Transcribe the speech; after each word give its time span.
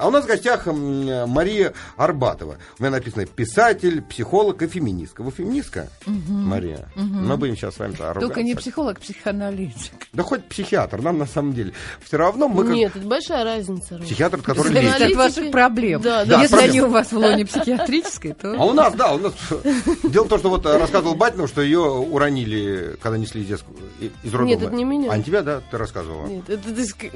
А 0.00 0.06
у 0.06 0.12
нас 0.12 0.26
в 0.26 0.28
гостях 0.28 0.66
Мария 0.66 1.72
Арбатова. 1.96 2.58
У 2.78 2.82
меня 2.84 2.92
написано 2.92 3.26
писатель, 3.26 4.00
психолог 4.00 4.62
и 4.62 4.68
феминистка. 4.68 5.24
Вы 5.24 5.32
феминистка, 5.32 5.88
Мария? 6.06 6.86
Мы 6.94 7.36
будем 7.36 7.56
сейчас 7.56 7.74
с 7.74 7.78
вами 7.80 7.94
ругаться. 7.94 8.20
Только 8.20 8.44
не 8.44 8.54
психолог, 8.54 9.00
психоаналитик. 9.00 9.92
Да 10.12 10.22
хоть 10.22 10.44
психиатр, 10.44 11.02
нам 11.02 11.18
на 11.18 11.26
самом 11.26 11.52
деле. 11.52 11.72
Все 12.00 12.16
равно 12.16 12.46
мы 12.46 12.62
как 12.64 12.74
Нет, 12.74 12.94
это 12.94 13.04
большая 13.08 13.42
разница. 13.42 13.98
Психиатр, 13.98 14.40
который 14.40 14.72
лезет. 14.72 14.98
Зависит 14.98 15.10
от 15.10 15.16
ваших 15.16 15.50
проблем. 15.50 16.00
Да, 16.00 16.24
да, 16.24 16.42
Если 16.42 16.54
проблем. 16.54 16.70
они 16.70 16.80
у 16.82 16.90
вас 16.90 17.10
в 17.10 17.16
лоне 17.18 17.44
психиатрической, 17.44 18.30
А 18.30 18.34
то... 18.34 18.50
у 18.52 18.72
нас, 18.74 18.94
да, 18.94 19.14
у 19.14 19.18
нас... 19.18 19.34
Дело 20.04 20.26
в 20.26 20.28
том, 20.28 20.38
что 20.38 20.50
вот 20.50 20.64
рассказывал 20.64 21.16
Батинов, 21.16 21.48
что 21.50 21.60
ее 21.60 21.80
уронили, 21.80 22.96
когда 23.02 23.18
несли 23.18 23.42
из 23.42 23.48
детскую- 23.48 23.76
и- 23.98 24.12
из 24.22 24.32
роддома. 24.32 24.48
Нет, 24.48 24.62
это 24.62 24.72
не 24.76 24.84
меня. 24.84 25.10
А 25.10 25.18
не 25.18 25.24
тебя, 25.24 25.42
да, 25.42 25.60
ты 25.68 25.76
рассказывала? 25.76 26.28
Нет, 26.28 26.48
это, 26.48 26.62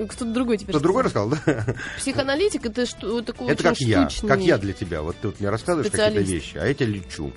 кто-то 0.09 0.33
другой 0.33 0.57
теперь. 0.59 0.75
Кто 0.75 0.81
другой 0.83 1.09
сказал. 1.09 1.31
рассказал, 1.31 1.65
да? 1.65 1.75
Психоаналитик 1.99 2.72
это 2.73 2.87
что 2.87 3.23
такое 3.23 3.53
Это 3.53 3.63
как 3.63 3.81
я, 3.81 4.09
как 4.27 4.41
я 4.41 4.59
для 4.59 4.73
тебя. 4.73 5.03
Вот 5.03 5.17
ты 5.21 5.29
вот 5.29 5.41
мне 5.41 5.51
рассказываешь 5.51 5.91
какие-то 5.91 6.21
вещи, 6.21 6.57
а 6.57 6.67
я 6.67 6.75
тебя 6.75 6.89
лечу. 6.89 7.33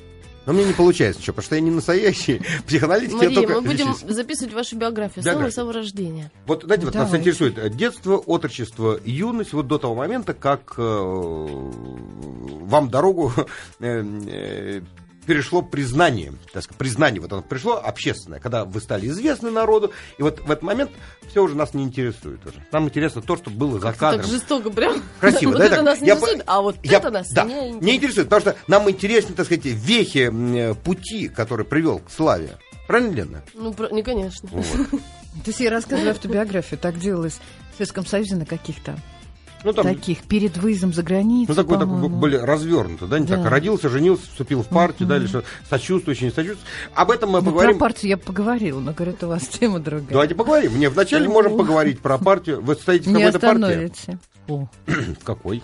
Но 0.45 0.53
мне 0.53 0.65
не 0.65 0.73
получается 0.73 1.19
ничего, 1.19 1.33
потому 1.33 1.45
что 1.45 1.55
я 1.55 1.61
не 1.61 1.71
настоящий 1.71 2.41
психоаналитик, 2.67 3.13
я 3.13 3.17
Мария, 3.17 3.35
только 3.35 3.53
мы 3.53 3.61
будем 3.61 3.89
лечусь. 3.89 4.15
записывать 4.15 4.53
вашу 4.53 4.75
биографию, 4.75 5.23
с 5.23 5.53
самого 5.53 5.73
рождения. 5.73 6.31
Вот, 6.45 6.63
знаете, 6.63 6.85
вот 6.85 6.93
нас 6.93 7.13
интересует 7.15 7.75
детство, 7.75 8.17
отрочество, 8.17 8.99
юность, 9.03 9.53
вот 9.53 9.67
до 9.67 9.79
того 9.79 9.95
момента, 9.95 10.35
как 10.35 10.75
э, 10.77 10.81
вам 10.81 12.89
дорогу 12.89 13.33
э, 13.79 14.03
э, 14.27 14.81
перешло 15.25 15.61
признание, 15.61 16.33
так 16.53 16.63
сказать, 16.63 16.77
признание, 16.77 17.21
вот 17.21 17.31
оно 17.33 17.41
пришло 17.41 17.81
общественное, 17.83 18.39
когда 18.39 18.65
вы 18.65 18.79
стали 18.81 19.07
известны 19.07 19.51
народу, 19.51 19.91
и 20.17 20.23
вот 20.23 20.39
в 20.39 20.49
этот 20.51 20.63
момент 20.63 20.91
все 21.29 21.43
уже 21.43 21.55
нас 21.55 21.73
не 21.73 21.83
интересует 21.83 22.45
уже. 22.45 22.63
Нам 22.71 22.85
интересно 22.85 23.21
то, 23.21 23.35
что 23.35 23.49
было 23.49 23.79
за 23.79 23.93
кадром. 23.93 24.21
Так 24.21 24.29
жестоко 24.29 24.69
прям. 24.69 25.01
Красиво, 25.19 25.51
вот 25.51 25.59
да? 25.59 25.65
это 25.65 25.75
так? 25.77 25.85
нас 25.85 26.01
не 26.01 26.07
Я 26.07 26.13
интересует, 26.15 26.43
а 26.47 26.61
вот 26.61 26.75
я- 26.83 26.97
это 26.99 27.09
нас 27.11 27.27
да, 27.31 27.43
не 27.43 27.53
не 27.53 27.59
интересует. 27.69 27.93
интересует, 27.95 28.29
потому 28.29 28.41
что 28.41 28.55
нам 28.67 28.89
интересны, 28.89 29.35
так 29.35 29.45
сказать, 29.45 29.65
вехи 29.65 30.27
м, 30.29 30.75
пути, 30.75 31.27
который 31.27 31.65
привел 31.65 31.99
к 31.99 32.11
славе. 32.11 32.57
Правильно, 32.87 33.15
Лена? 33.15 33.43
Ну, 33.55 33.73
про- 33.73 33.89
не, 33.89 34.03
конечно. 34.03 34.47
Вот. 34.51 34.65
То 35.43 35.47
есть 35.47 35.59
я 35.59 35.69
рассказываю 35.71 36.11
автобиографию, 36.11 36.79
так 36.79 36.97
делалось 36.99 37.39
в 37.73 37.77
Советском 37.77 38.05
Союзе 38.05 38.35
на 38.35 38.45
каких-то 38.45 38.95
Ну, 39.65 39.73
там, 39.73 39.85
таких, 39.85 40.21
перед 40.23 40.55
выездом 40.57 40.93
за 40.93 41.01
границу, 41.03 41.49
ну, 41.49 41.55
такой, 41.55 41.77
такой 41.79 41.93
по-моему. 41.93 42.17
были 42.17 42.37
развернуты, 42.37 43.07
да, 43.07 43.19
не 43.19 43.25
Да. 43.25 43.37
так, 43.37 43.51
родился, 43.51 43.89
женился, 43.89 44.23
вступил 44.29 44.61
в 44.61 44.67
партию, 44.67 45.09
да, 45.09 45.17
или 45.17 45.25
что, 45.25 45.43
сочувствующий, 45.69 46.25
не 46.25 46.31
сочувствующий. 46.31 46.69
Об 46.93 47.09
этом 47.11 47.31
мы 47.31 47.39
Ну, 47.41 47.47
поговорим. 47.47 47.77
про 47.79 47.87
партию 47.87 48.09
я 48.11 48.17
поговорила, 48.17 48.79
но, 48.79 48.93
говорит, 48.93 49.23
у 49.23 49.27
вас 49.27 49.47
тема 49.47 49.79
другая. 49.79 50.07
Давайте 50.11 50.35
поговорим. 50.35 50.79
Не, 50.79 50.87
вначале 50.89 51.27
можем 51.27 51.57
поговорить 51.57 51.99
про 51.99 52.17
партию. 52.17 52.61
Вы 52.61 52.75
состоите 52.75 53.09
в 53.09 53.13
какой-то 53.13 53.39
партии? 53.39 54.17
В 54.47 55.23
какой? 55.23 55.63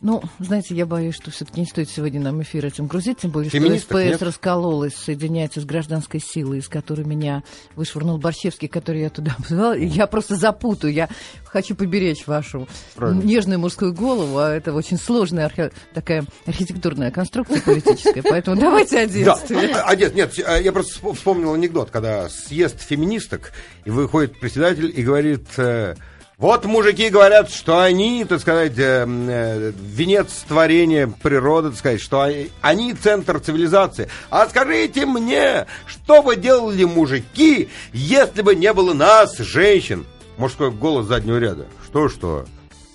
Ну, 0.00 0.22
знаете, 0.38 0.76
я 0.76 0.86
боюсь, 0.86 1.16
что 1.16 1.32
все-таки 1.32 1.60
не 1.60 1.66
стоит 1.66 1.90
сегодня 1.90 2.20
нам 2.20 2.40
эфир 2.40 2.64
этим 2.64 2.86
грузить, 2.86 3.18
тем 3.18 3.32
более, 3.32 3.50
Феминисток 3.50 3.90
что 3.90 3.98
СПС 3.98 4.10
нет? 4.12 4.22
раскололась, 4.22 4.94
соединяется 4.94 5.60
с 5.60 5.64
гражданской 5.64 6.20
силой, 6.20 6.58
из 6.58 6.68
которой 6.68 7.04
меня 7.04 7.42
вышвырнул 7.74 8.16
Борщевский, 8.16 8.68
который 8.68 9.00
я 9.00 9.10
туда 9.10 9.34
позвала. 9.36 9.76
И 9.76 9.86
я 9.86 10.06
просто 10.06 10.36
запутаю, 10.36 10.92
я 10.92 11.08
хочу 11.44 11.74
поберечь 11.74 12.28
вашу 12.28 12.68
Правильно. 12.94 13.22
нежную 13.22 13.58
мужскую 13.58 13.92
голову, 13.92 14.38
а 14.38 14.50
это 14.54 14.72
очень 14.72 14.98
сложная 14.98 15.46
архе- 15.46 15.72
такая 15.94 16.24
архитектурная 16.46 17.10
конструкция 17.10 17.60
политическая, 17.60 18.22
поэтому 18.22 18.56
давайте 18.60 19.00
о 19.00 19.06
Да, 19.08 19.12
детстве. 19.12 19.72
а, 19.74 19.96
дед, 19.96 20.14
нет, 20.14 20.32
э, 20.38 20.62
я 20.62 20.70
просто 20.70 20.92
вспом- 20.94 21.14
вспомнил 21.14 21.54
анекдот, 21.54 21.90
когда 21.90 22.28
съезд 22.28 22.80
феминисток, 22.82 23.52
и 23.84 23.90
выходит 23.90 24.38
председатель 24.38 24.92
и 24.94 25.02
говорит, 25.02 25.46
э, 25.56 25.96
вот 26.38 26.64
мужики 26.64 27.08
говорят, 27.10 27.50
что 27.50 27.80
они, 27.82 28.24
так 28.24 28.40
сказать, 28.40 28.78
э, 28.78 29.04
э, 29.06 29.72
венец 29.76 30.44
творения 30.46 31.08
природы, 31.08 31.70
так 31.70 31.78
сказать, 31.78 32.00
что 32.00 32.22
они, 32.22 32.50
они 32.60 32.94
центр 32.94 33.40
цивилизации. 33.40 34.08
А 34.30 34.48
скажите 34.48 35.04
мне, 35.04 35.66
что 35.86 36.22
бы 36.22 36.36
делали 36.36 36.84
мужики, 36.84 37.68
если 37.92 38.42
бы 38.42 38.54
не 38.54 38.72
было 38.72 38.94
нас, 38.94 39.36
женщин? 39.38 40.06
Мужской 40.36 40.70
голос 40.70 41.06
заднего 41.06 41.38
ряда. 41.38 41.66
Что-что? 41.84 42.46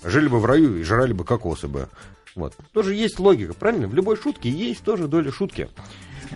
Жили 0.02 0.28
бы 0.28 0.40
в 0.40 0.46
раю 0.46 0.78
и 0.78 0.82
жрали 0.82 1.12
бы 1.12 1.24
кокосы 1.24 1.68
бы. 1.68 1.88
Вот. 2.34 2.54
Тоже 2.72 2.94
есть 2.94 3.18
логика, 3.18 3.52
правильно? 3.52 3.86
В 3.86 3.94
любой 3.94 4.16
шутке 4.16 4.48
есть 4.48 4.82
тоже 4.82 5.06
доля 5.06 5.30
шутки. 5.30 5.68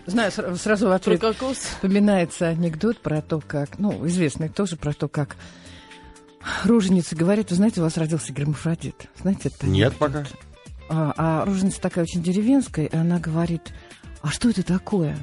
Знаю, 0.05 0.31
сра- 0.31 0.55
сразу 0.57 0.89
в 0.89 0.93
ответ 0.93 1.21
кокос. 1.23 1.57
вспоминается 1.57 2.49
анекдот 2.49 2.99
про 2.99 3.23
то, 3.23 3.41
как, 3.45 3.79
ну, 3.79 4.07
известный 4.07 4.51
тоже 4.51 4.77
про 4.77 4.93
то, 4.93 5.09
как 5.09 5.37
роженица 6.65 7.17
говорит, 7.17 7.51
вы 7.51 7.57
знаете, 7.57 7.81
у 7.81 7.85
вас 7.85 7.97
родился 7.97 8.33
гермафродит. 8.33 9.09
Знаете 9.21 9.49
это? 9.49 9.67
Нет 9.67 9.95
пока. 9.97 10.25
А, 10.89 11.13
а 11.17 11.45
роженица 11.45 11.81
такая 11.81 12.05
очень 12.05 12.23
деревенская, 12.23 12.87
и 12.87 12.97
она 12.97 13.19
говорит, 13.19 13.73
а 14.23 14.29
что 14.29 14.49
это 14.51 14.63
такое? 14.63 15.17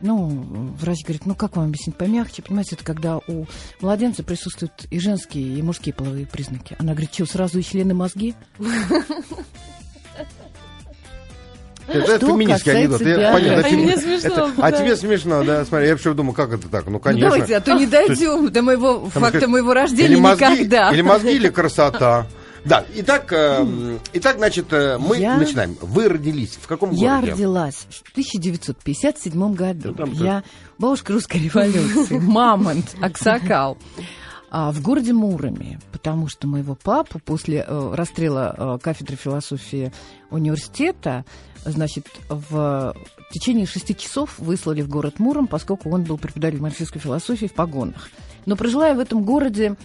Ну, 0.00 0.28
врач 0.80 1.04
говорит, 1.04 1.26
ну 1.26 1.34
как 1.34 1.56
вам 1.56 1.68
объяснить 1.68 1.96
помягче? 1.96 2.42
Понимаете, 2.42 2.74
это 2.74 2.84
когда 2.84 3.18
у 3.18 3.46
младенца 3.80 4.24
присутствуют 4.24 4.86
и 4.90 4.98
женские, 4.98 5.56
и 5.56 5.62
мужские 5.62 5.94
половые 5.94 6.26
признаки. 6.26 6.76
Она 6.78 6.92
говорит, 6.92 7.14
что, 7.14 7.26
сразу 7.26 7.60
и 7.60 7.62
члены 7.62 7.94
мозги? 7.94 8.34
Это, 11.88 11.98
это 11.98 12.16
Что 12.18 12.26
феминистский 12.28 12.72
анекдот. 12.76 13.00
Я, 13.02 13.32
понятно, 13.32 13.68
А 13.68 13.70
мне 13.72 13.96
смешно, 13.96 14.28
это- 14.28 14.52
да. 14.56 14.66
А 14.66 14.72
тебе 14.72 14.96
смешно, 14.96 15.44
да? 15.44 15.64
Смотри, 15.64 15.86
я 15.88 15.92
вообще 15.94 16.14
думаю, 16.14 16.34
как 16.34 16.52
это 16.52 16.68
так? 16.68 16.86
Ну, 16.86 16.92
Ну, 16.92 16.98
конечно. 17.00 17.30
давайте, 17.30 17.56
а 17.56 17.60
то 17.60 17.72
не 17.74 17.86
дойдем 17.86 18.50
до 18.50 18.62
моего 18.62 19.06
факта 19.10 19.48
моего 19.48 19.74
рождения 19.74 20.10
или 20.14 20.20
мозги, 20.20 20.44
никогда. 20.44 20.90
Или 20.92 21.02
мозги, 21.02 21.30
или 21.32 21.48
красота. 21.48 22.26
Да, 22.64 22.84
итак, 22.94 23.32
э, 23.32 23.98
итак, 24.12 24.36
значит, 24.38 24.66
э, 24.72 24.96
мы 24.96 25.16
Я- 25.18 25.36
начинаем. 25.36 25.76
Вы 25.80 26.08
родились 26.08 26.56
в 26.62 26.68
каком 26.68 26.92
Я 26.92 27.16
городе? 27.16 27.32
родилась 27.32 27.86
в 27.90 28.12
1957 28.12 29.52
году. 29.54 29.94
Ну, 29.98 30.06
Я 30.24 30.44
бабушка 30.78 31.12
русской 31.12 31.38
революции, 31.38 32.18
мамонт, 32.20 32.94
Аксакал. 33.00 33.78
А, 34.54 34.70
в 34.70 34.82
городе 34.82 35.14
Муроме, 35.14 35.80
потому 35.92 36.28
что 36.28 36.46
моего 36.46 36.74
папу 36.74 37.18
после 37.18 37.64
э, 37.66 37.94
расстрела 37.94 38.54
э, 38.54 38.78
кафедры 38.82 39.16
философии 39.16 39.90
университета, 40.28 41.24
значит, 41.64 42.06
в 42.28 42.94
течение 43.30 43.64
шести 43.64 43.96
часов 43.96 44.38
выслали 44.38 44.82
в 44.82 44.90
город 44.90 45.20
Муром, 45.20 45.46
поскольку 45.46 45.88
он 45.88 46.02
был 46.02 46.18
преподавателем 46.18 46.64
марксистской 46.64 47.00
философии 47.00 47.46
в 47.46 47.54
погонах. 47.54 48.10
Но 48.44 48.54
прожила 48.54 48.88
я 48.88 48.94
в 48.94 48.98
этом 48.98 49.24
городе 49.24 49.76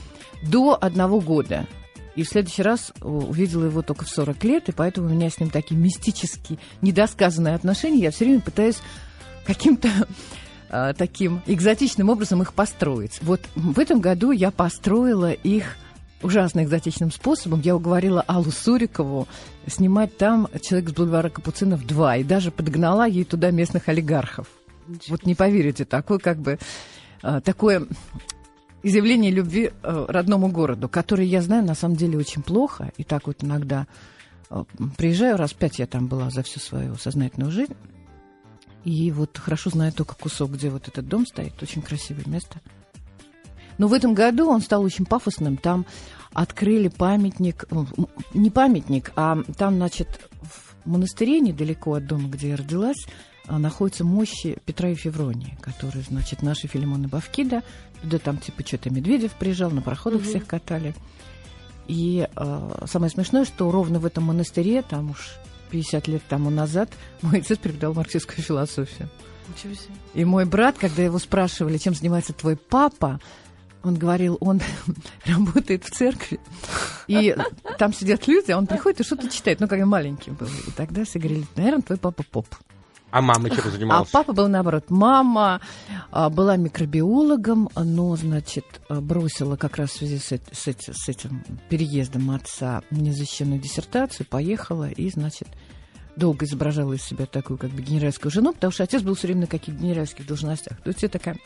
до 0.44 0.77
одного 0.79 1.22
года. 1.22 1.66
И 2.17 2.23
в 2.23 2.27
следующий 2.27 2.61
раз 2.61 2.91
э, 3.00 3.07
увидела 3.07 3.63
его 3.63 3.81
только 3.83 4.03
в 4.03 4.09
40 4.09 4.44
лет, 4.44 4.67
и 4.67 4.73
поэтому 4.73 5.07
у 5.07 5.11
меня 5.11 5.29
с 5.29 5.39
ним 5.39 5.50
такие 5.50 5.79
мистические, 5.79 6.59
недосказанные 6.81 7.56
отношения. 7.56 8.01
Я 8.01 8.11
все 8.11 8.25
время 8.25 8.41
пытаюсь 8.41 8.79
каким-то 9.45 9.88
э, 10.69 10.94
таким 10.97 11.41
экзотичным 11.45 12.09
образом 12.09 12.41
их 12.41 12.53
построить. 12.53 13.19
Вот 13.22 13.41
в 13.55 13.79
этом 13.79 14.00
году 14.00 14.31
я 14.31 14.51
построила 14.51 15.31
их 15.31 15.75
ужасно 16.22 16.63
экзотичным 16.63 17.11
способом. 17.11 17.61
Я 17.61 17.75
уговорила 17.75 18.22
Аллу 18.22 18.51
Сурикову 18.51 19.27
снимать 19.67 20.17
там 20.17 20.47
«Человек 20.61 20.89
с 20.89 20.94
бульвара 20.94 21.29
Капуцинов 21.29 21.85
2» 21.85 22.22
и 22.22 22.23
даже 22.23 22.51
подогнала 22.51 23.07
ей 23.07 23.23
туда 23.23 23.51
местных 23.51 23.89
олигархов. 23.89 24.47
Вот 25.09 25.25
не 25.25 25.35
поверите, 25.35 25.85
такой 25.85 26.19
как 26.19 26.39
бы 26.39 26.59
э, 27.22 27.41
такое 27.41 27.88
изъявление 28.83 29.31
любви 29.31 29.72
э, 29.83 30.06
родному 30.07 30.47
городу, 30.47 30.88
который 30.88 31.27
я 31.27 31.41
знаю 31.41 31.66
на 31.66 31.75
самом 31.75 31.97
деле 31.97 32.17
очень 32.17 32.41
плохо, 32.41 32.91
и 32.97 33.03
так 33.03 33.27
вот 33.27 33.44
иногда 33.44 33.85
э, 34.50 34.63
приезжаю, 34.97 35.38
раз 35.38 35.53
пять 35.53 35.79
я 35.79 35.88
там 35.88 36.07
была 36.07 36.29
за 36.29 36.44
всю 36.44 36.59
свою 36.59 36.95
сознательную 36.95 37.51
жизнь, 37.51 37.75
и 38.88 39.12
вот 39.12 39.38
хорошо 39.38 39.70
знаю 39.70 39.92
только 39.92 40.16
кусок, 40.16 40.52
где 40.52 40.70
вот 40.70 40.88
этот 40.88 41.09
дом 41.09 41.28
стоит, 41.28 41.62
очень 41.62 41.81
красивое 41.81 42.24
место. 42.25 42.62
Но 43.78 43.90
в 43.90 43.94
этом 43.94 44.14
году 44.14 44.50
он 44.50 44.62
стал 44.62 44.81
очень 44.81 45.06
пафосным, 45.06 45.58
там 45.58 45.86
открыли 46.31 46.88
памятник, 46.88 47.66
не 48.34 48.50
памятник, 48.50 49.12
а 49.18 49.44
там, 49.58 49.75
значит, 49.75 50.30
в 50.42 50.89
монастыре 50.89 51.42
недалеко 51.42 51.95
от 51.95 52.07
дома, 52.07 52.30
где 52.30 52.51
я 52.51 52.56
родилась, 52.56 53.06
а, 53.45 53.60
находятся 53.60 54.06
мощи 54.06 54.57
Петра 54.66 54.88
и 54.90 54.95
Февронии, 54.95 55.57
которые, 55.60 56.04
значит, 56.04 56.42
наши 56.42 56.68
Филимон 56.68 57.04
и 57.04 57.07
Бавкида, 57.07 57.63
туда 58.01 58.19
там 58.19 58.38
типа 58.38 58.66
что-то 58.66 58.90
Медведев 58.90 59.33
приезжал, 59.33 59.69
на 59.69 59.81
пароходах 59.81 60.22
Мгм. 60.22 60.30
всех 60.30 60.48
катали. 60.48 60.95
И 61.88 62.25
э, 62.33 62.86
самое 62.86 63.12
смешное, 63.12 63.44
что 63.44 63.69
ровно 63.69 64.00
в 64.00 64.06
этом 64.06 64.24
монастыре, 64.24 64.81
там 64.81 65.12
уж 65.12 65.36
50 65.69 66.08
лет 66.08 66.24
тому 66.28 66.50
назад, 66.50 66.90
мой 67.22 67.40
отец 67.40 67.58
преподавал 67.58 67.96
марксистскую 67.96 68.44
философию. 68.44 69.10
Ничего 69.48 69.74
себе. 69.74 69.94
И 70.14 70.25
мой 70.25 70.46
брат, 70.46 70.78
когда 70.78 71.04
его 71.04 71.19
спрашивали, 71.19 71.78
чем 71.78 71.94
занимается 71.94 72.34
твой 72.34 72.58
папа, 72.58 73.19
он 73.84 73.96
говорил, 73.96 74.38
он 74.42 74.62
работает 75.25 75.86
в 75.86 75.92
церкви, 75.92 76.40
и 77.08 77.36
там 77.78 77.94
сидят 77.94 78.28
люди, 78.28 78.52
а 78.52 78.58
он 78.58 78.68
приходит 78.68 79.02
и 79.02 79.04
что-то 79.04 79.30
читает, 79.30 79.60
ну, 79.60 79.68
когда 79.68 79.86
маленький 79.86 80.31
был. 80.31 80.48
И 80.68 80.72
тогда 80.72 81.06
все 81.06 81.19
говорили, 81.19 81.46
наверное, 81.56 81.81
твой 81.81 81.98
папа 81.98 82.24
поп. 82.24 82.48
А 83.09 83.21
мама 83.21 83.50
чем 83.50 83.59
А 83.65 83.69
занималась? 83.69 84.09
папа 84.09 84.33
был 84.33 84.48
наоборот. 84.48 84.86
Мама 84.89 85.62
а, 86.12 86.30
была 86.30 86.57
микробиологом, 86.57 87.69
но, 87.75 88.15
значит, 88.15 88.65
а, 88.89 89.00
бросила 89.00 89.56
как 89.56 89.77
раз 89.77 89.92
в 89.92 89.98
связи 89.98 90.18
с, 90.18 90.27
с 90.27 90.68
с 90.68 91.09
этим 91.09 91.44
переездом 91.69 92.31
отца 92.31 92.81
незащищенную 92.92 93.62
диссертацию, 93.62 94.27
поехала 94.27 94.89
и, 94.89 95.09
значит, 95.09 95.48
долго 96.18 96.45
изображала 96.45 96.94
из 96.94 97.04
себя 97.04 97.25
такую 97.25 97.57
как 97.57 97.69
бы 97.69 97.81
генеральскую 97.81 98.31
жену, 98.31 98.54
потому 98.54 98.71
что 98.71 98.83
отец 98.83 99.01
был 99.01 99.15
все 99.15 99.27
время 99.27 99.42
на 99.42 99.48
каких-то 99.48 99.80
генеральских 99.80 100.25
должностях. 100.27 100.81
То 100.81 100.89
есть 100.89 101.04
это 101.04 101.18
такая 101.18 101.38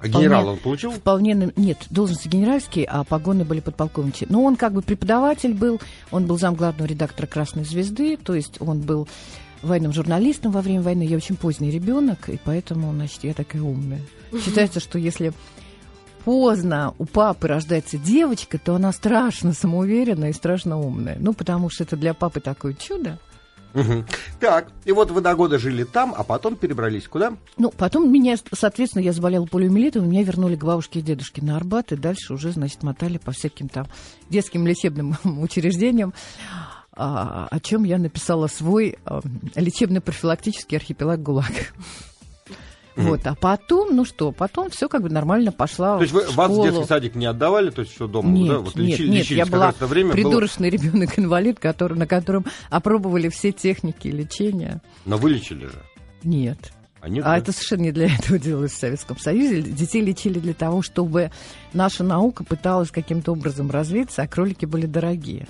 А 0.00 0.08
генерал 0.08 0.48
он 0.48 0.58
получил? 0.58 0.92
вполне... 0.92 1.52
Нет, 1.56 1.86
должности 1.90 2.28
генеральские, 2.28 2.86
а 2.86 3.02
погоны 3.02 3.44
были 3.44 3.60
подполковничьи. 3.60 4.28
Но 4.30 4.44
он 4.44 4.56
как 4.56 4.72
бы 4.72 4.82
преподаватель 4.82 5.54
был, 5.54 5.80
он 6.10 6.26
был 6.26 6.38
зам 6.38 6.54
главного 6.54 6.86
редактора 6.86 7.26
«Красной 7.26 7.64
звезды», 7.64 8.16
то 8.16 8.34
есть 8.34 8.60
он 8.60 8.80
был 8.80 9.08
военным 9.64 9.92
журналистом 9.92 10.52
во 10.52 10.60
время 10.60 10.82
войны. 10.82 11.02
Я 11.02 11.16
очень 11.16 11.36
поздний 11.36 11.70
ребенок, 11.70 12.28
и 12.28 12.38
поэтому, 12.42 12.92
значит, 12.92 13.24
я 13.24 13.34
такая 13.34 13.62
умная. 13.62 14.00
Считается, 14.44 14.80
что 14.80 14.98
если 14.98 15.32
поздно 16.24 16.94
у 16.98 17.04
папы 17.04 17.48
рождается 17.48 17.98
девочка, 17.98 18.58
то 18.58 18.74
она 18.74 18.92
страшно 18.92 19.52
самоуверенная 19.52 20.30
и 20.30 20.34
страшно 20.34 20.78
умная. 20.78 21.16
Ну, 21.18 21.32
потому 21.32 21.70
что 21.70 21.84
это 21.84 21.96
для 21.96 22.14
папы 22.14 22.40
такое 22.40 22.74
чудо. 22.74 23.18
Так, 24.38 24.68
и 24.84 24.92
вот 24.92 25.10
вы 25.10 25.20
до 25.20 25.34
года 25.34 25.58
жили 25.58 25.82
там, 25.82 26.14
а 26.16 26.22
потом 26.22 26.54
перебрались 26.54 27.08
куда? 27.08 27.36
Ну, 27.56 27.72
потом 27.76 28.12
меня, 28.12 28.36
соответственно, 28.52 29.02
я 29.02 29.12
заболела 29.12 29.46
полиомиелитом, 29.46 30.08
меня 30.08 30.22
вернули 30.22 30.54
к 30.54 30.62
бабушке 30.62 31.00
и 31.00 31.02
дедушке 31.02 31.42
на 31.42 31.56
Арбат, 31.56 31.90
и 31.90 31.96
дальше 31.96 32.34
уже, 32.34 32.52
значит, 32.52 32.84
мотали 32.84 33.18
по 33.18 33.32
всяким 33.32 33.68
там 33.68 33.86
детским 34.30 34.64
лечебным 34.66 35.16
учреждениям, 35.40 36.14
о 36.96 37.58
чем 37.60 37.84
я 37.84 37.98
написала 37.98 38.46
свой 38.46 38.96
а, 39.04 39.20
лечебно-профилактический 39.56 40.76
архипелаг 40.76 41.22
ГУЛАГ. 41.22 41.72
Вот, 42.96 43.26
а 43.26 43.34
потом, 43.34 43.96
ну 43.96 44.04
что, 44.04 44.30
потом 44.30 44.70
все 44.70 44.88
как 44.88 45.02
бы 45.02 45.10
нормально 45.10 45.50
пошла 45.50 45.96
То 45.96 46.02
есть 46.02 46.12
вы, 46.14 46.20
в 46.28 46.36
вас 46.36 46.48
в 46.48 46.54
школу. 46.54 46.68
детский 46.70 46.84
садик 46.86 47.16
не 47.16 47.26
отдавали, 47.26 47.70
то 47.70 47.80
есть 47.82 47.92
все 47.92 48.06
дома, 48.06 48.28
Нет, 48.30 48.48
да? 48.52 48.58
Вот 48.60 48.76
нет, 48.76 48.86
лечили- 49.00 49.08
нет, 49.08 49.18
лечились 49.22 49.38
я 49.38 49.46
была 49.46 49.72
время. 49.80 50.10
было- 50.10 50.14
придурочный 50.14 50.70
ребенок-инвалид, 50.70 51.58
который, 51.58 51.98
на 51.98 52.06
котором 52.06 52.44
опробовали 52.70 53.30
все 53.30 53.50
техники 53.50 54.06
лечения. 54.06 54.80
Но 55.06 55.16
вылечили 55.16 55.66
же. 55.66 55.82
Нет. 56.22 56.72
А, 57.00 57.08
нет, 57.08 57.24
А 57.26 57.30
да? 57.30 57.38
это 57.38 57.50
совершенно 57.50 57.80
не 57.82 57.90
для 57.92 58.14
этого 58.14 58.38
делалось 58.38 58.70
в 58.72 58.78
Советском 58.78 59.18
Союзе. 59.18 59.60
Детей 59.62 60.00
лечили 60.00 60.38
для 60.38 60.54
того, 60.54 60.80
чтобы 60.80 61.32
наша 61.72 62.04
наука 62.04 62.44
пыталась 62.44 62.92
каким-то 62.92 63.32
образом 63.32 63.72
развиться, 63.72 64.22
а 64.22 64.28
кролики 64.28 64.66
были 64.66 64.86
дорогие. 64.86 65.48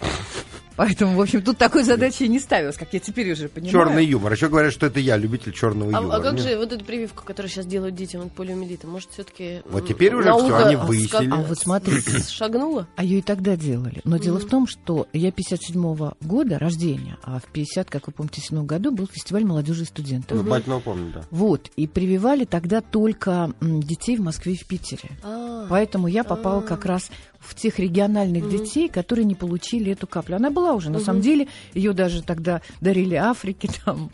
Поэтому, 0.76 1.16
в 1.16 1.20
общем, 1.20 1.42
тут 1.42 1.56
такой 1.58 1.84
задачи 1.84 2.24
и 2.24 2.28
не 2.28 2.40
ставилось, 2.40 2.76
как 2.76 2.92
я 2.92 3.00
теперь 3.00 3.32
уже 3.32 3.48
понимаю. 3.48 3.72
Черный 3.72 4.04
юмор. 4.04 4.32
Еще 4.32 4.48
говорят, 4.48 4.72
что 4.72 4.86
это 4.86 4.98
я, 5.00 5.16
любитель 5.16 5.52
черного 5.52 5.90
А, 5.96 6.00
юмора. 6.00 6.16
а 6.16 6.20
как 6.20 6.32
Нет? 6.34 6.42
же 6.42 6.56
вот 6.56 6.72
эту 6.72 6.84
прививку, 6.84 7.24
которую 7.24 7.50
сейчас 7.50 7.66
делают 7.66 7.94
детям 7.94 8.22
от 8.22 8.32
полиомиелита, 8.32 8.86
может, 8.86 9.10
все-таки 9.12 9.62
Вот 9.66 9.86
теперь 9.86 10.14
уже 10.14 10.32
всё, 10.32 10.56
они 10.56 10.76
выяснили. 10.76 11.30
А 11.32 11.36
вот 11.36 11.58
смотрите, 11.58 12.20
шагнула? 12.28 12.88
а 12.96 13.04
ее 13.04 13.18
и 13.18 13.22
тогда 13.22 13.56
делали. 13.56 14.00
Но 14.04 14.16
дело 14.18 14.38
в 14.38 14.46
том, 14.46 14.66
что 14.66 15.06
я 15.12 15.30
57-го 15.30 16.14
года 16.20 16.58
рождения, 16.58 17.16
а 17.22 17.38
в 17.38 17.44
50, 17.52 17.88
как 17.90 18.06
вы 18.06 18.12
помните, 18.12 18.40
7 18.40 18.66
году 18.66 18.90
был 18.90 19.06
фестиваль 19.06 19.44
молодежи 19.44 19.82
и 19.82 19.86
студентов. 19.86 20.38
Забательного 20.38 20.80
помню, 20.80 21.12
да. 21.14 21.22
Вот, 21.30 21.70
и 21.76 21.86
прививали 21.86 22.44
тогда 22.44 22.80
только 22.80 23.52
детей 23.60 24.16
в 24.16 24.20
Москве 24.20 24.54
и 24.54 24.56
в 24.56 24.66
Питере. 24.66 25.10
А, 25.22 25.66
Поэтому 25.68 26.08
я 26.08 26.24
попала 26.24 26.60
как 26.60 26.84
раз 26.84 27.10
в 27.46 27.54
тех 27.54 27.78
региональных 27.78 28.48
детей, 28.50 28.88
которые 28.88 29.24
не 29.24 29.34
получили 29.34 29.92
эту 29.92 30.06
каплю. 30.06 30.36
Она 30.36 30.50
была 30.50 30.72
уже, 30.72 30.90
на 30.90 31.00
самом 31.00 31.20
деле, 31.20 31.48
ее 31.74 31.92
даже 31.92 32.22
тогда 32.22 32.60
дарили 32.80 33.14
Африке, 33.14 33.68
там, 33.84 34.10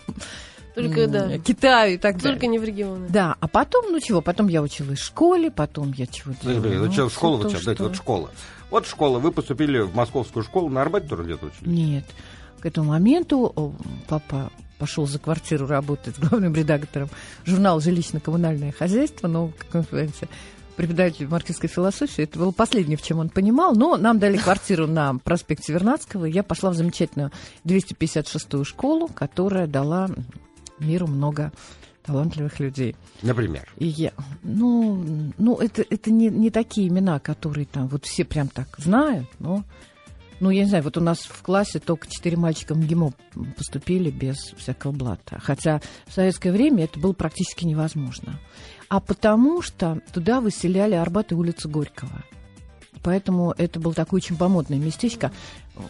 Только, 0.75 1.01
м, 1.03 1.11
да. 1.13 1.39
Китаю 1.39 1.95
и 1.95 1.99
так 1.99 2.15
Только 2.15 2.29
далее. 2.41 2.49
не 2.49 2.59
в 2.59 2.65
регионы. 2.65 3.09
Да, 3.09 3.37
а 3.41 3.49
потом, 3.49 3.87
ну 3.91 4.01
чего, 4.01 4.21
потом 4.21 4.49
я 4.49 4.63
училась 4.63 4.99
в 5.01 5.05
школе, 5.05 5.51
потом 5.51 5.93
я 5.97 6.07
подожди, 6.07 6.77
вот 6.79 6.87
ну, 6.87 6.93
сейчас 6.93 7.13
школа, 7.13 7.39
всё 7.39 7.43
вот 7.45 7.53
сейчас, 7.53 7.65
дайте, 7.65 7.77
что- 7.79 7.89
вот 7.89 7.97
школа. 7.97 8.31
Вот 8.71 8.87
школа, 8.87 9.19
вы 9.19 9.33
поступили 9.33 9.81
в 9.81 9.95
московскую 9.97 10.45
школу, 10.45 10.69
на 10.69 10.83
Арбате 10.83 11.09
тоже 11.09 11.25
где-то 11.25 11.47
учились? 11.47 11.67
Нет. 11.67 12.05
К 12.61 12.67
этому 12.67 12.91
моменту 12.91 13.53
о, 13.57 13.73
папа 14.07 14.53
пошел 14.79 15.07
за 15.07 15.19
квартиру 15.19 15.67
работать 15.67 16.19
главным 16.19 16.55
редактором 16.55 17.09
журнала 17.45 17.81
«Жилищно-коммунальное 17.81 18.73
хозяйство», 18.73 19.27
но, 19.29 19.51
как 19.59 19.75
вы 19.75 19.83
понимаете, 19.85 20.29
преподаватель 20.77 21.29
марксистской 21.29 21.69
философии, 21.69 22.25
это 22.25 22.39
было 22.39 22.51
последнее, 22.51 22.97
в 22.97 23.03
чем 23.03 23.19
он 23.19 23.29
понимал, 23.29 23.75
но 23.75 23.97
нам 23.97 24.19
дали 24.19 24.37
квартиру 24.39 24.87
на 24.87 25.15
проспекте 25.19 25.73
Вернадского, 25.73 26.25
я 26.25 26.43
пошла 26.43 26.71
в 26.71 26.75
замечательную 26.75 27.31
256-ю 27.65 28.65
школу, 28.65 29.09
которая 29.09 29.67
дала 29.67 30.09
миру 30.79 31.07
много 31.07 31.53
талантливых 32.03 32.59
людей. 32.61 32.97
Например. 33.23 33.69
И 33.77 33.87
я, 33.87 34.13
ну, 34.43 35.33
ну 35.37 35.57
это, 35.57 35.85
это 35.89 36.11
не, 36.11 36.29
не 36.29 36.51
такие 36.51 36.89
имена, 36.89 37.19
которые 37.21 37.67
там 37.67 37.89
вот 37.89 38.07
все 38.07 38.25
прям 38.25 38.49
так 38.49 38.69
знают, 38.79 39.29
но, 39.39 39.65
ну, 40.41 40.51
я 40.51 40.63
не 40.63 40.69
знаю, 40.69 40.83
вот 40.85 40.97
у 40.97 41.01
нас 41.01 41.21
в 41.21 41.43
классе 41.43 41.79
только 41.79 42.09
четыре 42.11 42.37
мальчика 42.37 42.75
МГИМО 42.75 43.13
поступили 43.57 44.11
без 44.11 44.39
всякого 44.57 44.93
блата. 44.93 45.39
Хотя 45.39 45.81
в 46.07 46.15
советское 46.15 46.51
время 46.51 46.85
это 46.85 46.99
было 46.99 47.13
практически 47.13 47.67
невозможно. 47.67 48.41
А 48.89 49.01
потому 49.01 49.61
что 49.61 50.01
туда 50.13 50.41
выселяли 50.41 50.95
Арбат 50.95 51.33
и 51.33 51.35
улицу 51.35 51.69
Горького. 51.69 52.25
Поэтому 53.03 53.55
это 53.57 53.79
было 53.81 53.95
такое 53.95 54.19
очень 54.19 54.37
помодное 54.37 54.79
местечко 54.79 55.31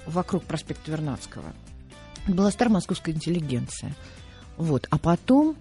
вокруг 0.06 0.44
проспекта 0.44 0.90
Вернадского. 0.90 1.52
Была 2.26 2.50
старая 2.50 2.74
московская 2.74 3.12
интеллигенция. 3.12 3.94
Вот. 4.56 4.86
А 4.90 4.98
потом, 4.98 5.56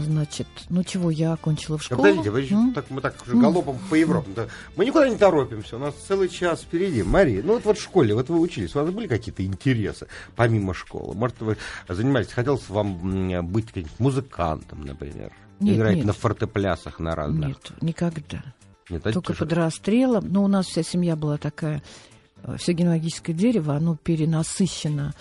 значит, 0.00 0.46
ну 0.68 0.82
чего, 0.84 1.10
я 1.10 1.32
окончила 1.32 1.78
в 1.78 1.82
школу. 1.82 2.02
Подождите, 2.02 2.30
еще 2.42 2.54
М? 2.54 2.72
так, 2.74 2.90
мы 2.90 3.00
так 3.00 3.14
уже 3.26 3.36
галопом 3.36 3.78
по 3.90 3.94
Европе. 3.94 4.48
Мы 4.76 4.86
никуда 4.86 5.08
не 5.08 5.16
торопимся, 5.16 5.76
у 5.76 5.78
нас 5.78 5.94
целый 5.94 6.28
час 6.28 6.62
впереди. 6.62 7.02
Мария, 7.02 7.42
ну 7.42 7.54
вот, 7.54 7.64
вот 7.64 7.78
в 7.78 7.82
школе, 7.82 8.14
вот 8.14 8.28
вы 8.28 8.40
учились, 8.40 8.74
у 8.74 8.80
вас 8.80 8.90
были 8.90 9.06
какие-то 9.06 9.44
интересы 9.44 10.06
помимо 10.36 10.74
школы? 10.74 11.14
Может, 11.14 11.40
вы 11.40 11.56
занимались, 11.88 12.28
хотелось 12.28 12.68
вам 12.68 13.46
быть 13.50 13.66
каким-нибудь 13.66 14.00
музыкантом, 14.00 14.84
например? 14.84 15.32
Нет, 15.60 15.76
Играть 15.76 15.96
нет. 15.96 16.06
на 16.06 16.12
фортеплясах 16.12 16.98
на 16.98 17.14
разных? 17.14 17.48
Нет, 17.48 17.72
никогда. 17.80 18.42
Нет, 18.90 19.00
это 19.06 19.12
Только 19.12 19.32
тяжело. 19.32 19.48
под 19.48 19.56
расстрелом. 19.58 20.24
Но 20.28 20.44
у 20.44 20.48
нас 20.48 20.66
вся 20.66 20.82
семья 20.82 21.16
была 21.16 21.38
такая, 21.38 21.82
э, 22.42 22.56
все 22.58 22.72
генеалогическое 22.72 23.34
дерево, 23.34 23.74
оно 23.76 23.96
перенасыщено 23.96 25.14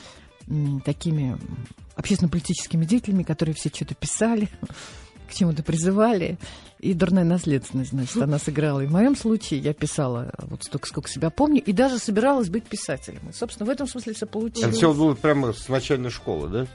такими 0.83 1.37
общественно-политическими 1.95 2.85
деятелями, 2.85 3.23
которые 3.23 3.55
все 3.55 3.69
что-то 3.69 3.95
писали, 3.95 4.49
к 5.29 5.33
чему-то 5.33 5.63
призывали. 5.63 6.37
И 6.79 6.93
дурная 6.93 7.23
наследственность, 7.23 7.91
значит, 7.91 8.17
она 8.17 8.39
сыграла. 8.39 8.81
И 8.81 8.87
в 8.87 8.91
моем 8.91 9.15
случае 9.15 9.61
я 9.61 9.73
писала 9.73 10.31
э, 10.37 10.45
вот 10.49 10.63
столько, 10.65 10.85
сколько 10.87 11.09
себя 11.09 11.29
помню, 11.29 11.61
и 11.63 11.71
даже 11.71 11.97
собиралась 11.97 12.49
быть 12.49 12.65
писателем. 12.65 13.29
И, 13.29 13.33
собственно, 13.33 13.67
в 13.67 13.69
этом 13.69 13.87
смысле 13.87 14.13
все 14.13 14.25
Это 14.25 14.33
получилось. 14.33 14.75
все 14.75 14.93
было 14.93 15.13
прямо 15.13 15.53
с 15.53 15.69
начальной 15.69 16.09
школы, 16.09 16.49
да? 16.49 16.67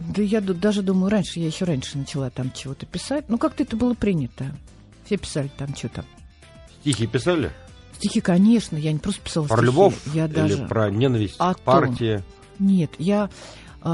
Да 0.00 0.22
я 0.22 0.40
даже 0.40 0.80
думаю, 0.82 1.10
раньше, 1.10 1.40
я 1.40 1.46
еще 1.46 1.66
раньше 1.66 1.98
начала 1.98 2.30
там 2.30 2.50
чего-то 2.52 2.86
писать. 2.86 3.26
Ну, 3.28 3.36
как-то 3.36 3.62
это 3.64 3.76
было 3.76 3.92
принято. 3.92 4.46
Все 5.04 5.18
писали 5.18 5.50
там 5.58 5.76
что-то. 5.76 6.06
Стихи 6.80 7.06
писали? 7.06 7.50
Стихи, 7.98 8.22
конечно, 8.22 8.78
я 8.78 8.92
не 8.92 8.98
просто 8.98 9.20
писала 9.20 9.46
Про 9.46 9.56
стихи. 9.58 9.66
любовь 9.66 9.94
я 10.14 10.24
или 10.24 10.32
даже... 10.32 10.66
про 10.66 10.90
ненависть 10.90 11.34
О 11.36 11.52
к 11.52 11.56
том. 11.58 11.64
партии? 11.64 12.22
Нет, 12.58 12.92
я 12.96 13.24
а, 13.24 13.30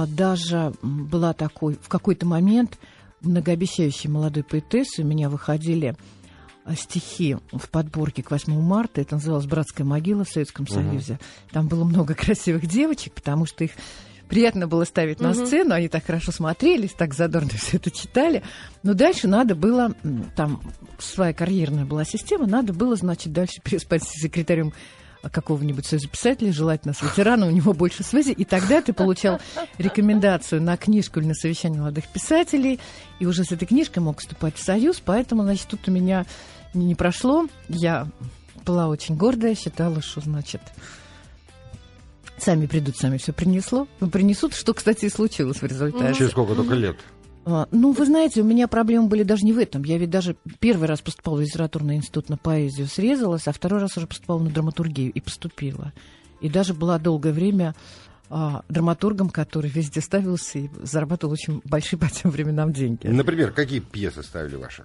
даже 0.06 0.72
м, 0.82 1.06
была 1.06 1.32
такой, 1.32 1.78
в 1.80 1.88
какой-то 1.88 2.26
момент 2.26 2.78
многообещающей 3.20 4.10
молодой 4.10 4.44
поэтессой 4.44 5.04
у 5.04 5.06
меня 5.06 5.28
выходили 5.28 5.96
а, 6.64 6.74
стихи 6.74 7.36
в 7.52 7.68
подборке 7.70 8.22
к 8.22 8.30
8 8.30 8.60
марта. 8.60 9.00
Это 9.00 9.14
называлось 9.14 9.46
«Братская 9.46 9.86
могила» 9.86 10.24
в 10.24 10.28
Советском 10.28 10.66
Союзе. 10.66 11.18
Там 11.52 11.68
было 11.68 11.84
много 11.84 12.14
красивых 12.16 12.66
девочек, 12.66 13.14
потому 13.14 13.46
что 13.46 13.64
их 13.64 13.72
приятно 14.28 14.66
было 14.66 14.84
ставить 14.84 15.20
на 15.20 15.34
сцену, 15.34 15.74
они 15.74 15.88
так 15.88 16.04
хорошо 16.04 16.32
смотрелись, 16.32 16.92
так 16.92 17.14
задорно 17.14 17.50
все 17.56 17.76
это 17.76 17.90
читали. 17.90 18.42
Но 18.82 18.94
дальше 18.94 19.28
надо 19.28 19.54
было, 19.54 19.94
там 20.34 20.60
своя 20.98 21.32
карьерная 21.32 21.84
была 21.84 22.04
система, 22.04 22.46
надо 22.46 22.72
было, 22.72 22.96
значит, 22.96 23.32
дальше 23.32 23.60
переспать 23.62 24.02
с 24.02 24.20
секретарем 24.20 24.72
какого-нибудь 25.30 25.86
союза 25.86 26.08
желательно 26.52 26.94
с 26.94 27.02
ветерана, 27.02 27.46
у 27.46 27.50
него 27.50 27.72
больше 27.72 28.02
связи, 28.02 28.30
и 28.30 28.44
тогда 28.44 28.82
ты 28.82 28.92
получал 28.92 29.40
рекомендацию 29.78 30.62
на 30.62 30.76
книжку 30.76 31.20
или 31.20 31.26
на 31.26 31.34
совещание 31.34 31.80
молодых 31.80 32.08
писателей, 32.08 32.80
и 33.18 33.26
уже 33.26 33.44
с 33.44 33.52
этой 33.52 33.66
книжкой 33.66 34.02
мог 34.02 34.20
вступать 34.20 34.56
в 34.56 34.62
союз, 34.62 35.00
поэтому, 35.04 35.42
значит, 35.42 35.68
тут 35.68 35.88
у 35.88 35.90
меня 35.90 36.26
не 36.74 36.94
прошло, 36.94 37.46
я 37.68 38.08
была 38.64 38.88
очень 38.88 39.16
гордая, 39.16 39.54
считала, 39.54 40.02
что, 40.02 40.20
значит, 40.20 40.60
сами 42.38 42.66
придут, 42.66 42.96
сами 42.96 43.16
все 43.16 43.32
принесло, 43.32 43.86
ну, 44.00 44.10
принесут, 44.10 44.54
что, 44.54 44.74
кстати, 44.74 45.06
и 45.06 45.08
случилось 45.08 45.62
в 45.62 45.64
результате. 45.64 46.14
Через 46.14 46.32
сколько? 46.32 46.54
Только 46.54 46.74
лет? 46.74 46.96
А, 47.46 47.68
Ну, 47.70 47.92
вы 47.92 48.04
знаете, 48.04 48.42
у 48.42 48.44
меня 48.44 48.66
проблемы 48.66 49.06
были 49.06 49.22
даже 49.22 49.44
не 49.44 49.52
в 49.52 49.58
этом. 49.58 49.84
Я 49.84 49.98
ведь 49.98 50.10
даже 50.10 50.36
первый 50.58 50.88
раз 50.88 51.00
поступала 51.00 51.36
в 51.36 51.40
литературный 51.40 51.96
институт 51.96 52.28
на 52.28 52.36
поэзию, 52.36 52.88
срезалась, 52.88 53.46
а 53.46 53.52
второй 53.52 53.80
раз 53.80 53.96
уже 53.96 54.06
поступала 54.08 54.40
на 54.40 54.50
драматургию 54.50 55.12
и 55.12 55.20
поступила. 55.20 55.92
И 56.40 56.48
даже 56.48 56.74
была 56.74 56.98
долгое 56.98 57.32
время 57.32 57.74
а, 58.28 58.62
драматургом, 58.68 59.30
который 59.30 59.70
везде 59.70 60.00
ставился 60.00 60.58
и 60.58 60.68
зарабатывал 60.82 61.34
очень 61.34 61.62
большие 61.64 61.98
по 62.00 62.10
тем 62.10 62.32
временам 62.32 62.72
деньги. 62.72 63.06
Например, 63.06 63.52
какие 63.52 63.78
пьесы 63.78 64.24
ставили 64.24 64.56
ваши? 64.56 64.84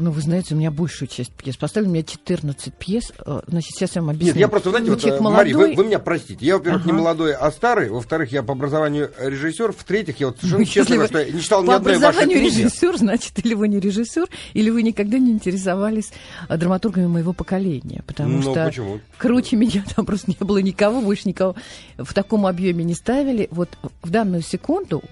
Ну, 0.00 0.12
вы 0.12 0.22
знаете, 0.22 0.54
у 0.54 0.56
меня 0.56 0.70
большую 0.70 1.08
часть 1.08 1.30
пьес. 1.32 1.58
Поставили 1.58 1.88
у 1.88 1.92
меня 1.92 2.02
14 2.02 2.72
пьес. 2.72 3.12
Э, 3.26 3.40
Значит, 3.46 3.72
сейчас 3.74 3.96
я 3.96 4.00
вам 4.00 4.10
объясню. 4.10 4.28
Нет, 4.28 4.36
я 4.40 4.48
просто, 4.48 4.70
знаете, 4.70 4.86
Ну, 4.88 4.94
вот, 4.94 5.00
человек 5.02 5.20
э, 5.20 5.24
Мария, 5.24 5.54
вы, 5.54 5.58
молодой. 5.60 5.76
вы 5.76 5.84
меня 5.84 5.98
простите. 5.98 6.46
Я, 6.46 6.56
во-первых, 6.56 6.86
не 6.86 6.92
Ага. 6.92 7.00
молодой, 7.00 7.34
а 7.34 7.50
старый. 7.50 7.90
Во-вторых, 7.90 8.32
я 8.32 8.42
по 8.42 8.52
образованию 8.54 9.10
режиссер. 9.18 9.72
В-третьих, 9.72 10.18
я 10.18 10.28
вот 10.28 10.38
совершенно 10.38 10.64
честно 10.64 10.96
вы 10.96 11.06
что 11.06 11.18
я 11.18 11.30
не 11.30 11.40
читал 11.42 11.62
ни 11.62 11.66
По 11.66 11.76
одной 11.76 11.98
вашей 11.98 12.06
образованию 12.08 12.38
книги. 12.40 12.60
режиссер, 12.62 12.96
значит, 12.96 13.44
или 13.44 13.52
вы 13.52 13.68
не 13.68 13.78
режиссер, 13.78 14.26
или 14.54 14.70
вы 14.70 14.82
никогда 14.82 15.18
не 15.18 15.32
интересовались 15.32 16.12
а, 16.48 16.56
драматургами 16.56 17.06
моего 17.06 17.34
поколения. 17.34 18.02
Потому 18.06 18.36
Ну, 18.38 18.42
что 18.42 18.64
почему? 18.64 19.00
круче 19.18 19.56
меня 19.56 19.84
там 19.94 20.06
просто 20.06 20.30
не 20.30 20.36
было 20.40 20.58
никого, 20.62 21.02
больше 21.02 21.28
никого 21.28 21.56
в 21.98 22.14
таком 22.14 22.46
объеме 22.46 22.84
не 22.84 22.94
ставили. 22.94 23.48
Вот 23.50 23.68
в 24.02 24.08
данную 24.08 24.40
секунду 24.40 25.02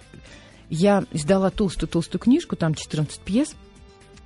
я 0.70 1.04
издала 1.12 1.50
толстую-толстую 1.50 2.20
книжку, 2.20 2.56
там 2.56 2.74
14 2.74 3.20
пьес, 3.20 3.54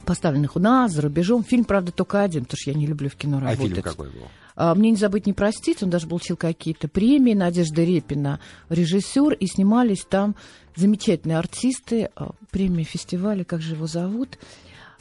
поставленных 0.04 0.56
у 0.56 0.59
нас, 0.61 0.92
за 0.92 1.02
рубежом. 1.02 1.44
Фильм, 1.44 1.64
правда, 1.64 1.92
только 1.92 2.23
один, 2.23 2.44
потому 2.44 2.59
что 2.61 2.71
я 2.71 2.76
не 2.76 2.87
люблю 2.87 3.09
в 3.09 3.16
кино 3.16 3.38
А 3.38 3.40
работать. 3.40 3.66
фильм 3.68 3.82
какой 3.82 4.11
был? 4.11 4.28
А, 4.54 4.75
Мне 4.75 4.90
не 4.90 4.97
забыть, 4.97 5.26
не 5.26 5.32
простить. 5.32 5.82
Он 5.82 5.90
даже 5.90 6.06
получил 6.06 6.37
какие-то 6.37 6.88
премии. 6.88 7.35
Надежда 7.35 7.82
Репина, 7.85 8.38
режиссер. 8.68 9.32
И 9.35 9.47
снимались 9.47 10.04
там 10.04 10.35
замечательные 10.76 11.38
артисты. 11.38 12.11
а, 12.16 12.32
Премия 12.50 12.85
фестиваля, 12.85 13.44
как 13.44 13.62
же 13.62 13.75
его 13.75 13.87
зовут? 13.87 14.38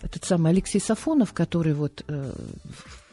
Этот 0.01 0.24
самый 0.24 0.51
Алексей 0.51 0.79
Сафонов, 0.79 1.31
который 1.34 1.74
вот 1.74 2.03
э, 2.08 2.34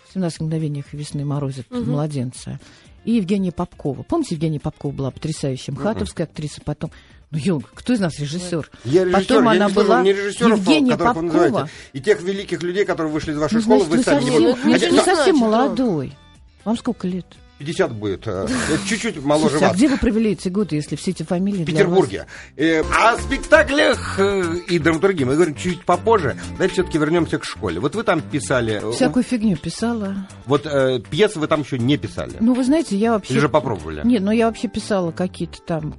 в 0.09 0.13
17 0.15 0.41
мгновениях 0.41 0.93
весны 0.93 1.25
морозит 1.25 1.67
младенца. 1.71 2.61
И 3.05 3.13
Евгения 3.13 3.53
Попкова. 3.53 4.03
Помните, 4.05 4.35
Евгения 4.35 4.61
Попкова 4.61 4.93
была 4.93 5.11
потрясающая 5.11 5.73
мхатовская 5.75 6.27
актриса. 6.27 6.61
Потом 6.65 6.91
ну, 7.31 7.39
ё, 7.39 7.61
кто 7.75 7.93
из 7.93 8.01
нас 8.01 8.19
режиссер? 8.19 8.71
Я 8.85 9.05
режиссер, 9.05 9.21
Потом 9.29 9.45
я 9.45 9.51
она 9.51 9.67
не 9.69 9.73
была 9.75 10.03
ни 10.03 10.09
режиссеров, 10.11 10.59
Евгения 10.61 10.93
которых 10.93 11.17
вы 11.17 11.23
Попкова. 11.23 11.43
называете, 11.43 11.71
и 11.93 12.01
тех 12.01 12.23
великих 12.23 12.63
людей, 12.63 12.85
которые 12.85 13.13
вышли 13.13 13.33
из 13.33 13.39
вашей 13.39 13.55
Ну, 13.57 13.61
школы, 13.61 13.85
значит, 13.85 13.91
вы 13.91 13.97
вы 13.99 14.03
сами 14.03 14.21
не 14.25 14.31
совсем, 14.31 14.43
можете. 14.43 14.61
ну, 14.65 14.65
вы 14.65 14.73
ничего 14.75 14.91
не 14.91 14.93
не 14.93 15.05
совсем 15.05 15.15
значит, 15.37 15.41
молодой. 15.41 16.17
Вам 16.65 16.77
сколько 16.79 17.07
лет? 17.09 17.27
50 17.59 17.93
будет. 17.93 18.27
э, 18.29 18.47
вот 18.71 18.81
Чуть-чуть 18.89 19.17
моложе 19.23 19.49
Слушайте, 19.59 19.65
а 19.65 19.69
вас. 19.71 19.77
где 19.77 19.89
вы 19.89 19.99
провели 19.99 20.31
эти 20.31 20.49
годы, 20.49 20.77
если 20.77 20.95
все 20.95 21.11
эти 21.11 21.25
фамилии 21.25 21.63
В 21.65 21.67
для 21.67 21.75
Петербурге. 21.75 22.27
Э, 22.57 22.81
О 22.83 23.17
спектаклях 23.19 24.15
э, 24.21 24.59
и 24.69 24.79
драматургии 24.79 25.25
мы 25.25 25.35
говорим 25.35 25.55
чуть 25.57 25.85
попозже. 25.85 26.37
Давайте 26.53 26.75
все-таки 26.75 26.99
вернемся 26.99 27.39
к 27.39 27.45
школе. 27.45 27.81
Вот 27.81 27.97
вы 27.97 28.05
там 28.05 28.21
писали... 28.21 28.79
вас 28.79 28.95
э, 28.95 28.97
всякую 28.97 29.25
фигню 29.25 29.57
писала? 29.57 30.29
Вот 30.47 30.67
э, 30.67 31.01
пьесы 31.11 31.41
вы 31.41 31.49
там 31.49 31.63
еще 31.63 31.79
не 31.81 31.97
писали. 31.97 32.35
Ну, 32.39 32.55
вы 32.55 32.63
знаете, 32.65 32.97
я 32.97 33.13
вообще... 33.13 33.33
Или 33.35 33.41
же 33.41 33.49
попробовали? 33.49 34.03
Нет, 34.05 34.23
ну 34.23 34.31
я 34.31 34.47
вообще 34.47 34.69
писала 34.69 35.11
какие-то 35.11 35.59
там... 35.63 35.95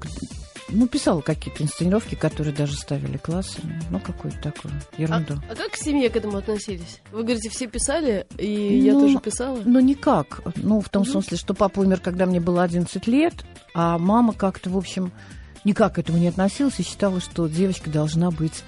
Ну, 0.72 0.88
писала 0.88 1.22
какие-то 1.22 1.64
инсценировки, 1.64 2.16
которые 2.16 2.54
даже 2.54 2.74
ставили 2.76 3.18
классами. 3.18 3.82
Ну, 3.90 4.00
какую-то 4.00 4.40
такую 4.40 4.74
А, 4.98 5.02
ерунду. 5.02 5.42
а 5.50 5.56
как 5.56 5.72
к 5.72 5.76
семье 5.78 6.10
к 6.10 6.16
этому 6.16 6.38
относились? 6.38 7.02
Вы 7.12 7.24
говорите, 7.24 7.50
все 7.50 7.68
писали, 7.68 8.28
и 8.38 8.78
я 8.80 8.94
Ну, 8.94 9.00
тоже 9.02 9.20
писала. 9.20 9.60
Ну, 9.66 9.80
никак. 9.80 10.42
Ну, 10.56 10.80
в 10.82 10.90
том 10.90 11.04
Мгм. 11.04 11.12
смысле, 11.12 11.38
что 11.38 11.54
папа 11.54 11.80
умер, 11.80 12.00
когда 12.02 12.26
мне 12.26 12.40
было 12.40 12.62
11 12.64 13.08
лет, 13.08 13.34
а 13.74 13.98
мама 13.98 14.34
как-то, 14.34 14.70
в 14.70 14.78
общем, 14.78 15.12
никак 15.66 15.96
к 15.96 16.00
этому 16.00 16.18
не 16.20 16.28
относилась 16.28 16.80
и 16.80 16.84
считала, 16.84 17.20
что 17.20 17.48
девочка 17.48 17.90
должна 17.90 18.30
быть 18.32 18.64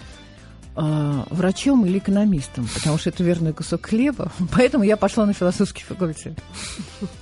а, 0.76 1.26
врачом 1.30 1.86
или 1.86 1.98
экономистом, 1.98 2.68
потому 2.74 2.98
что 2.98 3.10
это 3.10 3.24
верный 3.24 3.54
кусок 3.54 3.86
хлеба. 3.88 4.32
Поэтому 4.56 4.84
я 4.84 4.98
пошла 4.98 5.26
на 5.26 5.34
философский 5.34 5.84
факультет. 5.84 6.34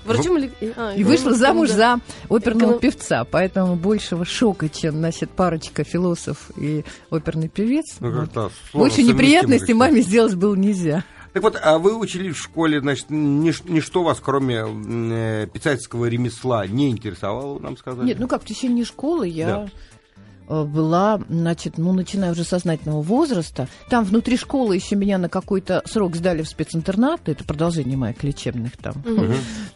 Врачом 0.05 0.37
или... 0.37 0.51
а, 0.75 0.93
И 0.93 1.03
вышла 1.03 1.31
экономистом, 1.31 1.35
замуж 1.35 1.69
да. 1.69 1.75
за 1.75 1.99
оперного 2.35 2.71
Эконом- 2.73 2.79
певца, 2.79 3.23
поэтому 3.23 3.75
большего 3.75 4.25
шока, 4.25 4.69
чем, 4.69 4.95
значит, 4.95 5.29
парочка 5.31 5.83
философ 5.83 6.51
и 6.57 6.83
оперный 7.09 7.49
певец. 7.49 7.85
Ну, 7.99 8.27
вот. 8.33 8.51
Больше 8.73 9.03
неприятностей 9.03 9.73
маме 9.73 10.01
сделать 10.01 10.35
было 10.35 10.55
нельзя. 10.55 11.03
Так 11.33 11.43
вот, 11.43 11.59
а 11.61 11.77
вы 11.77 11.95
учились 11.95 12.35
в 12.35 12.41
школе, 12.41 12.79
значит, 12.81 13.11
нич- 13.11 13.61
ничто 13.67 14.01
вас, 14.03 14.19
кроме 14.19 14.63
э, 14.65 15.47
писательского 15.53 16.05
ремесла, 16.05 16.65
не 16.65 16.89
интересовало, 16.89 17.59
нам 17.59 17.77
сказали? 17.77 18.07
Нет, 18.07 18.19
ну 18.19 18.27
как, 18.27 18.41
в 18.41 18.45
течение 18.45 18.83
школы 18.83 19.27
я 19.27 19.65
э, 19.65 19.67
была, 20.49 21.19
значит, 21.29 21.77
ну, 21.77 21.93
начиная 21.93 22.31
уже 22.31 22.43
сознательного 22.43 23.01
возраста. 23.01 23.67
Там 23.89 24.03
внутри 24.03 24.35
школы 24.37 24.75
еще 24.75 24.95
меня 24.95 25.17
на 25.17 25.29
какой-то 25.29 25.81
срок 25.85 26.15
сдали 26.15 26.41
в 26.41 26.49
специнтернат. 26.49 27.29
Это 27.29 27.43
продолжение 27.43 27.97
моих 27.97 28.23
лечебных 28.23 28.75
там 28.77 28.95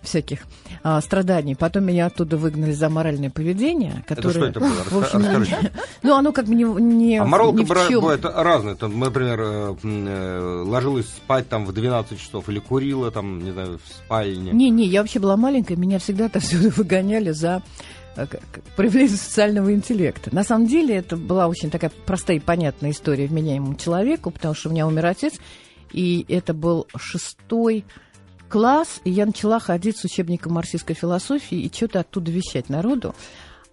всяких 0.02 0.40
а, 0.84 1.00
страданий. 1.02 1.56
Потом 1.56 1.86
меня 1.86 2.08
оттуда 2.08 2.38
выгнали 2.38 2.72
за 2.72 2.90
моральное 2.90 3.30
поведение, 3.30 4.04
Это 4.06 4.16
которое... 4.16 4.32
что 4.34 4.46
это 4.46 4.60
было? 4.60 4.84
в 4.90 4.98
общем, 4.98 5.20
Расскажите. 5.20 5.72
Ну, 6.04 6.16
оно 6.16 6.32
как 6.34 6.46
бы 6.46 6.56
не, 6.56 6.64
не, 6.64 7.18
А 7.18 7.26
моралка 7.26 7.60
ни 7.62 7.66
в 7.66 7.90
чём. 7.90 8.02
бывает 8.02 8.26
разная. 8.26 8.76
Там, 8.76 9.00
например, 9.00 9.40
э, 9.42 9.76
э, 9.84 10.64
ложилась 10.66 11.08
спать 11.08 11.48
там 11.48 11.66
в 11.66 11.72
12 11.72 12.20
часов 12.20 12.50
или 12.50 12.60
курила 12.60 13.10
там, 13.12 13.40
не 13.44 13.52
знаю, 13.52 13.80
в 13.84 13.88
спальне. 13.94 14.52
Не-не, 14.52 14.86
я 14.86 15.02
вообще 15.02 15.20
была 15.20 15.38
маленькая, 15.38 15.76
меня 15.78 16.00
всегда 16.00 16.26
отовсюду 16.26 16.70
выгоняли 16.76 17.32
за 17.32 17.58
э, 17.58 18.03
проявление 18.76 19.18
социального 19.18 19.74
интеллекта. 19.74 20.34
На 20.34 20.44
самом 20.44 20.68
деле 20.68 20.96
это 20.96 21.18
была 21.18 21.48
очень 21.48 21.70
такая 21.70 21.92
простая 22.06 22.38
и 22.38 22.40
понятная 22.40 22.92
история 22.92 23.28
вменяемому 23.28 23.76
человеку, 23.76 24.32
потому 24.32 24.54
что 24.54 24.70
у 24.70 24.72
меня 24.72 24.88
умер 24.88 25.06
отец, 25.06 25.34
и 25.92 26.26
это 26.28 26.54
был 26.54 26.88
шестой 26.96 27.86
класс, 28.50 29.02
и 29.04 29.12
я 29.12 29.26
начала 29.26 29.60
ходить 29.60 29.98
с 29.98 30.04
учебником 30.04 30.54
марксистской 30.54 30.96
философии 30.96 31.58
и 31.58 31.74
что-то 31.74 32.02
оттуда 32.02 32.32
вещать 32.32 32.70
народу. 32.70 33.16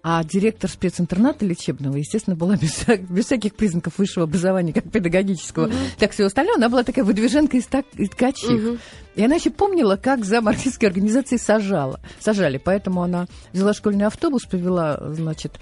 А 0.03 0.23
директор 0.23 0.69
специнтерната 0.69 1.45
лечебного, 1.45 1.95
естественно, 1.97 2.35
была 2.35 2.55
без, 2.61 2.85
без 2.87 3.25
всяких 3.25 3.55
признаков 3.55 3.97
высшего 3.97 4.23
образования, 4.23 4.73
как 4.73 4.89
педагогического, 4.89 5.69
так 5.99 6.11
всего 6.11 6.27
остального. 6.27 6.57
Она 6.57 6.69
была 6.69 6.83
такая 6.83 7.05
выдвиженка 7.05 7.57
из, 7.57 7.65
так, 7.67 7.85
из 7.95 8.09
ткачих. 8.09 8.49
Мгм. 8.49 8.79
И 9.15 9.23
она 9.23 9.35
еще 9.35 9.51
помнила, 9.51 9.97
как 9.97 10.25
за 10.25 10.41
марксистской 10.41 10.87
организацией 10.87 11.39
сажала. 11.39 11.99
Сажали. 12.19 12.57
Поэтому 12.57 13.03
она 13.03 13.27
взяла 13.53 13.73
школьный 13.73 14.05
автобус, 14.05 14.45
повела, 14.45 14.97
значит, 15.13 15.59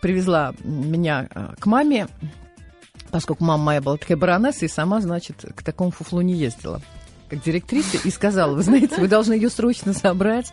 привезла 0.00 0.54
меня 0.62 1.28
э, 1.34 1.54
к 1.58 1.66
маме, 1.66 2.06
поскольку 3.10 3.44
мама 3.44 3.64
моя 3.64 3.80
была 3.80 3.96
такая 3.96 4.16
баронесса, 4.16 4.66
и 4.66 4.68
сама, 4.68 5.00
значит, 5.00 5.44
к 5.54 5.62
такому 5.62 5.90
фуфлу 5.90 6.20
не 6.20 6.34
ездила, 6.34 6.80
как 7.28 7.42
директриса, 7.42 7.98
и 8.04 8.10
сказала, 8.10 8.54
вы 8.54 8.62
знаете, 8.62 8.96
вы 8.98 9.08
должны 9.08 9.32
ее 9.32 9.50
срочно 9.50 9.92
забрать, 9.92 10.52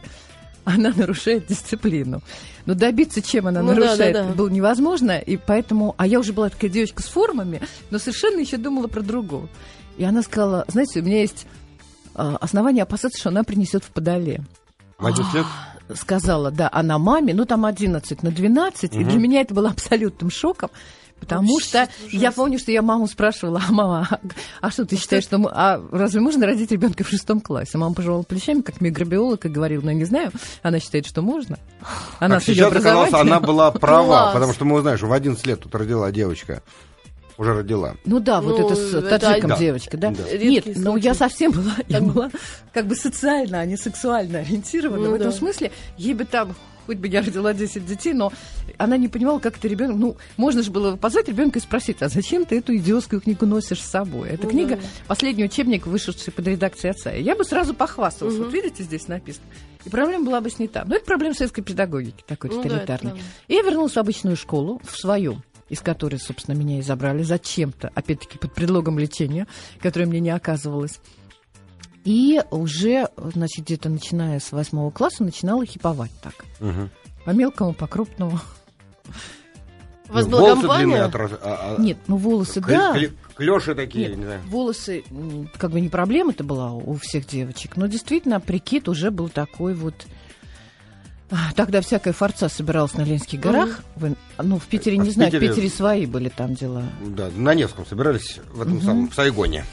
она 0.66 0.92
нарушает 0.96 1.48
дисциплину. 1.48 2.22
Но 2.66 2.76
добиться, 2.76 3.22
чем 3.22 3.48
она 3.48 3.62
Ну 3.62 3.70
да, 3.70 3.76
нарушает, 3.76 4.14
да, 4.14 4.24
да. 4.24 4.34
было 4.34 4.50
невозможно, 4.50 5.20
и 5.20 5.38
поэтому... 5.38 5.96
А 5.98 6.08
я 6.08 6.20
уже 6.20 6.34
была 6.34 6.50
такая 6.50 6.70
девочка 6.70 7.02
с 7.02 7.06
формами, 7.06 7.62
но 7.92 8.00
совершенно 8.00 8.40
еще 8.40 8.58
думала 8.58 8.88
про 8.88 9.02
другого. 9.02 9.50
И 9.98 10.04
она 10.04 10.22
сказала, 10.22 10.66
знаете, 10.68 11.02
у 11.02 11.04
меня 11.04 11.22
есть 11.22 11.46
а, 12.16 12.38
основания 12.38 12.84
опасаться, 12.84 13.20
что 13.20 13.30
она 13.30 13.44
принесет 13.44 13.84
в 13.84 13.90
подоле. 13.90 14.42
В 14.98 15.06
11 15.06 15.34
лет? 15.34 15.46
Сказала, 15.96 16.50
да, 16.52 16.70
она 16.72 16.98
маме, 16.98 17.34
ну 17.34 17.46
там 17.46 17.66
11 17.66 18.24
на 18.24 18.32
12, 18.32 18.96
и 18.96 19.04
для 19.04 19.18
меня 19.20 19.42
это 19.42 19.54
было 19.54 19.70
абсолютным 19.70 20.32
шоком, 20.32 20.70
потому 21.24 21.60
что 21.60 21.88
я 22.12 22.32
помню, 22.32 22.60
что 22.60 22.72
я 22.72 22.82
маму 22.82 23.08
спрашивала, 23.08 23.62
а 23.68 23.72
мама, 23.72 24.08
а, 24.10 24.20
а 24.62 24.72
что 24.72 24.86
ты 24.86 24.98
считаешь, 24.98 25.24
что 25.24 25.38
мы, 25.38 25.50
а 25.52 25.82
разве 25.92 26.20
можно 26.22 26.46
родить 26.46 26.72
ребенка 26.72 27.04
в 27.04 27.10
шестом 27.10 27.40
классе? 27.42 27.78
Мама 27.78 27.96
пожевала 27.96 28.24
плечами, 28.24 28.62
как 28.62 28.82
микробиолог, 28.82 29.46
и 29.46 29.50
говорила, 29.50 29.82
ну, 29.84 29.90
я 29.90 29.96
не 29.96 30.06
знаю, 30.06 30.32
она 30.62 30.80
считает, 30.80 31.06
что 31.06 31.22
можно. 31.22 31.58
Она 32.20 32.36
Как 32.36 32.44
сейчас 32.46 32.72
оказалось, 32.72 33.14
она 33.14 33.40
была 33.40 33.72
права, 33.72 34.06
Класс. 34.06 34.34
потому 34.34 34.54
что 34.54 34.66
мы 34.66 34.76
узнаем, 34.78 34.98
что 34.98 35.08
в 35.08 35.14
11 35.14 35.46
лет 35.46 35.60
тут 35.62 35.74
родила 35.76 36.12
девочка. 36.12 36.62
Уже 37.38 37.54
родила. 37.54 37.96
Ну 38.06 38.20
да, 38.20 38.42
вот 38.42 38.60
Ну, 38.60 38.68
это 38.68 38.76
с 38.76 38.92
таджиком 39.10 39.50
да. 39.50 39.58
девочка, 39.58 39.98
да? 39.98 40.12
Да. 40.12 40.24
Нет, 40.24 40.66
Редкий 40.68 40.74
ну 40.76 40.92
случай. 40.92 41.06
я 41.06 41.14
совсем 41.16 41.52
была, 41.52 41.74
я 41.88 42.00
была 42.00 42.30
как 42.74 42.86
бы 42.86 42.96
социально, 42.96 43.60
а 43.60 43.66
не 43.66 43.76
сексуально 43.76 44.40
ориентирована. 44.40 45.06
Ну 45.06 45.12
в 45.12 45.14
этом 45.16 45.32
да. 45.32 45.36
смысле, 45.36 45.72
ей 45.98 46.14
бы 46.14 46.26
там, 46.26 46.56
хоть 46.86 46.98
бы 46.98 47.08
я 47.08 47.22
родила 47.22 47.54
10 47.54 47.86
детей, 47.86 48.14
но 48.14 48.32
она 48.78 48.98
не 48.98 49.08
понимала, 49.08 49.40
как 49.40 49.58
это 49.58 49.68
ребенок. 49.68 49.98
Ну, 49.98 50.18
можно 50.38 50.62
же 50.64 50.72
было 50.72 50.96
позвать 50.96 51.28
ребенка 51.28 51.60
и 51.60 51.62
спросить, 51.62 52.02
а 52.02 52.10
зачем 52.10 52.46
ты 52.46 52.58
эту 52.58 52.76
идиотскую 52.76 53.22
книгу 53.22 53.46
носишь 53.46 53.82
с 53.82 53.86
собой? 53.90 54.30
Эта 54.30 54.44
Ну 54.44 54.50
книга, 54.50 54.76
да. 54.78 54.82
последний 55.08 55.44
учебник, 55.46 55.86
вышедший 55.88 56.34
под 56.34 56.48
редакцией 56.48 56.92
отца. 56.92 57.12
Я 57.12 57.36
бы 57.36 57.44
сразу 57.46 57.74
похвасталась. 57.74 58.36
Мгм. 58.36 58.44
Вот 58.46 58.54
видите, 58.54 58.84
здесь 58.84 59.08
написано. 59.08 59.46
И 59.86 59.90
проблема 59.90 60.26
была 60.26 60.42
бы 60.42 60.50
снята. 60.50 60.84
Но 60.86 60.96
это 60.96 61.06
проблема 61.06 61.36
советской 61.36 61.62
педагогики, 61.62 62.24
такой 62.26 62.50
Ну 62.50 62.58
да, 62.58 62.62
это 62.62 62.70
тоталитарной. 62.70 63.12
правда. 63.12 63.28
И 63.48 63.54
я 63.54 63.62
вернулась 63.64 63.94
в 63.94 63.98
обычную 63.98 64.38
школу, 64.38 64.82
в 64.84 64.98
свою, 64.98 65.42
из 65.70 65.82
которой, 65.82 66.20
собственно, 66.20 66.56
меня 66.56 66.80
и 66.80 66.82
забрали 66.82 67.24
зачем-то, 67.24 67.92
опять-таки 67.94 68.38
под 68.38 68.54
предлогом 68.54 68.98
лечения, 69.00 69.48
которое 69.82 70.06
мне 70.06 70.20
не 70.20 70.30
оказывалось. 70.30 71.00
И 72.04 72.42
уже, 72.52 73.08
значит, 73.18 73.66
где-то 73.66 73.90
начиная 73.90 74.40
с 74.40 74.52
восьмого 74.52 74.92
класса 74.92 75.24
начинала 75.24 75.66
хиповать 75.66 76.12
так. 76.22 76.34
Мгм. 76.60 76.90
По 77.26 77.30
мелкому, 77.32 77.74
по 77.74 77.88
крупному. 77.88 78.40
У 80.10 80.14
вас 80.14 80.26
Ну, 80.26 80.32
была 80.32 80.42
волосы 80.42 80.62
компания? 80.62 80.84
длинные 80.86 81.02
от 81.04 81.16
раз- 81.16 81.32
а- 81.42 81.76
а- 81.78 81.82
Нет, 81.82 81.98
ну 82.08 82.18
волосы, 82.18 82.60
кле- 82.60 82.78
да. 82.78 82.96
Клёши 83.36 83.74
такие, 83.74 84.10
Нет, 84.10 84.18
не 84.18 84.26
знаю. 84.26 84.42
волосы, 84.48 85.04
как 85.58 85.72
бы 85.72 85.82
не 85.82 85.90
проблема 85.90 86.32
это 86.34 86.44
была 86.44 86.72
у 86.72 86.94
всех 87.02 87.26
девочек, 87.26 87.78
но 87.78 87.88
действительно 87.88 88.40
прикид 88.40 88.88
уже 88.90 89.10
был 89.12 89.30
такой 89.30 89.74
вот 89.74 89.96
А, 91.32 91.52
Тогда 91.56 91.82
всякая 91.82 92.14
форца 92.14 92.48
собиралась 92.48 92.94
на 92.94 93.02
Ленинских 93.02 93.40
горах. 93.40 93.82
Вы- 93.96 94.16
ну, 94.38 94.60
в 94.60 94.66
Питере, 94.68 94.98
не 94.98 95.10
В 95.10 95.14
знаю, 95.14 95.32
в 95.32 95.34
Питере- 95.34 95.50
Питере 95.50 95.70
свои 95.70 96.06
были 96.06 96.30
там 96.30 96.54
дела. 96.54 96.84
Да, 97.02 97.30
на 97.36 97.56
Невском 97.56 97.88
собирались 97.88 98.40
в 98.54 98.62
этом 98.62 98.76
Мгм. 98.76 98.84
самом, 98.84 99.10
в 99.10 99.16
Сайгоне. 99.16 99.66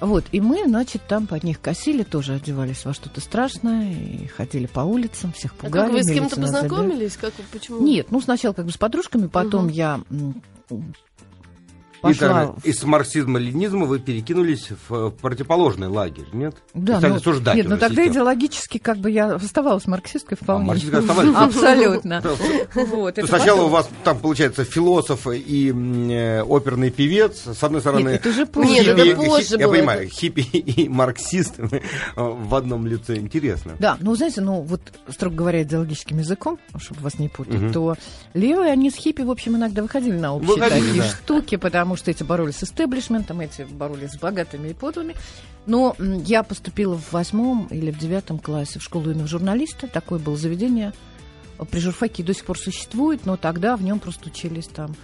Вот, 0.00 0.24
и 0.32 0.40
мы, 0.40 0.64
значит, 0.66 1.02
там 1.08 1.26
под 1.26 1.42
них 1.42 1.60
косили, 1.60 2.02
тоже 2.02 2.34
одевались 2.34 2.84
во 2.84 2.92
что-то 2.92 3.20
страшное, 3.22 3.92
и 3.92 4.26
ходили 4.26 4.66
по 4.66 4.80
улицам, 4.80 5.32
всех 5.32 5.54
А 5.58 5.64
пугали. 5.66 5.84
как 5.86 5.92
вы 5.92 6.02
с 6.02 6.12
кем-то 6.12 6.36
познакомились? 6.40 7.16
Как 7.16 7.32
почему? 7.50 7.80
Нет, 7.80 8.10
ну 8.10 8.20
сначала 8.20 8.52
как 8.52 8.66
бы 8.66 8.72
с 8.72 8.76
подружками, 8.76 9.26
потом 9.26 9.64
Мгм. 9.64 9.72
я 9.72 10.00
И 12.10 12.14
пошла... 12.14 12.46
тогда 12.46 12.54
из 12.62 12.82
марксизма-ленинизма 12.84 13.84
вы 13.86 13.98
перекинулись 13.98 14.68
в, 14.88 15.10
в 15.10 15.10
противоположный 15.10 15.88
лагерь, 15.88 16.26
нет? 16.32 16.54
Да, 16.74 16.98
Стали 16.98 17.12
ну, 17.12 17.16
осуждать 17.18 17.56
нет, 17.56 17.66
ну 17.66 17.72
уже 17.72 17.80
тогда 17.80 18.02
систему. 18.02 18.12
идеологически 18.12 18.78
как 18.78 18.98
бы 18.98 19.10
я 19.10 19.34
оставалась 19.34 19.86
марксисткой 19.86 20.38
А, 20.40 20.44
вполне. 20.44 20.66
марксисты 20.66 20.96
оставались? 20.96 21.34
Абсолютно. 21.36 22.14
Это 23.06 23.26
Сначала 23.26 23.62
у 23.62 23.68
вас 23.68 23.88
там, 24.04 24.18
получается, 24.18 24.64
философ 24.64 25.26
и 25.28 25.72
э, 25.72 26.42
оперный 26.42 26.90
певец. 26.90 27.42
С 27.44 27.62
одной 27.62 27.80
стороны, 27.80 28.10
Нет, 28.10 28.20
это 28.20 28.28
уже 28.30 28.46
позже. 28.46 29.56
Я 29.58 29.68
понимаю, 29.68 30.08
хиппи 30.08 30.40
и 30.52 30.88
марксист 30.88 31.58
э, 31.58 31.80
в 32.16 32.54
одном 32.54 32.86
лице. 32.86 33.16
Интересно. 33.16 33.72
Да, 33.78 33.96
ну, 34.00 34.14
знаете, 34.14 34.40
ну, 34.40 34.62
вот, 34.62 34.80
строго 35.08 35.36
говоря, 35.36 35.62
идеологическим 35.62 36.18
языком, 36.18 36.58
чтобы 36.78 37.00
вас 37.00 37.18
не 37.18 37.28
путать, 37.28 37.72
то 37.72 37.94
левые, 38.34 38.72
они 38.72 38.90
с 38.90 38.94
хиппи, 38.94 39.22
в 39.22 39.30
общем, 39.30 39.56
иногда 39.56 39.82
выходили 39.82 40.18
на 40.18 40.34
общие 40.34 40.56
такие 40.56 41.02
штуки, 41.02 41.56
потому 41.56 41.95
что 41.96 42.10
эти 42.10 42.22
боролись 42.22 42.56
с 42.56 42.64
истеблишментом, 42.64 43.40
эти 43.40 43.62
боролись 43.62 44.12
с 44.12 44.18
богатыми 44.18 44.68
и 44.68 44.74
подлыми. 44.74 45.14
Но 45.66 45.96
я 45.98 46.42
поступила 46.42 46.96
в 46.96 47.12
восьмом 47.12 47.66
или 47.70 47.90
в 47.90 47.98
девятом 47.98 48.38
классе 48.38 48.78
в 48.78 48.82
школу 48.82 49.08
юного 49.10 49.26
журналиста. 49.26 49.88
Такое 49.88 50.18
было 50.18 50.36
заведение 50.36 50.92
при 51.70 51.80
журфаке 51.80 52.22
до 52.22 52.34
сих 52.34 52.44
пор 52.44 52.58
существует, 52.58 53.24
но 53.26 53.36
тогда 53.36 53.76
в 53.76 53.82
нем 53.82 53.98
просто 53.98 54.28
учились 54.28 54.66
там 54.66 54.94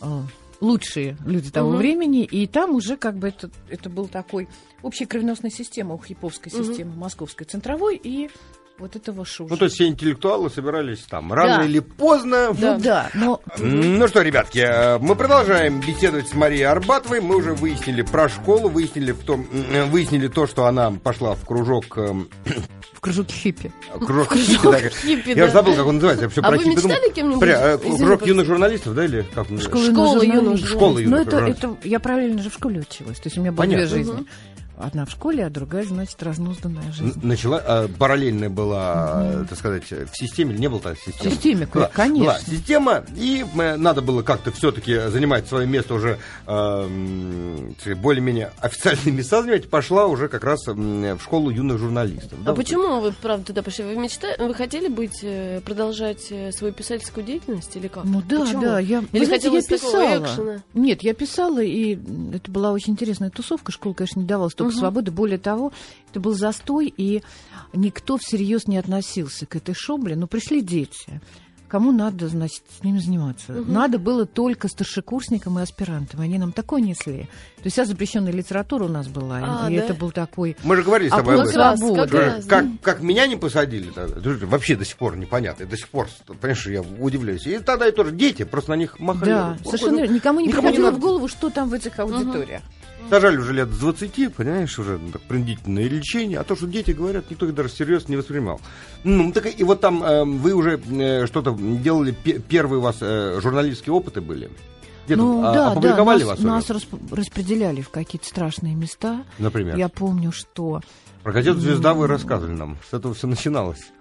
э, 0.00 0.22
лучшие 0.60 1.16
люди 1.26 1.50
того 1.50 1.70
Мгм. 1.70 1.78
времени, 1.78 2.24
и 2.24 2.46
там 2.46 2.74
уже 2.74 2.96
как 2.96 3.18
бы 3.18 3.28
это, 3.28 3.50
это 3.68 3.90
был 3.90 4.08
такой 4.08 4.48
общая 4.82 5.06
кровеносная 5.06 5.50
система 5.50 5.94
у 5.94 6.02
хиповской 6.02 6.50
Мгм. 6.52 6.64
системы, 6.64 6.94
московской 6.96 7.46
центровой 7.46 7.96
и 8.02 8.30
вот 8.78 8.96
этого 8.96 9.24
шуша. 9.24 9.48
Ну, 9.50 9.56
то 9.56 9.64
есть 9.66 9.76
все 9.76 9.86
интеллектуалы 9.86 10.50
собирались 10.50 11.00
там. 11.08 11.32
Рано 11.32 11.58
Да. 11.58 11.64
или 11.64 11.78
поздно. 11.80 12.48
Ну 12.58 12.78
да, 12.80 13.10
но 13.14 13.40
Ну 13.58 14.08
что, 14.08 14.22
ребятки, 14.22 14.58
э, 14.58 14.98
мы 14.98 15.14
продолжаем 15.14 15.80
беседовать 15.80 16.28
с 16.28 16.34
Марией 16.34 16.64
Арбатовой. 16.66 17.20
Мы 17.20 17.36
уже 17.36 17.52
выяснили 17.54 18.02
про 18.02 18.28
школу, 18.28 18.68
выяснили, 18.68 19.12
в 19.12 19.20
том, 19.24 19.46
м, 19.52 19.90
выяснили 19.90 20.26
то, 20.28 20.46
что 20.46 20.66
она 20.66 20.90
пошла 20.90 21.34
в 21.34 21.44
кружок, 21.46 21.96
эм, 21.98 22.28
в 22.92 23.00
кружок 23.00 23.28
хиппи. 23.30 23.70
кружок 24.00 24.34
хиппи, 24.34 24.62
да, 24.62 24.78
Хиппи, 24.90 25.28
Я 25.30 25.34
да. 25.36 25.44
уже 25.44 25.52
забыл, 25.52 25.74
как 25.76 25.86
он 25.86 25.94
называется. 25.96 26.24
Я 26.24 26.28
все 26.30 26.40
А 26.40 26.44
про 26.44 26.56
вы 26.56 26.58
хиппи 26.64 26.76
думал. 26.76 26.88
мечтали 26.90 27.10
кем-нибудь? 27.12 27.38
Смотри, 27.38 27.52
э, 27.54 27.96
кружок 27.98 28.26
юных 28.26 28.46
журналистов, 28.46 28.94
да, 28.94 29.04
или 29.04 29.24
как? 29.34 29.46
Школа, 29.60 29.84
Школа 29.84 30.22
юных 30.22 30.34
журналистов. 30.34 30.68
Школа 30.70 30.92
Ну, 30.94 30.98
юных 30.98 31.20
это, 31.22 31.30
журналистов. 31.30 31.70
это 31.78 31.88
я 31.88 32.00
параллельно 32.00 32.42
же 32.42 32.50
в 32.50 32.54
школе 32.54 32.80
училась. 32.80 33.18
То 33.18 33.26
есть 33.28 33.38
у 33.38 33.40
меня 33.40 33.52
было 33.52 33.58
Понятно. 33.58 33.86
две 33.86 33.96
жизни. 33.96 34.12
Мгм. 34.12 34.26
Одна 34.82 35.04
в 35.06 35.10
школе, 35.10 35.46
а 35.46 35.50
другая, 35.50 35.84
значит, 35.84 36.20
разнузданная 36.22 36.90
жизнь. 36.92 37.20
Начала, 37.22 37.62
э, 37.64 37.88
параллельная 37.98 38.50
была, 38.50 39.22
э, 39.24 39.44
так 39.48 39.58
сказать, 39.58 39.84
в 39.90 40.10
системе, 40.16 40.52
или 40.54 40.60
не 40.60 40.68
было 40.68 40.80
так 40.80 40.98
В 40.98 41.04
системы? 41.04 41.30
системе, 41.34 41.68
Была- 41.72 41.90
конечно. 41.92 42.24
Была 42.24 42.38
система, 42.40 43.04
и 43.16 43.44
э, 43.56 43.76
надо 43.76 44.02
было 44.02 44.22
как-то 44.22 44.50
все-таки 44.50 45.08
занимать 45.08 45.46
свое 45.46 45.66
место 45.66 45.94
уже 45.94 46.18
э, 46.46 47.94
более-менее 47.96 48.52
официальные 48.60 49.12
места 49.12 49.42
занимать. 49.42 49.68
Пошла 49.70 50.06
уже 50.06 50.28
как 50.28 50.44
раз 50.44 50.66
в 50.66 51.18
школу 51.20 51.50
юных 51.50 51.78
журналистов. 51.78 52.32
А 52.40 52.44
Да, 52.46 52.54
почему 52.54 53.00
вы, 53.00 53.12
правда, 53.12 53.46
туда 53.46 53.62
пошли? 53.62 53.84
Вы 53.84 53.96
мечтали, 53.96 54.36
вы 54.38 54.54
хотели 54.54 54.88
быть, 54.88 55.20
э, 55.22 55.60
продолжать 55.64 56.26
э, 56.30 56.50
свою 56.52 56.72
писательскую 56.72 57.24
деятельность 57.24 57.74
или 57.76 57.88
как? 57.88 58.04
Ну 58.04 58.22
да, 58.28 58.40
Почему? 58.40 58.62
да. 58.62 58.78
Я, 58.80 59.00
вы 59.00 59.06
Или 59.12 59.24
знаете, 59.24 59.48
я 59.48 59.52
хотелось 59.60 59.66
такого 59.82 60.18
писала. 60.26 60.62
Нет, 60.74 61.02
я 61.02 61.14
писала, 61.14 61.60
и 61.62 61.98
это 62.34 62.50
была 62.50 62.72
очень 62.72 62.92
интересная 62.94 63.30
тусовка. 63.30 63.70
Школа, 63.72 63.94
конечно, 63.94 64.20
не 64.20 64.26
давала 64.26 64.48
столько 64.48 64.71
Мгм. 64.72 64.80
свободы. 64.80 65.10
Более 65.10 65.38
того, 65.38 65.72
это 66.10 66.20
был 66.20 66.34
застой, 66.34 66.92
и 66.96 67.22
никто 67.72 68.16
всерьез 68.18 68.66
не 68.66 68.76
относился 68.78 69.46
к 69.46 69.56
этой 69.56 69.74
шобле. 69.74 70.16
Но 70.16 70.26
пришли 70.26 70.60
дети. 70.62 71.20
Кому 71.68 71.90
надо, 71.90 72.28
значит, 72.28 72.64
с 72.78 72.84
ними 72.84 72.98
заниматься? 72.98 73.52
Мгм. 73.54 73.72
Надо 73.72 73.98
было 73.98 74.26
только 74.26 74.68
старшекурсникам 74.68 75.58
и 75.58 75.62
аспирантам. 75.62 76.20
Они 76.20 76.36
нам 76.36 76.52
такое 76.52 76.82
несли. 76.82 77.22
То 77.22 77.62
есть 77.64 77.72
вся 77.76 77.86
запрещенная 77.86 78.30
литература 78.30 78.84
у 78.84 78.88
нас 78.88 79.08
была. 79.08 79.40
и- 79.40 79.44
А, 79.46 79.70
и 79.70 79.76
да? 79.78 79.84
это 79.84 79.94
был 79.94 80.10
такой... 80.10 80.54
Мы 80.64 80.76
же 80.76 80.82
говорили 80.82 81.08
с 81.08 81.12
тобой 81.12 81.36
об 81.40 81.48
этом. 81.48 81.78
Свобода. 81.78 82.02
как 82.02 82.12
раз, 82.12 82.44
Как, 82.44 82.64
да. 82.66 82.72
как 82.82 83.00
меня 83.02 83.26
не 83.26 83.36
посадили, 83.36 83.88
тогда, 83.90 84.20
вообще 84.48 84.76
до 84.76 84.84
сих 84.84 84.98
пор 84.98 85.16
непонятно. 85.16 85.64
До 85.64 85.74
сих 85.78 85.88
пор, 85.88 86.08
понимаешь, 86.26 86.66
я 86.66 86.82
удивляюсь. 86.82 87.46
И 87.46 87.58
тогда 87.58 87.88
и 87.88 87.92
тоже 87.92 88.12
дети, 88.12 88.42
просто 88.44 88.72
на 88.72 88.74
них 88.76 89.00
махали. 89.00 89.30
Да, 89.30 89.56
совершенно 89.64 90.00
верно. 90.00 90.12
никому 90.12 90.40
не 90.40 90.48
Никому 90.48 90.62
не 90.68 90.72
приходило 90.74 90.86
надо. 90.90 90.96
в 90.98 91.00
голову, 91.00 91.28
что 91.28 91.48
там 91.48 91.70
в 91.70 91.72
этих 91.72 91.98
аудиториях. 91.98 92.60
Сажали 93.12 93.36
уже 93.36 93.52
лет 93.52 93.68
с 93.68 93.78
20, 93.78 94.34
понимаешь, 94.34 94.78
уже 94.78 94.96
ну, 94.96 95.10
так, 95.12 95.20
принудительное 95.20 95.86
лечение, 95.86 96.38
а 96.38 96.44
то, 96.44 96.56
что 96.56 96.66
дети 96.66 96.92
говорят, 96.92 97.30
никто 97.30 97.44
их 97.44 97.54
даже 97.54 97.68
всерьез 97.68 98.08
не 98.08 98.16
воспринимал. 98.16 98.58
Ну, 99.04 99.30
так 99.32 99.48
и 99.54 99.64
вот 99.64 99.82
там 99.82 100.02
э, 100.02 100.24
вы 100.24 100.54
уже 100.54 100.80
э, 100.80 101.26
что-то 101.26 101.54
делали, 101.54 102.12
пе- 102.12 102.38
первые 102.38 102.78
у 102.78 102.80
вас 102.82 102.96
э, 103.02 103.38
журналистские 103.42 103.92
опыты 103.92 104.22
были? 104.22 104.50
Где-то 105.04 105.20
Ну 105.20 105.40
а- 105.40 105.52
да, 105.52 105.52
да, 105.52 105.70
опубликовали 105.72 106.20
нас, 106.22 106.38
вас 106.38 106.40
нас 106.40 106.70
расп- 106.70 107.14
распределяли 107.14 107.82
в 107.82 107.90
какие-то 107.90 108.26
страшные 108.26 108.74
места. 108.74 109.24
Например. 109.38 109.76
Я 109.76 109.90
помню, 109.90 110.32
что 110.32 110.80
Про 111.22 111.32
газету 111.34 111.60
«Звезда» 111.60 111.92
вы 111.92 112.06
рассказывали 112.06 112.54
нам. 112.56 112.78
С 112.90 112.94
этого 112.94 113.12
все 113.12 113.26
начиналось. 113.26 113.92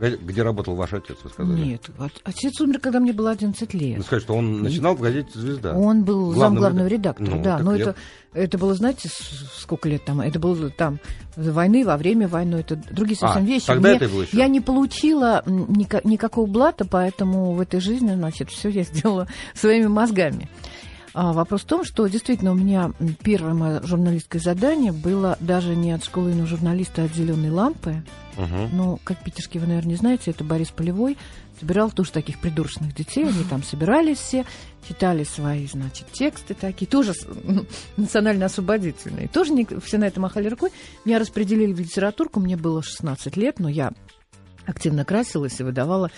Где 0.00 0.42
работал 0.42 0.74
ваш 0.76 0.92
отец, 0.92 1.16
вы 1.24 1.30
сказали? 1.30 1.60
нет, 1.60 1.82
от- 1.98 2.20
отец 2.24 2.60
умер, 2.60 2.78
когда 2.78 3.00
мне 3.00 3.12
было 3.12 3.30
11 3.32 3.74
Ну, 3.74 3.80
лет. 3.80 4.04
сказать, 4.04 4.22
что 4.24 4.34
он 4.34 4.62
начинал 4.62 4.94
в 4.94 5.00
газете 5.00 5.30
«Звезда». 5.34 5.74
Он 5.74 6.04
был 6.04 6.32
Главным 6.32 6.60
главного 6.60 6.86
редак- 6.86 7.18
редактора, 7.20 7.34
Ну, 7.36 7.42
да. 7.42 7.58
Но 7.58 7.74
это, 7.74 7.94
это 8.32 8.58
было, 8.58 8.74
знаете, 8.74 9.08
сколько 9.56 9.88
лет 9.88 10.04
там? 10.04 10.20
Это 10.20 10.38
было 10.38 10.70
там 10.70 11.00
войны, 11.36 11.84
во 11.84 11.96
время 11.96 12.28
войны, 12.28 12.56
это 12.56 12.76
другие 12.76 13.16
совсем 13.16 13.42
А, 13.42 13.46
вещи. 13.46 13.66
тогда 13.66 13.88
Мне- 13.88 13.96
это 13.98 14.08
было 14.08 14.22
еще. 14.22 14.36
Я 14.36 14.46
не 14.48 14.60
получила 14.60 15.42
м, 15.46 15.64
ника- 15.66 16.00
никакого 16.04 16.46
блата, 16.46 16.84
поэтому 16.84 17.52
в 17.54 17.60
этой 17.60 17.80
жизни, 17.80 18.14
значит, 18.14 18.50
все 18.50 18.68
я 18.68 18.82
сделала 18.84 19.26
своими 19.54 19.86
мозгами. 19.88 20.48
А, 21.14 21.32
вопрос 21.32 21.62
в 21.62 21.66
том, 21.66 21.84
что 21.84 22.06
действительно 22.06 22.52
у 22.52 22.54
меня 22.54 22.92
первое 23.22 23.54
мое 23.54 23.82
журналистское 23.82 24.40
задание 24.40 24.92
было 24.92 25.36
даже 25.40 25.74
не 25.74 25.92
от 25.92 26.04
школы 26.04 26.30
юного 26.30 26.46
журналиста, 26.46 27.02
а 27.02 27.04
от 27.06 27.14
зеленой 27.14 27.50
лампы. 27.50 28.02
Мгм. 28.36 28.70
Ну, 28.72 29.00
как 29.04 29.22
питерский 29.24 29.58
вы, 29.58 29.66
наверное, 29.66 29.90
не 29.90 29.96
знаете, 29.96 30.30
это 30.30 30.44
Борис 30.44 30.70
Полевой. 30.70 31.16
Собирал 31.58 31.90
тоже 31.90 32.12
таких 32.12 32.38
придурочных 32.38 32.94
детей. 32.94 33.26
Они 33.26 33.42
там 33.44 33.64
собирались 33.64 34.18
все, 34.18 34.44
читали 34.86 35.24
свои, 35.24 35.66
значит, 35.66 36.06
тексты 36.12 36.54
такие, 36.54 36.86
тоже 36.86 37.14
национально-освободительные. 37.96 39.26
Тоже 39.26 39.52
не, 39.52 39.66
все 39.84 39.98
на 39.98 40.04
это 40.04 40.20
махали 40.20 40.48
рукой. 40.48 40.70
Меня 41.04 41.18
распределили 41.18 41.72
в 41.72 41.80
литературку, 41.80 42.38
мне 42.38 42.56
было 42.56 42.82
16 42.82 43.36
лет, 43.36 43.58
но 43.58 43.68
я 43.68 43.92
активно 44.68 45.04
красилась 45.04 45.58
и 45.58 45.62
выдавала 45.62 46.10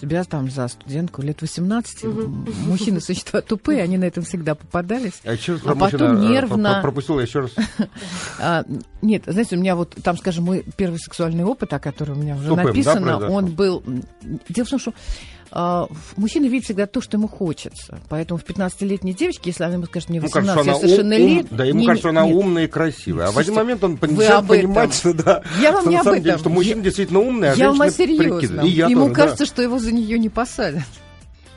себя 0.00 0.24
там 0.24 0.50
за 0.50 0.68
студентку 0.68 1.22
лет 1.22 1.40
18. 1.40 2.04
Мгм. 2.04 2.46
Мужчины, 2.66 3.00
существа 3.00 3.40
тупые, 3.40 3.82
они 3.82 3.96
на 3.98 4.04
этом 4.04 4.24
всегда 4.24 4.54
попадались. 4.54 5.20
А, 5.24 5.32
еще 5.32 5.54
раз 5.54 5.62
А 5.64 5.74
потом 5.74 6.22
э, 6.22 6.28
нервно- 6.28 6.74
про- 6.74 6.82
пропустил 6.82 7.18
я 7.18 7.24
еще 7.24 7.40
раз. 7.40 7.50
А, 8.38 8.64
нет, 9.02 9.22
знаете, 9.26 9.56
у 9.56 9.58
меня 9.58 9.74
вот 9.74 9.94
там, 10.02 10.16
скажем, 10.18 10.44
мой 10.44 10.64
первый 10.76 10.98
сексуальный 10.98 11.44
опыт, 11.44 11.72
о 11.72 11.78
котором 11.78 12.18
у 12.18 12.22
меня 12.22 12.36
уже 12.36 12.48
Тупым, 12.48 12.64
да, 12.64 12.70
написано, 12.70 13.28
он 13.30 13.46
был... 13.54 13.82
Дело 14.48 14.66
в 14.66 14.70
том, 14.70 14.78
что 14.78 14.92
мужчина 16.16 16.46
видит 16.46 16.64
всегда 16.64 16.86
то, 16.86 17.00
что 17.00 17.16
ему 17.16 17.28
хочется. 17.28 18.00
Поэтому 18.08 18.38
в 18.38 18.44
15-летней 18.44 19.14
девочке, 19.14 19.50
если 19.50 19.64
она 19.64 19.74
ему 19.74 19.84
скажет, 19.86 20.08
мне 20.08 20.18
Ему 20.18 20.26
18, 20.26 20.54
кажется, 20.54 20.62
что 20.62 20.70
я 20.70 20.72
она 20.72 20.80
совершенно 20.80 21.24
ум- 21.24 21.36
лет... 21.38 21.46
Да, 21.50 21.64
ему 21.64 21.80
не- 21.80 21.86
кажется, 21.86 22.08
она 22.10 22.26
нет. 22.26 22.36
умная 22.36 22.64
и 22.64 22.66
красивая. 22.66 23.26
А 23.28 23.30
в 23.32 23.38
один 23.38 23.54
Слушайте, 23.54 23.60
момент 23.60 23.84
он 23.84 23.98
начинает 24.00 24.30
этом. 24.30 24.46
понимать, 24.48 24.94
что 24.94 25.14
да. 25.14 25.42
Я 25.60 25.72
вам 25.72 25.80
что 25.82 25.90
не 25.90 25.94
на 25.96 26.00
об 26.00 26.04
самом 26.04 26.18
деле, 26.18 26.30
этом. 26.30 26.40
что 26.40 26.50
мужчина 26.50 26.78
Я- 26.78 26.84
действительно 26.84 27.20
умный, 27.20 27.48
а 27.52 27.54
Я 27.54 27.72
женщина 27.72 27.84
прикидывает. 28.40 28.64
И 28.64 28.68
я 28.70 28.86
Ему 28.88 29.02
тоже, 29.02 29.14
да. 29.14 29.22
кажется, 29.22 29.46
что 29.46 29.62
его 29.62 29.78
за 29.78 29.92
нее 29.92 30.18
не 30.18 30.28
посадят. 30.28 30.82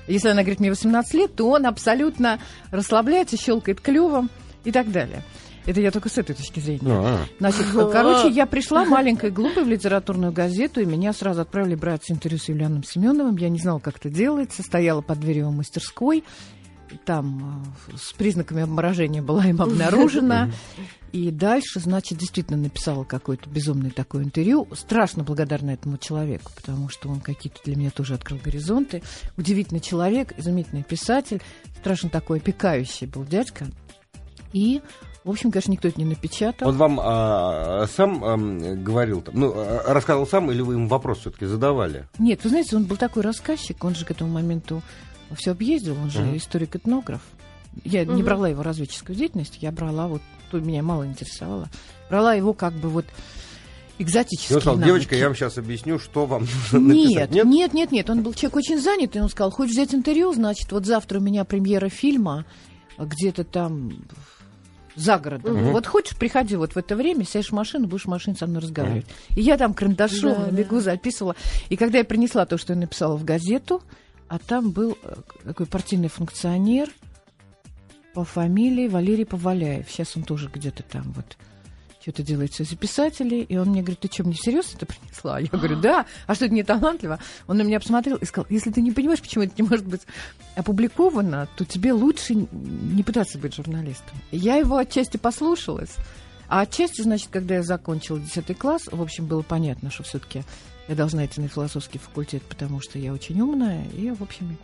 Если 0.07 0.27
она 0.29 0.41
говорит, 0.41 0.59
мне 0.59 0.69
18 0.69 1.13
лет, 1.13 1.35
то 1.35 1.49
он 1.49 1.65
абсолютно 1.65 2.39
расслабляется, 2.71 3.37
щелкает 3.37 3.79
клювом 3.81 4.29
и 4.63 4.71
так 4.71 4.91
далее. 4.91 5.23
Это 5.69 5.81
я 5.81 5.91
только 5.91 6.09
с 6.09 6.17
этой 6.17 6.35
точки 6.35 6.59
зрения. 6.59 6.81
А, 6.87 7.25
Значит, 7.37 7.67
короче, 7.91 8.27
я 8.29 8.47
пришла 8.47 8.85
маленькой 8.85 9.29
глупой 9.29 9.63
в 9.65 9.67
литературную 9.67 10.33
газету, 10.33 10.81
и 10.81 10.85
меня 10.85 11.13
сразу 11.13 11.41
отправили 11.41 11.75
брать 11.75 12.09
интервью 12.09 12.39
с 12.39 12.49
Юлианом 12.49 12.83
Семеновым. 12.83 13.37
Я 13.37 13.49
не 13.49 13.59
знала, 13.59 13.77
как 13.77 13.97
это 13.97 14.09
делается. 14.09 14.63
Стояла 14.63 15.01
под 15.01 15.19
дверью 15.19 15.43
его 15.43 15.51
мастерской. 15.51 16.23
Там 17.05 17.71
э, 17.87 17.97
с 17.97 18.13
признаками 18.13 18.63
обморожения 18.63 19.21
была 19.21 19.45
им 19.45 19.61
обнаружена. 19.61 20.49
И 21.11 21.29
дальше, 21.29 21.79
значит, 21.79 22.17
действительно 22.17 22.57
написала 22.57 23.03
какое-то 23.03 23.47
безумное 23.47 23.91
такое 23.91 24.23
интервью. 24.23 24.67
Страшно 24.73 25.23
благодарна 25.23 25.69
этому 25.69 25.99
человеку, 25.99 26.51
потому 26.55 26.89
что 26.89 27.09
он 27.09 27.19
какие-то 27.19 27.59
для 27.63 27.75
меня 27.75 27.91
тоже 27.91 28.15
открыл 28.15 28.39
горизонты. 28.43 29.03
Удивительный 29.37 29.81
человек, 29.81 30.33
изумительный 30.35 30.81
писатель, 30.81 31.43
страшно 31.79 32.09
такой 32.09 32.39
опекающий 32.39 33.05
был 33.05 33.23
дядька. 33.23 33.67
И 34.51 34.81
В 35.29 35.33
общем, 35.33 35.51
конечно, 35.51 35.71
никто 35.71 35.87
это 35.87 35.99
не 35.99 36.05
напечатал. 36.05 36.67
Он 36.67 36.75
вам 36.77 36.99
а, 37.01 37.85
сам 37.95 38.23
ам, 38.23 38.83
говорил, 38.83 39.21
там, 39.21 39.35
ну, 39.39 39.53
а, 39.55 39.93
рассказывал 39.93 40.25
сам, 40.25 40.49
или 40.51 40.61
вы 40.61 40.73
ему 40.73 40.87
вопрос 40.87 41.19
все-таки 41.19 41.45
задавали? 41.45 42.07
Нет, 42.17 42.43
вы 42.43 42.49
знаете, 42.49 42.75
он 42.75 42.85
был 42.85 42.97
такой 42.97 43.21
рассказчик, 43.21 43.83
он 43.83 43.93
же 43.93 44.05
к 44.05 44.11
этому 44.11 44.31
моменту 44.31 44.81
все 45.35 45.51
объездил, 45.51 45.95
он 46.01 46.09
же 46.09 46.21
Мгм. 46.23 46.37
историк-этнограф. 46.37 47.21
Я 47.83 48.05
не 48.05 48.13
Мгм. 48.15 48.25
брала 48.25 48.49
его 48.49 48.63
разведческую 48.63 49.15
деятельность, 49.15 49.59
я 49.61 49.71
брала 49.71 50.07
вот, 50.07 50.21
то 50.49 50.59
меня 50.59 50.81
мало 50.81 51.05
интересовало, 51.05 51.69
брала 52.09 52.33
его 52.33 52.53
как 52.53 52.73
бы 52.73 52.89
вот 52.89 53.05
И 53.99 54.03
экзотические 54.03 54.55
он 54.55 54.61
сказал, 54.61 54.77
навыки. 54.79 54.93
девочка, 54.93 55.15
я 55.15 55.25
вам 55.27 55.35
сейчас 55.35 55.59
объясню, 55.59 55.99
что 55.99 56.25
вам 56.25 56.47
нужно 56.71 56.77
Нет, 56.91 57.05
написать. 57.29 57.31
нет, 57.45 57.73
нет, 57.73 57.91
нет, 57.91 58.09
Он 58.09 58.23
был 58.23 58.33
человек 58.33 58.55
очень 58.55 58.81
занятый. 58.81 59.21
Он 59.21 59.29
сказал, 59.29 59.51
хочешь 59.51 59.73
взять 59.73 59.93
интервью, 59.93 60.33
значит, 60.33 60.71
вот 60.71 60.87
завтра 60.87 61.19
у 61.19 61.21
меня 61.21 61.45
премьера 61.45 61.89
фильма 61.89 62.45
где-то 62.97 63.43
там 63.43 63.91
за 64.99 65.17
городом. 65.17 65.55
Мгм. 65.55 65.71
Вот 65.71 65.87
хочешь, 65.87 66.15
приходи 66.15 66.55
вот 66.55 66.73
в 66.73 66.77
это 66.77 66.95
время, 66.95 67.25
сядешь 67.25 67.49
в 67.49 67.53
машину, 67.53 67.87
будешь 67.87 68.05
в 68.05 68.09
машине 68.09 68.35
со 68.35 68.47
мной 68.47 68.61
разговаривать. 68.61 69.05
И 69.35 69.41
я 69.41 69.57
там 69.57 69.73
карандашом 69.73 70.33
Да, 70.33 70.45
на 70.47 70.51
бегу 70.51 70.79
записывала. 70.79 71.35
И 71.69 71.77
когда 71.77 71.99
я 71.99 72.05
принесла 72.05 72.45
то, 72.45 72.57
что 72.57 72.73
я 72.73 72.79
написала 72.79 73.15
в 73.17 73.23
газету, 73.23 73.81
а 74.27 74.37
там 74.37 74.71
был 74.71 74.97
э, 75.03 75.15
такой 75.43 75.65
партийный 75.65 76.09
функционер 76.09 76.89
по 78.13 78.23
фамилии 78.23 78.87
Валерий 78.87 79.25
Поваляев. 79.25 79.89
Сейчас 79.89 80.15
он 80.15 80.23
тоже 80.23 80.49
где-то 80.53 80.83
там 80.83 81.13
вот 81.15 81.37
что-то 82.01 82.23
делает 82.23 82.51
в 82.51 82.55
Союзе 82.55 82.75
писателей, 82.75 83.41
и 83.41 83.57
он 83.57 83.69
мне 83.69 83.81
говорит, 83.81 83.99
ты 83.99 84.09
что, 84.11 84.23
мне 84.23 84.35
серьезно 84.35 84.77
это 84.77 84.85
принесла? 84.85 85.39
Я 85.39 85.47
говорю, 85.47 85.79
да, 85.79 86.05
а 86.27 86.35
что, 86.35 86.45
это 86.45 86.53
не 86.53 86.63
талантливо? 86.63 87.19
Он 87.47 87.57
на 87.57 87.61
меня 87.63 87.79
посмотрел 87.79 88.17
и 88.17 88.25
сказал, 88.25 88.47
если 88.49 88.71
ты 88.71 88.81
не 88.81 88.91
понимаешь, 88.91 89.21
почему 89.21 89.43
это 89.43 89.53
не 89.61 89.67
может 89.67 89.85
быть 89.85 90.01
опубликовано, 90.55 91.47
то 91.55 91.65
тебе 91.65 91.93
лучше 91.93 92.35
не 92.35 93.03
пытаться 93.03 93.37
быть 93.37 93.55
журналистом. 93.55 94.17
Я 94.31 94.55
его 94.55 94.77
отчасти 94.77 95.17
послушалась, 95.17 95.95
а 96.47 96.61
отчасти, 96.61 97.01
значит, 97.01 97.29
когда 97.31 97.55
я 97.55 97.63
закончила 97.63 98.19
10 98.19 98.57
класс, 98.57 98.83
в 98.89 99.01
общем, 99.01 99.25
было 99.25 99.41
понятно, 99.41 99.91
что 99.91 100.03
все-таки 100.03 100.43
я 100.87 100.95
должна 100.95 101.25
идти 101.25 101.41
на 101.41 101.47
философский 101.47 101.99
факультет, 101.99 102.41
потому 102.43 102.79
что 102.81 102.97
я 102.97 103.13
очень 103.13 103.39
умная, 103.41 103.85
и, 103.95 104.09
в 104.09 104.23
общем, 104.23 104.57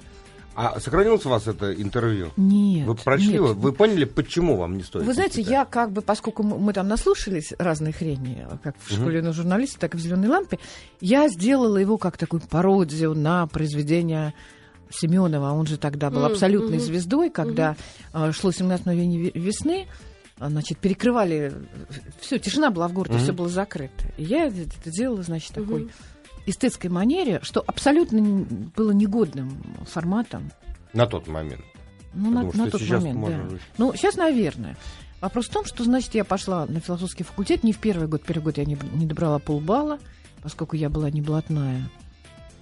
А 0.56 0.80
сохранилось 0.80 1.26
у 1.26 1.30
вас 1.30 1.48
это 1.48 1.74
интервью? 1.74 2.32
нет. 2.38 2.88
Вы 2.88 2.96
прочли 2.96 3.28
нет. 3.28 3.36
его? 3.36 3.48
Вы 3.54 3.74
поняли, 3.74 4.06
почему 4.06 4.56
вам 4.58 4.78
не 4.78 4.84
стоит? 4.84 5.06
Вы 5.06 5.14
знаете, 5.14 5.42
читать? 5.42 5.52
я 5.52 5.66
как 5.66 5.92
бы, 5.92 6.02
поскольку 6.02 6.44
мы, 6.44 6.58
мы 6.58 6.72
там 6.74 6.88
наслушались 6.88 7.54
разной 7.60 7.92
хрени, 7.92 8.48
как 8.64 8.76
в 8.80 8.92
школе 8.92 9.22
на 9.22 9.34
журналисте, 9.34 9.78
так 9.80 9.94
и 9.96 9.98
в 9.98 10.00
зеленой 10.00 10.30
лампе, 10.30 10.60
я 11.02 11.28
сделала 11.30 11.78
его 11.78 11.98
как 11.98 12.18
такую 12.18 12.42
пародию 12.42 13.14
на 13.14 13.48
произведение 13.48 14.34
Семенова. 14.90 15.52
Он 15.52 15.66
же 15.66 15.78
тогда 15.78 16.10
был 16.10 16.24
абсолютной 16.26 16.78
мгм. 16.78 16.86
звездой, 16.86 17.30
когда 17.30 17.76
э, 18.14 18.32
шло 18.32 18.52
17 18.52 18.86
мгновений 18.86 19.20
ве- 19.30 19.38
весны. 19.40 19.88
а, 20.40 20.50
Значит, 20.50 20.78
перекрывали 20.78 21.52
все, 22.22 22.38
тишина 22.40 22.70
была 22.72 22.88
в 22.88 22.94
городе, 22.94 23.16
Мгм. 23.16 23.24
все 23.24 23.34
было 23.34 23.50
закрыто. 23.50 24.06
И 24.18 24.24
я 24.24 24.46
это 24.48 24.90
делала, 24.92 25.22
значит, 25.24 25.54
такой 25.54 25.84
Мгм. 25.84 25.92
Эстетской 26.46 26.88
манере, 26.88 27.40
что 27.44 27.64
абсолютно 27.66 28.22
было 28.76 28.92
негодным 28.92 29.58
форматом. 29.86 30.52
На 30.94 31.08
тот 31.08 31.28
момент. 31.28 31.62
Ну, 32.14 32.32
на, 32.32 32.50
что 32.50 32.58
на 32.58 32.70
тот 32.72 32.82
сейчас 32.82 33.02
момент, 33.02 33.20
можно 33.20 33.50
да. 33.50 33.58
Ну, 33.78 33.94
сейчас, 33.94 34.16
наверное. 34.16 34.78
Вопрос 35.22 35.48
в 35.48 35.52
том, 35.52 35.66
что, 35.66 35.84
значит, 35.84 36.14
я 36.14 36.24
пошла 36.24 36.66
на 36.66 36.80
философский 36.80 37.24
факультет. 37.24 37.64
Не 37.64 37.74
в 37.74 37.80
первый 37.80 38.08
год, 38.08 38.24
первый 38.24 38.44
год 38.44 38.58
я 38.58 38.66
не, 38.66 38.78
не 38.94 39.06
добрала 39.06 39.40
полбалла, 39.40 40.00
поскольку 40.42 40.76
я 40.76 40.90
была 40.90 41.10
не 41.10 41.22
блатная, 41.22 41.90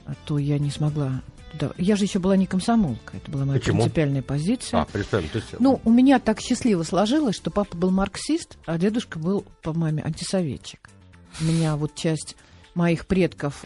а 0.06 0.14
то 0.26 0.38
я 0.38 0.58
не 0.60 0.72
смогла 0.72 1.22
туда. 1.52 1.72
Я 1.78 1.96
же 1.96 2.06
еще 2.06 2.20
была 2.20 2.36
не 2.36 2.46
комсомолка, 2.46 3.18
это 3.18 3.32
была 3.32 3.46
моя 3.46 3.60
Почему? 3.60 3.82
принципиальная 3.82 4.22
позиция. 4.22 4.82
А, 4.82 4.86
представим, 4.86 5.30
то 5.30 5.38
есть... 5.38 5.60
Ну, 5.60 5.82
у 5.84 5.92
меня 5.92 6.20
так 6.20 6.42
счастливо 6.42 6.84
сложилось, 6.84 7.36
что 7.36 7.52
папа 7.52 7.76
был 7.78 7.92
марксист, 7.92 8.58
а 8.66 8.78
дедушка 8.78 9.20
был, 9.20 9.46
по 9.62 9.74
маме, 9.74 10.04
антисоветчик. 10.04 10.90
У 11.42 11.46
меня 11.46 11.76
вот 11.76 11.96
часть 11.96 12.36
моих 12.76 13.06
предков 13.06 13.66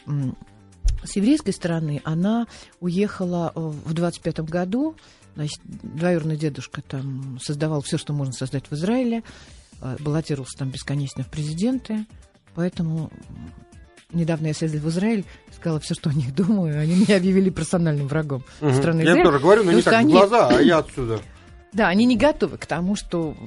с 1.04 1.16
еврейской 1.16 1.52
стороны, 1.52 2.02
она 2.04 2.48
уехала 2.80 3.52
э, 3.56 3.60
в 3.60 3.94
25-м 3.94 4.46
году. 4.46 4.96
Значит, 5.36 5.60
двоюродный 5.64 6.38
дедушка 6.38 6.82
там 6.82 7.38
создавал 7.42 7.82
все, 7.82 7.98
что 8.00 8.14
можно 8.14 8.34
создать 8.34 8.66
в 8.70 8.74
Израиле, 8.74 9.24
э, 9.82 9.96
баллотировался 10.00 10.58
там 10.58 10.70
бесконечно 10.70 11.24
в 11.24 11.28
президенты. 11.28 12.06
Поэтому 12.56 13.12
недавно 14.12 14.48
я 14.48 14.54
съездила 14.56 14.82
в 14.82 14.88
Израиль, 14.90 15.24
сказала 15.56 15.80
все, 15.80 15.94
что 15.94 16.10
о 16.10 16.14
них 16.14 16.34
думаю, 16.36 16.80
они 16.80 16.96
меня 16.96 17.18
объявили 17.18 17.52
персональным 17.52 18.08
врагом 18.08 18.44
Мгм. 18.60 18.74
страны 18.76 19.02
Я 19.02 19.10
Израиль. 19.12 19.24
тоже 19.26 19.40
говорю, 19.40 19.64
но 19.64 19.72
не 19.74 19.82
так 19.84 19.94
в 19.94 19.98
они- 19.98 20.14
глаза, 20.14 20.48
а 20.50 20.62
я 20.62 20.80
отсюда. 20.80 21.20
Да, 21.74 21.90
они 21.90 22.06
не 22.06 22.18
готовы 22.18 22.58
к 22.58 22.66
тому, 22.66 22.96
что 22.96 23.38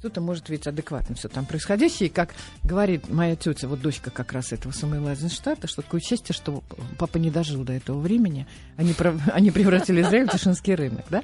кто-то 0.00 0.22
может 0.22 0.48
видеть 0.48 0.66
адекватно 0.66 1.14
все 1.14 1.28
там 1.28 1.44
происходящее. 1.44 2.08
И 2.08 2.12
как 2.12 2.34
говорит 2.64 3.10
моя 3.10 3.36
тетя, 3.36 3.68
вот 3.68 3.82
дочка 3.82 4.10
как 4.10 4.32
раз 4.32 4.50
этого 4.50 4.72
Самуила 4.72 5.10
Эйзенштадта, 5.10 5.68
что 5.68 5.82
такое 5.82 6.00
счастье, 6.00 6.34
что 6.34 6.62
папа 6.98 7.18
не 7.18 7.30
дожил 7.30 7.64
до 7.64 7.74
этого 7.74 8.00
времени. 8.00 8.46
Они, 8.78 8.94
они 9.32 9.50
превратили 9.50 10.00
Израиль 10.00 10.26
в 10.26 10.32
Тишинский 10.32 10.74
рынок, 10.74 11.04
да? 11.10 11.22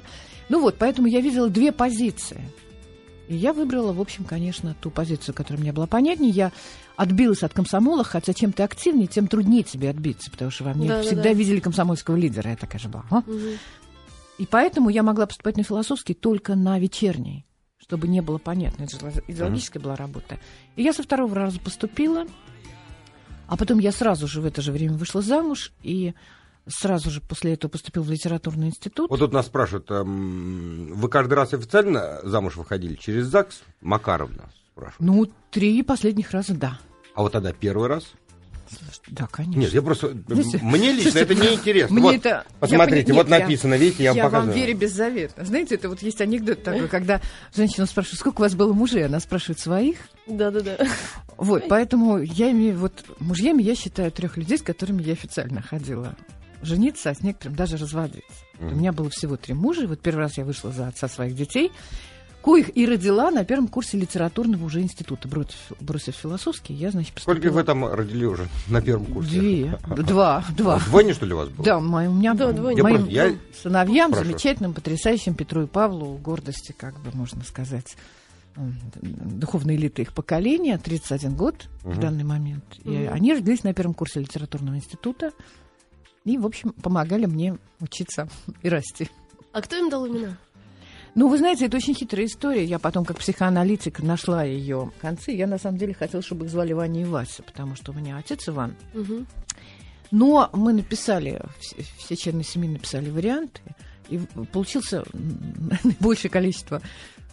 Ну 0.49 0.61
вот, 0.61 0.77
поэтому 0.77 1.07
я 1.07 1.21
видела 1.21 1.49
две 1.49 1.71
позиции. 1.71 2.39
И 3.27 3.35
я 3.35 3.51
выбрала, 3.51 3.93
в 3.93 3.99
общем, 3.99 4.23
конечно, 4.23 4.75
ту 4.79 4.91
позицию, 4.91 5.33
которая 5.33 5.59
мне 5.59 5.73
была 5.73 5.87
понятнее. 5.87 6.29
Я 6.29 6.51
отбилась 6.95 7.41
от 7.41 7.53
комсомола, 7.53 8.03
хотя 8.03 8.31
чем 8.33 8.53
ты 8.53 8.61
активнее, 8.61 9.07
тем 9.07 9.27
труднее 9.27 9.63
тебе 9.63 9.89
отбиться, 9.89 10.29
потому 10.29 10.51
что 10.51 10.65
во 10.65 10.75
мне 10.75 10.87
Да-да-да. 10.87 11.07
всегда 11.07 11.33
видели 11.33 11.59
комсомольского 11.59 12.15
лидера. 12.15 12.51
Я 12.51 12.55
такая 12.55 12.79
же 12.79 12.89
была. 12.89 13.05
«А?» 13.09 13.21
Мгм. 13.21 13.57
И 14.37 14.45
поэтому 14.45 14.89
я 14.89 15.01
могла 15.01 15.25
поступать 15.25 15.57
на 15.57 15.63
философский 15.63 16.13
только 16.13 16.53
на 16.53 16.77
вечерний, 16.77 17.47
чтобы 17.87 18.09
не 18.09 18.21
было 18.21 18.37
понятно. 18.37 18.83
Это 18.83 18.99
же 18.99 19.23
идеологическая 19.27 19.79
была 19.79 19.95
работа. 19.95 20.37
И 20.75 20.83
я 20.83 20.91
со 20.91 21.03
второго 21.03 21.33
раза 21.33 21.57
поступила, 21.59 22.25
а 23.47 23.55
потом 23.55 23.79
я 23.79 23.93
сразу 23.93 24.27
же 24.27 24.41
в 24.41 24.45
это 24.45 24.61
же 24.61 24.73
время 24.73 24.95
вышла 24.95 25.21
замуж, 25.21 25.71
и 25.83 26.13
сразу 26.67 27.09
же 27.09 27.21
после 27.21 27.53
этого 27.53 27.71
поступила 27.71 28.03
в 28.03 28.11
литературный 28.11 28.67
институт. 28.67 29.09
Вот 29.09 29.19
тут 29.19 29.31
нас 29.31 29.45
спрашивают, 29.45 29.89
эм, 29.89 30.95
вы 30.95 31.07
каждый 31.07 31.35
раз 31.35 31.53
официально 31.53 32.19
замуж 32.23 32.57
выходили 32.57 32.95
через 32.95 33.27
ЗАГС? 33.27 33.61
Макаровна 33.79 34.49
спрашивает. 34.73 34.99
Ну, 34.99 35.31
три 35.49 35.81
последних 35.81 36.31
раза, 36.31 36.55
да. 36.55 36.79
А 37.15 37.21
вот 37.21 37.31
тогда 37.31 37.53
первый 37.53 37.87
раз? 37.87 38.11
Да, 39.07 39.27
конечно. 39.27 39.59
Нет, 39.59 39.73
я 39.73 39.81
просто... 39.81 40.15
Знаете, 40.27 40.59
Мне 40.61 40.91
лично 40.91 41.11
слушайте, 41.11 41.33
это 41.33 41.35
не 41.35 41.53
интересно. 41.55 41.93
Мне 41.95 42.03
вот, 42.03 42.15
это... 42.15 42.29
я 42.29 42.45
посмотрите, 42.59 43.07
пони- 43.07 43.15
вот 43.17 43.27
нет, 43.27 43.39
я- 43.39 43.45
написано, 43.45 43.73
видите, 43.75 44.03
я, 44.03 44.11
Я, 44.11 44.23
вам 44.23 44.31
вам 44.31 44.41
показываю. 44.41 44.67
верю 44.67 44.77
беззаветно. 44.79 45.45
Знаете, 45.45 45.75
это 45.75 45.89
вот 45.89 46.01
есть 46.01 46.21
анекдот 46.21 46.63
такой, 46.63 46.87
когда 46.87 47.21
женщина 47.55 47.85
спрашивает, 47.85 48.19
сколько 48.19 48.39
у 48.39 48.43
вас 48.43 48.55
было 48.55 48.73
мужей? 48.73 49.05
Она 49.05 49.19
спрашивает 49.19 49.59
своих. 49.59 49.97
Да-да-да. 50.27 50.77
Вот, 51.37 51.65
поэтому 51.69 52.17
я 52.19 52.51
имею... 52.51 52.77
Вот 52.77 53.05
мужьями 53.19 53.61
я 53.63 53.75
считаю 53.75 54.11
трех 54.11 54.37
людей, 54.37 54.57
с 54.57 54.61
которыми 54.61 55.03
я 55.03 55.13
официально 55.13 55.61
ходила 55.61 56.15
жениться, 56.61 57.11
а 57.11 57.15
с 57.15 57.21
некоторым 57.21 57.55
даже 57.55 57.77
разводиться. 57.77 58.23
Мгм. 58.59 58.73
У 58.73 58.75
меня 58.77 58.91
было 58.91 59.09
всего 59.09 59.37
три 59.37 59.53
мужа. 59.53 59.83
и 59.83 59.85
Вот 59.85 60.01
первый 60.01 60.21
раз 60.21 60.37
я 60.37 60.45
вышла 60.45 60.71
за 60.71 60.87
отца 60.87 61.07
своих 61.07 61.35
детей, 61.35 61.71
коих 62.41 62.75
и 62.77 62.85
родила 62.85 63.29
на 63.31 63.43
первом 63.43 63.67
курсе 63.67 63.97
литературного 63.97 64.63
уже 64.65 64.81
института. 64.81 65.27
Бросив, 65.27 65.71
бросив 65.81 66.15
философский, 66.15 66.73
я, 66.73 66.91
значит, 66.91 67.13
поступила... 67.13 67.35
Сколько 67.41 67.53
вы 67.53 67.63
там 67.63 67.85
родили 67.85 68.25
уже 68.25 68.47
на 68.67 68.81
первом 68.81 69.05
курсе? 69.07 69.29
Две. 69.39 69.79
Два. 70.03 70.45
Два. 70.55 70.79
Двойня, 70.79 71.13
что 71.13 71.25
ли, 71.25 71.33
у 71.33 71.37
вас 71.37 71.49
было? 71.49 71.65
Да, 71.65 71.79
мои- 71.79 72.07
у 72.07 72.13
меня 72.13 72.33
Да, 72.33 72.51
двойня. 72.53 72.83
Моим 72.83 73.07
я- 73.07 73.35
сыновьям, 73.61 74.11
Прошу. 74.11 74.25
замечательным, 74.25 74.73
потрясающим 74.73 75.35
Петру 75.35 75.63
и 75.63 75.67
Павлу, 75.67 76.17
гордости, 76.17 76.73
как 76.77 76.97
бы 77.01 77.11
можно 77.13 77.43
сказать, 77.43 77.97
духовной 78.55 79.75
элиты 79.75 80.01
их 80.03 80.13
поколения, 80.13 80.77
31 80.77 81.35
год 81.35 81.67
в 81.83 81.89
Мгм. 81.91 81.99
данный 81.99 82.23
момент. 82.23 82.63
И 82.83 82.89
Мгм. 82.89 83.13
они 83.13 83.33
родились 83.33 83.63
на 83.63 83.73
первом 83.73 83.93
курсе 83.93 84.19
литературного 84.19 84.75
института 84.75 85.31
и, 86.25 86.37
в 86.37 86.45
общем, 86.45 86.71
помогали 86.71 87.25
мне 87.25 87.57
учиться 87.79 88.27
и 88.63 88.69
расти. 88.69 89.09
А 89.53 89.61
кто 89.61 89.75
им 89.75 89.89
дал 89.89 90.07
имена? 90.07 90.37
Ну, 91.17 91.29
вы 91.29 91.39
знаете, 91.39 91.65
это 91.65 91.77
очень 91.77 91.95
хитрая 91.95 92.27
история. 92.27 92.63
Я 92.63 92.77
потом, 92.77 93.03
как 93.03 93.17
психоаналитик, 93.17 94.03
нашла 94.03 94.43
ее 94.43 94.91
концы. 95.01 95.31
Я, 95.31 95.47
на 95.47 95.57
самом 95.57 95.79
деле, 95.79 95.95
хотела, 95.95 96.21
чтобы 96.21 96.45
их 96.45 96.51
звали 96.51 96.73
Ваня 96.73 97.01
и 97.01 97.05
Вася, 97.05 97.41
потому 97.41 97.75
что 97.75 97.91
у 97.91 97.95
меня 97.95 98.17
отец 98.17 98.47
Иван. 98.47 98.75
Мгм. 98.93 99.25
Но 100.11 100.47
мы 100.53 100.73
написали, 100.73 101.41
все, 101.97 102.15
члены 102.15 102.43
семьи 102.43 102.69
написали 102.69 103.09
варианты, 103.09 103.61
и 104.09 104.19
получился 104.53 104.97
м, 105.13 105.71
наибольшее 105.83 106.29
количество 106.29 106.83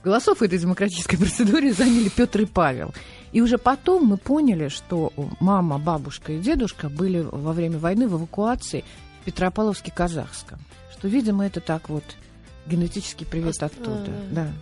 голосов 0.02 0.38
в 0.38 0.42
этой 0.42 0.58
демократической 0.58 1.18
процедуре 1.18 1.74
заняли 1.74 2.08
Петр 2.08 2.40
и 2.40 2.46
Павел. 2.46 2.94
И 3.32 3.42
уже 3.42 3.58
потом 3.58 4.06
мы 4.06 4.16
поняли, 4.16 4.68
что 4.68 5.12
мама, 5.40 5.78
бабушка 5.78 6.32
и 6.32 6.40
дедушка 6.40 6.88
были 6.88 7.20
во 7.20 7.52
время 7.52 7.78
войны 7.78 8.08
в 8.08 8.16
эвакуации 8.16 8.82
в 9.20 9.26
Петропавловске-Казахском. 9.26 10.58
Что, 10.90 11.06
видимо, 11.06 11.44
это 11.44 11.60
так 11.60 11.90
вот 11.90 12.04
генетический 12.66 13.26
привет 13.26 13.50
Ос- 13.50 13.62
оттуда. 13.62 14.06
а, 14.08 14.34
Да. 14.34 14.52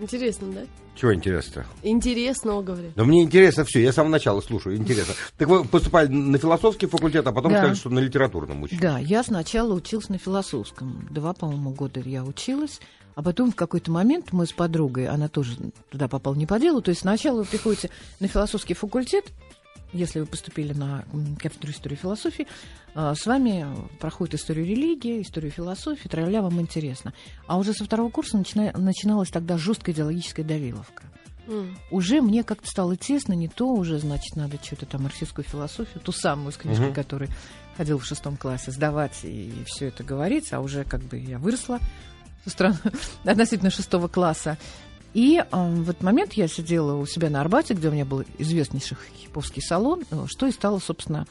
Интересно, 0.00 0.48
да? 0.52 0.60
Чего 0.96 1.14
интересно? 1.14 1.64
Интересного, 1.82 2.62
говорю. 2.62 2.92
Но 2.94 3.04
мне 3.04 3.22
интересно 3.22 3.64
все, 3.64 3.80
я 3.82 3.90
с 3.92 3.96
самого 3.96 4.12
начала 4.12 4.40
слушаю, 4.40 4.76
интересно. 4.76 5.14
Так 5.38 5.48
вы 5.48 5.64
поступали 5.64 6.08
на 6.08 6.38
философский 6.38 6.86
факультет, 6.86 7.26
а 7.26 7.32
потом 7.32 7.52
Да. 7.52 7.58
сказали, 7.58 7.76
что 7.76 7.90
на 7.90 7.98
литературном 8.00 8.62
учились. 8.62 8.80
Да, 8.80 8.98
я 8.98 9.22
сначала 9.22 9.72
училась 9.74 10.08
на 10.08 10.18
философском. 10.18 11.06
Два, 11.10 11.32
по-моему, 11.32 11.70
года 11.70 12.00
я 12.00 12.24
училась. 12.24 12.80
А 13.16 13.22
потом 13.22 13.52
в 13.52 13.54
какой-то 13.54 13.92
момент 13.92 14.32
мы 14.32 14.44
с 14.46 14.52
подругой, 14.52 15.06
она 15.06 15.28
тоже 15.28 15.56
туда 15.90 16.08
попала 16.08 16.34
не 16.34 16.46
по 16.46 16.58
делу, 16.58 16.82
то 16.82 16.88
есть 16.88 17.02
сначала 17.02 17.38
вы 17.38 17.44
приходите 17.44 17.90
на 18.18 18.26
философский 18.26 18.74
факультет, 18.74 19.26
если 19.94 20.20
вы 20.20 20.26
поступили 20.26 20.72
на 20.74 21.04
кафедру 21.40 21.70
истории 21.70 21.94
и 21.94 21.98
философии, 21.98 22.46
а, 22.94 23.14
с 23.14 23.24
вами 23.26 23.66
проходит 24.00 24.34
историю 24.34 24.66
религии, 24.66 25.22
историю 25.22 25.50
философии, 25.50 26.08
траля 26.08 26.42
вам 26.42 26.60
интересно. 26.60 27.14
А 27.46 27.56
уже 27.58 27.72
со 27.72 27.84
второго 27.84 28.10
курса 28.10 28.36
начина- 28.36 28.72
начиналась 28.76 29.30
тогда 29.30 29.56
жесткая 29.56 29.94
идеологическая 29.94 30.44
давиловка. 30.44 31.04
М. 31.46 31.76
Уже 31.90 32.20
мне 32.22 32.42
как-то 32.42 32.68
стало 32.68 32.96
тесно, 32.96 33.32
не 33.34 33.48
то 33.48 33.68
уже, 33.68 33.98
значит, 33.98 34.34
надо 34.36 34.58
что-то 34.62 34.86
там 34.86 35.02
марксистскую 35.02 35.44
философию, 35.44 36.00
ту 36.00 36.10
самую 36.12 36.52
с 36.52 36.56
книжкой, 36.56 36.86
Мгм. 36.86 36.94
которую 36.94 37.30
ходил 37.76 37.98
в 37.98 38.04
шестом 38.06 38.36
классе, 38.36 38.70
сдавать 38.70 39.20
и 39.24 39.52
все 39.66 39.88
это 39.88 40.02
говорить, 40.04 40.52
а 40.52 40.60
уже 40.60 40.84
как 40.84 41.02
бы 41.02 41.18
я 41.18 41.38
выросла 41.38 41.80
со 42.44 42.50
стороны 42.50 42.76
относительно 43.24 43.70
шестого 43.70 44.08
класса. 44.08 44.56
И 45.14 45.38
э, 45.38 45.44
в 45.52 45.88
этот 45.90 46.02
момент 46.02 46.32
я 46.34 46.48
сидела 46.48 46.94
у 46.96 47.06
себя 47.06 47.30
на 47.30 47.40
Арбате, 47.40 47.74
где 47.74 47.88
у 47.88 47.92
меня 47.92 48.04
был 48.04 48.24
известнейший 48.38 48.96
хиповский 49.16 49.62
салон, 49.62 50.02
э, 50.10 50.24
что 50.26 50.46
и 50.46 50.50
стало, 50.52 50.80
собственно, 50.80 51.26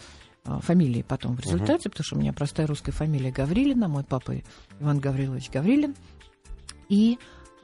э, 0.45 0.59
фамилией 0.61 1.03
потом 1.03 1.35
в 1.35 1.41
результате, 1.41 1.89
потому 1.89 2.05
что 2.05 2.15
у 2.15 2.19
меня 2.19 2.31
простая 2.33 2.65
русская 2.65 2.93
фамилия 2.93 3.31
Гаврилина, 3.31 3.87
мой 3.89 4.03
папа 4.05 4.35
Иван 4.79 4.99
Гаврилович 4.99 5.49
Гаврилин. 5.51 5.95
И 6.87 7.19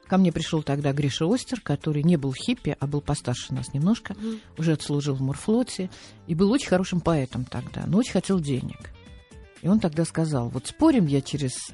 ко 0.07 0.17
мне 0.17 0.31
пришел 0.33 0.61
тогда 0.61 0.91
Гриша 0.91 1.25
Остер, 1.31 1.61
который 1.61 2.03
не 2.03 2.17
был 2.17 2.33
хиппи, 2.33 2.75
а 2.79 2.87
был 2.87 2.99
постарше 2.99 3.53
нас 3.53 3.73
немножко, 3.73 4.13
Мгм. 4.15 4.39
уже 4.57 4.73
отслужил 4.73 5.15
в 5.15 5.21
морфлоте, 5.21 5.89
и 6.27 6.35
был 6.35 6.51
очень 6.51 6.67
хорошим 6.67 6.99
поэтом 6.99 7.45
тогда, 7.45 7.83
но 7.87 7.97
очень 7.99 8.11
хотел 8.11 8.39
денег. 8.39 8.91
И 9.61 9.67
он 9.67 9.79
тогда 9.79 10.03
сказал, 10.05 10.49
вот 10.49 10.67
спорим, 10.67 11.05
я 11.05 11.21
через 11.21 11.71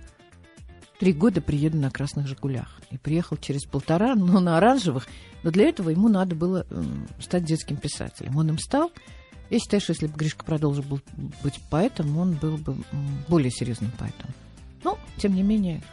три 1.00 1.14
года 1.14 1.42
приеду 1.42 1.78
на 1.78 1.92
красных 1.92 2.28
«Жигулях». 2.28 2.80
И 2.92 2.98
приехал 2.98 3.38
через 3.38 3.66
полтора, 3.66 4.16
но 4.16 4.40
на 4.40 4.58
оранжевых. 4.58 5.08
Но 5.44 5.52
для 5.52 5.70
этого 5.70 5.90
ему 5.90 6.10
надо 6.10 6.36
было 6.36 6.66
м, 6.70 7.08
стать 7.20 7.46
детским 7.46 7.78
писателем. 7.78 8.38
Он 8.38 8.50
им 8.50 8.60
стал. 8.60 8.92
Я 9.50 9.60
считаю, 9.60 9.82
что 9.82 9.92
если 9.92 10.08
бы 10.08 10.18
Гришка 10.18 10.44
продолжил 10.44 10.84
быть 11.44 11.60
поэтом, 11.70 12.18
он 12.18 12.34
был 12.34 12.58
бы 12.58 12.78
более 13.28 13.52
серьезным 13.52 13.92
поэтом. 13.92 14.32
Но, 14.84 14.98
тем 15.18 15.36
не 15.36 15.44
менее... 15.44 15.84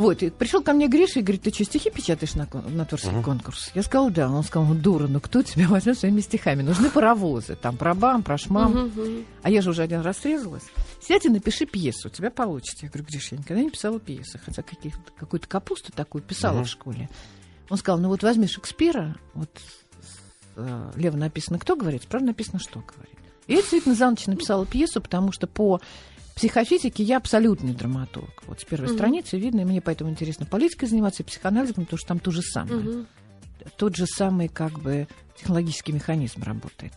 Вот, 0.00 0.22
и 0.22 0.30
пришел 0.30 0.62
ко 0.62 0.72
мне 0.72 0.88
Гриша 0.88 1.20
и 1.20 1.22
говорит, 1.22 1.42
ты 1.42 1.52
что, 1.52 1.62
стихи 1.64 1.90
печатаешь 1.90 2.34
на, 2.34 2.48
на 2.70 2.86
творческий 2.86 3.14
Мгм. 3.16 3.22
конкурс? 3.22 3.70
Я 3.74 3.82
сказала, 3.82 4.10
да. 4.10 4.30
Он 4.30 4.42
сказал, 4.42 4.66
ну, 4.68 4.74
дура, 4.74 5.06
ну 5.08 5.20
кто 5.20 5.42
тебя 5.42 5.68
возьмет 5.68 5.98
своими 5.98 6.22
стихами? 6.22 6.62
Нужны 6.62 6.88
паровозы, 6.88 7.54
там, 7.54 7.76
про 7.76 7.94
бам, 7.94 8.22
про 8.22 8.38
шмам. 8.38 8.86
Мгм. 8.86 9.26
А 9.42 9.50
я 9.50 9.60
же 9.60 9.68
уже 9.68 9.82
один 9.82 10.00
раз 10.00 10.16
срезалась. 10.18 10.62
Сядь 11.02 11.26
и 11.26 11.28
напиши 11.28 11.66
пьесу, 11.66 12.08
у 12.08 12.10
тебя 12.10 12.30
получится. 12.30 12.86
Я 12.86 12.88
говорю, 12.90 13.08
Гриш, 13.10 13.32
я 13.32 13.36
никогда 13.38 13.62
не 13.62 13.68
писала 13.70 14.00
пьесы, 14.00 14.40
хотя 14.42 14.62
каких- 14.62 14.96
какую-то 15.18 15.46
капусту 15.46 15.92
такую 15.92 16.22
писала 16.22 16.54
Мгм. 16.56 16.64
в 16.64 16.68
школе. 16.68 17.10
Он 17.68 17.76
сказал, 17.76 18.00
ну 18.00 18.08
вот 18.08 18.22
возьми 18.22 18.46
Шекспира, 18.46 19.16
вот 19.34 19.50
э, 20.56 20.90
лево 20.96 21.16
написано 21.18 21.58
«кто» 21.58 21.76
говорит, 21.76 22.02
справа 22.04 22.24
написано 22.24 22.58
«что» 22.58 22.80
говорит. 22.80 23.16
И 23.46 23.52
я 23.52 23.58
действительно 23.60 23.94
за 23.94 24.08
ночь 24.10 24.26
написала 24.26 24.64
пьесу, 24.64 25.00
потому 25.02 25.30
что 25.32 25.46
по 25.46 25.80
психофизике 26.40 27.02
я 27.02 27.18
абсолютный 27.18 27.74
драматург. 27.74 28.42
Вот 28.46 28.60
с 28.60 28.64
первой 28.64 28.86
Мгм. 28.86 28.94
страницы 28.94 29.38
видно, 29.38 29.60
и 29.60 29.64
мне 29.64 29.82
поэтому 29.82 30.10
интересно 30.10 30.46
политикой 30.46 30.86
заниматься 30.86 31.22
и 31.22 31.26
психоанализом, 31.26 31.84
потому 31.84 31.98
что 31.98 32.08
там 32.08 32.18
то 32.18 32.30
же 32.30 32.40
самое 32.40 32.80
Мгм. 32.80 33.06
тот 33.76 33.94
же 33.94 34.06
самый 34.06 34.48
как 34.48 34.80
бы 34.80 35.06
технологический 35.36 35.92
механизм 35.92 36.42
работает. 36.42 36.94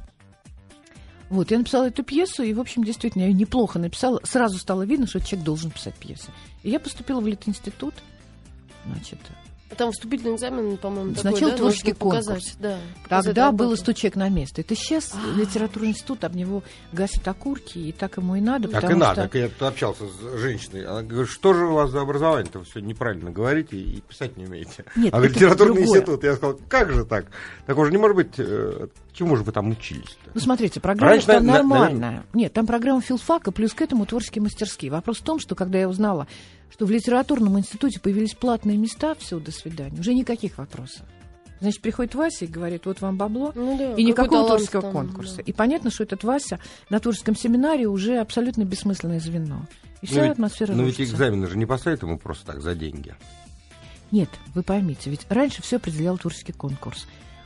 Вот, 1.30 1.52
я 1.52 1.58
написала 1.58 1.88
эту 1.88 2.04
пьесу, 2.04 2.44
и, 2.44 2.54
в 2.54 2.60
общем, 2.62 2.86
действительно, 2.86 3.24
я 3.24 3.28
ее 3.28 3.34
неплохо 3.34 3.80
написала. 3.80 4.22
Сразу 4.24 4.58
стало 4.60 4.84
видно, 4.84 5.08
что 5.08 5.20
человек 5.20 5.44
должен 5.46 5.72
писать 5.72 5.96
пьесы. 5.96 6.30
И 6.62 6.70
я 6.70 6.80
поступила 6.80 7.20
в 7.20 7.28
Литинститут. 7.28 7.96
Значит, 8.86 9.20
Там 9.78 9.92
вступительный 9.92 10.36
экзамен, 10.36 10.78
по-моему, 10.78 11.14
такой, 11.14 11.32
Сначала 11.32 11.52
да? 11.52 11.58
творческий 11.58 11.92
Нужно 11.94 12.06
показать, 12.06 12.28
конкурс. 12.28 12.58
Да, 12.60 12.78
показать 13.04 13.26
тогда 13.26 13.46
работу. 13.48 13.64
было 13.64 13.76
100 13.76 13.94
человек 13.94 14.16
на 14.16 14.30
место. 14.30 14.62
Это 14.62 14.76
сейчас 14.76 15.14
А. 15.14 15.38
литературный 15.40 15.90
институт, 15.90 16.24
об 16.24 16.36
него 16.36 16.64
гасят 16.92 17.28
окурки, 17.28 17.78
и 17.80 17.92
так 17.92 18.18
ему 18.18 18.36
и 18.36 18.42
надо. 18.42 18.68
Так 18.68 18.84
и 18.90 18.94
надо. 18.94 19.14
что- 19.14 19.22
Так 19.24 19.36
я 19.36 19.50
тут 19.50 19.62
общался 19.64 20.04
с 20.08 20.40
женщиной. 20.40 20.86
Она 20.86 21.02
говорит, 21.04 21.30
что 21.30 21.54
же 21.54 21.66
у 21.66 21.74
вас 21.74 21.90
за 21.92 22.02
образование-то? 22.02 22.60
Вы 22.60 22.66
все 22.66 22.80
неправильно 22.80 23.32
говорите 23.32 23.78
и 23.78 24.02
писать 24.02 24.38
не 24.38 24.46
умеете. 24.46 24.86
Нет, 24.96 25.14
а 25.14 25.18
говорит, 25.18 25.36
это 25.36 25.46
литературный 25.46 25.76
другое. 25.84 26.00
институт. 26.00 26.24
Я 26.24 26.36
сказал, 26.36 26.60
как 26.68 26.92
же 26.94 27.06
так? 27.06 27.26
Такого 27.66 27.86
же 27.86 27.92
не 27.92 27.98
может 27.98 28.16
быть. 28.16 28.34
э, 28.38 28.88
Чему 29.14 29.36
же 29.38 29.44
вы 29.44 29.52
там 29.52 29.70
учились 29.70 30.18
Ну, 30.34 30.42
смотрите, 30.42 30.80
программа 30.80 31.12
Раньше, 31.12 31.28
там 31.28 31.46
на- 31.46 31.52
на- 31.54 31.58
нормальная. 31.60 32.24
Нет, 32.34 32.52
там 32.52 32.66
программа 32.66 33.00
филфака, 33.00 33.52
плюс 33.52 33.72
к 33.76 33.82
этому 33.84 34.08
творческие 34.08 34.42
мастерские. 34.42 34.90
Вопрос 34.90 35.20
в 35.20 35.24
том, 35.24 35.38
что 35.40 35.54
когда 35.54 35.78
я 35.78 35.88
узнала, 35.88 36.26
что 36.74 36.86
в 36.88 36.92
литературном 36.92 37.60
институте 37.60 38.00
появились 38.00 38.34
платные 38.34 38.78
места, 38.78 39.14
все, 39.16 39.40
до 39.40 39.52
свидания, 39.52 40.00
уже 40.00 40.14
никаких 40.16 40.58
вопросов. 40.58 41.06
Значит, 41.62 41.82
приходит 41.82 42.16
Вася 42.16 42.46
и 42.46 42.48
говорит, 42.48 42.86
вот 42.88 43.00
вам 43.00 43.16
бабло, 43.16 43.52
Ну 43.56 43.78
да, 43.78 43.94
и 43.94 44.04
никакого 44.04 44.48
творческого 44.48 44.82
там, 44.82 44.92
конкурса. 44.92 45.38
да. 45.38 45.44
И 45.44 45.54
понятно, 45.54 45.92
что 45.92 46.04
этот 46.04 46.24
Вася 46.24 46.60
на 46.90 47.00
творческом 47.00 47.36
семинаре 47.36 47.88
уже 47.88 48.18
абсолютно 48.18 48.64
бессмысленное 48.66 49.20
звено. 49.20 49.68
И 50.02 50.08
вся 50.08 50.16
Ну, 50.18 50.22
ведь- 50.24 50.32
атмосфера 50.34 50.74
Но 50.74 50.84
ведь 50.84 50.98
рушится. 50.98 51.16
экзамены 51.16 51.48
же 51.48 51.58
не 51.58 51.66
поставят 51.66 52.02
ему 52.02 52.18
просто 52.18 52.46
так 52.48 52.62
за 52.62 52.74
деньги. 52.76 53.16
Нет, 54.12 54.30
вы 54.54 54.64
поймите, 54.64 55.10
ведь 55.10 55.26
раньше 55.30 55.62
все 55.62 55.78
определял 55.78 56.18
творческий 56.18 56.52
конкурс. 56.54 57.06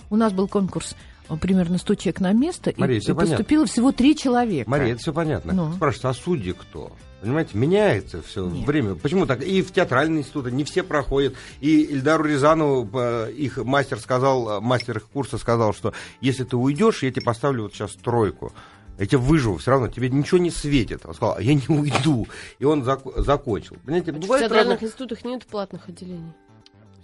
У 0.09 0.15
нас 0.15 0.31
был 0.33 0.47
конкурс 0.47 0.95
примерно 1.35 1.77
100 1.77 1.95
человек 1.95 2.19
на 2.21 2.31
место, 2.31 2.69
и- 2.69 2.79
Мария, 2.79 2.99
и, 2.99 3.01
понятно. 3.01 3.25
поступило 3.27 3.65
всего 3.65 3.91
три 3.91 4.15
человека. 4.15 4.69
Мария, 4.69 4.93
это 4.93 5.01
все 5.01 5.11
понятно. 5.11 5.51
Ну. 5.53 5.73
Спрашивается, 5.73 6.09
а 6.09 6.13
судьи 6.13 6.53
кто? 6.53 6.93
Понимаете, 7.19 7.57
меняется 7.57 8.21
все 8.21 8.47
Нет. 8.47 8.65
время. 8.67 8.93
Почему 8.95 9.25
так? 9.25 9.43
И 9.43 9.61
в 9.63 9.71
театральные 9.73 10.21
институты 10.21 10.51
не 10.51 10.63
все 10.63 10.83
проходят. 10.83 11.33
И 11.59 11.81
Ильдару 11.81 12.23
Рязанову, 12.25 12.87
э, 12.93 13.31
их 13.33 13.57
мастер 13.57 13.99
сказал, 13.99 14.57
э, 14.57 14.59
мастер 14.61 14.97
их 14.97 15.07
курса 15.07 15.37
сказал, 15.39 15.73
что 15.73 15.93
если 16.21 16.43
ты 16.43 16.55
уйдешь, 16.55 17.01
я 17.03 17.11
тебе 17.11 17.23
поставлю 17.23 17.63
вот 17.63 17.73
сейчас 17.73 17.93
тройку. 17.93 18.53
Я 18.99 19.05
тебя 19.07 19.19
выживу, 19.19 19.57
все 19.57 19.71
равно 19.71 19.87
тебе 19.89 20.09
ничего 20.09 20.37
не 20.39 20.49
светит. 20.51 21.05
Он 21.05 21.13
сказал, 21.15 21.35
а 21.37 21.41
я 21.41 21.53
не 21.55 21.67
уйду. 21.67 22.27
И 22.59 22.65
он 22.65 22.83
зак- 22.83 23.19
закончил. 23.21 23.75
Понимаете, 23.85 24.11
А 24.11 24.13
В 24.15 24.19
театральных 24.39 24.55
разные- 24.81 24.87
институтах 24.87 25.25
нет 25.25 25.45
платных 25.45 25.89
отделений. 25.89 26.33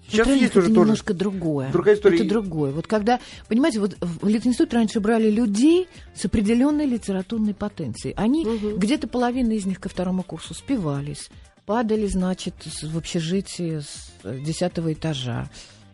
Сейчас 0.06 0.18
Театральных 0.28 0.42
есть 0.42 0.52
это 0.52 0.60
уже 0.60 0.68
тоже. 0.70 0.80
немножко 0.82 1.14
другое. 1.14 1.72
Другая 1.72 1.96
история. 1.96 2.18
Это 2.18 2.26
другое. 2.28 2.72
Вот 2.72 2.88
когда, 2.88 3.20
понимаете, 3.48 3.80
вот 3.80 3.96
в 4.02 4.28
Литинститут 4.28 4.74
раньше 4.74 5.00
брали 5.00 5.30
людей 5.30 5.88
с 6.14 6.26
определенной 6.26 6.86
литературной 6.86 7.54
потенцией. 7.54 8.14
Они, 8.18 8.46
Мгм. 8.46 8.78
где-то 8.78 9.08
половина 9.08 9.54
из 9.54 9.66
них 9.66 9.80
ко 9.80 9.90
второму 9.90 10.22
курсу 10.24 10.54
спивались, 10.54 11.30
падали, 11.66 12.06
значит, 12.08 12.54
в 12.84 12.98
общежитии 12.98 13.80
с 13.80 14.12
э, 14.24 14.40
десятого 14.40 14.92
этажа, 14.94 15.50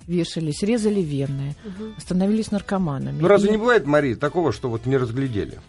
вешались, 0.07 0.63
резали 0.63 1.01
вены, 1.01 1.55
Мгм. 1.63 1.93
становились 1.99 2.49
наркоманами. 2.51 3.21
Ну 3.21 3.27
разве 3.27 3.49
И- 3.49 3.51
не 3.51 3.57
бывает, 3.57 3.85
Мария, 3.85 4.15
такого, 4.15 4.51
что 4.51 4.69
вот 4.69 4.87
не 4.87 4.97
разглядели? 4.97 5.59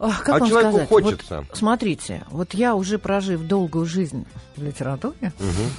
Ах, 0.00 0.22
как 0.22 0.36
а 0.36 0.38
вам 0.38 0.48
человеку 0.48 0.72
сказать? 0.76 0.90
Вот 0.90 1.02
хочется. 1.04 1.44
смотрите, 1.52 2.22
вот 2.30 2.54
я 2.54 2.76
уже 2.76 2.98
прожив 3.00 3.42
долгую 3.42 3.84
жизнь 3.86 4.24
в 4.56 4.62
литературе, 4.62 5.32
Мгм. 5.40 5.70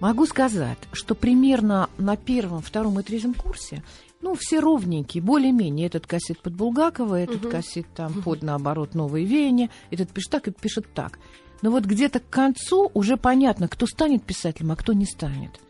Могу 0.00 0.26
сказать, 0.26 0.78
что 0.92 1.14
примерно 1.14 1.88
на 1.98 2.16
первом, 2.16 2.60
втором 2.60 3.00
и 3.00 3.02
третьем 3.02 3.32
курсе, 3.34 3.82
ну, 4.20 4.34
все 4.38 4.60
ровненькие, 4.60 5.22
более-менее. 5.22 5.86
Этот 5.86 6.06
кассет 6.06 6.40
под 6.40 6.54
Булгакова, 6.54 7.14
этот 7.20 7.42
Мгм. 7.42 7.50
кассет 7.50 7.86
там 7.94 8.22
под, 8.22 8.42
наоборот, 8.42 8.94
новые 8.94 9.24
веяния, 9.24 9.70
этот 9.90 10.10
пишет 10.10 10.30
так, 10.32 10.48
этот 10.48 10.60
пишет 10.60 10.86
так. 10.94 11.18
Но 11.62 11.70
вот 11.70 11.84
где-то 11.84 12.20
к 12.20 12.28
концу 12.28 12.90
уже 12.92 13.16
понятно, 13.16 13.68
кто 13.68 13.86
станет 13.86 14.22
писателем, 14.22 14.72
а 14.72 14.76
кто 14.76 14.92
не 14.92 15.06
станет. 15.06 15.60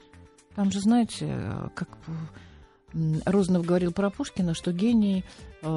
Там 0.57 0.73
же, 0.73 0.81
знаете, 0.81 1.27
э, 1.29 1.69
как 1.75 1.89
м, 2.95 3.21
Розанов 3.27 3.65
говорил 3.67 3.93
про 3.93 4.11
Пушкина, 4.11 4.55
что 4.55 4.73
гений, 4.73 5.25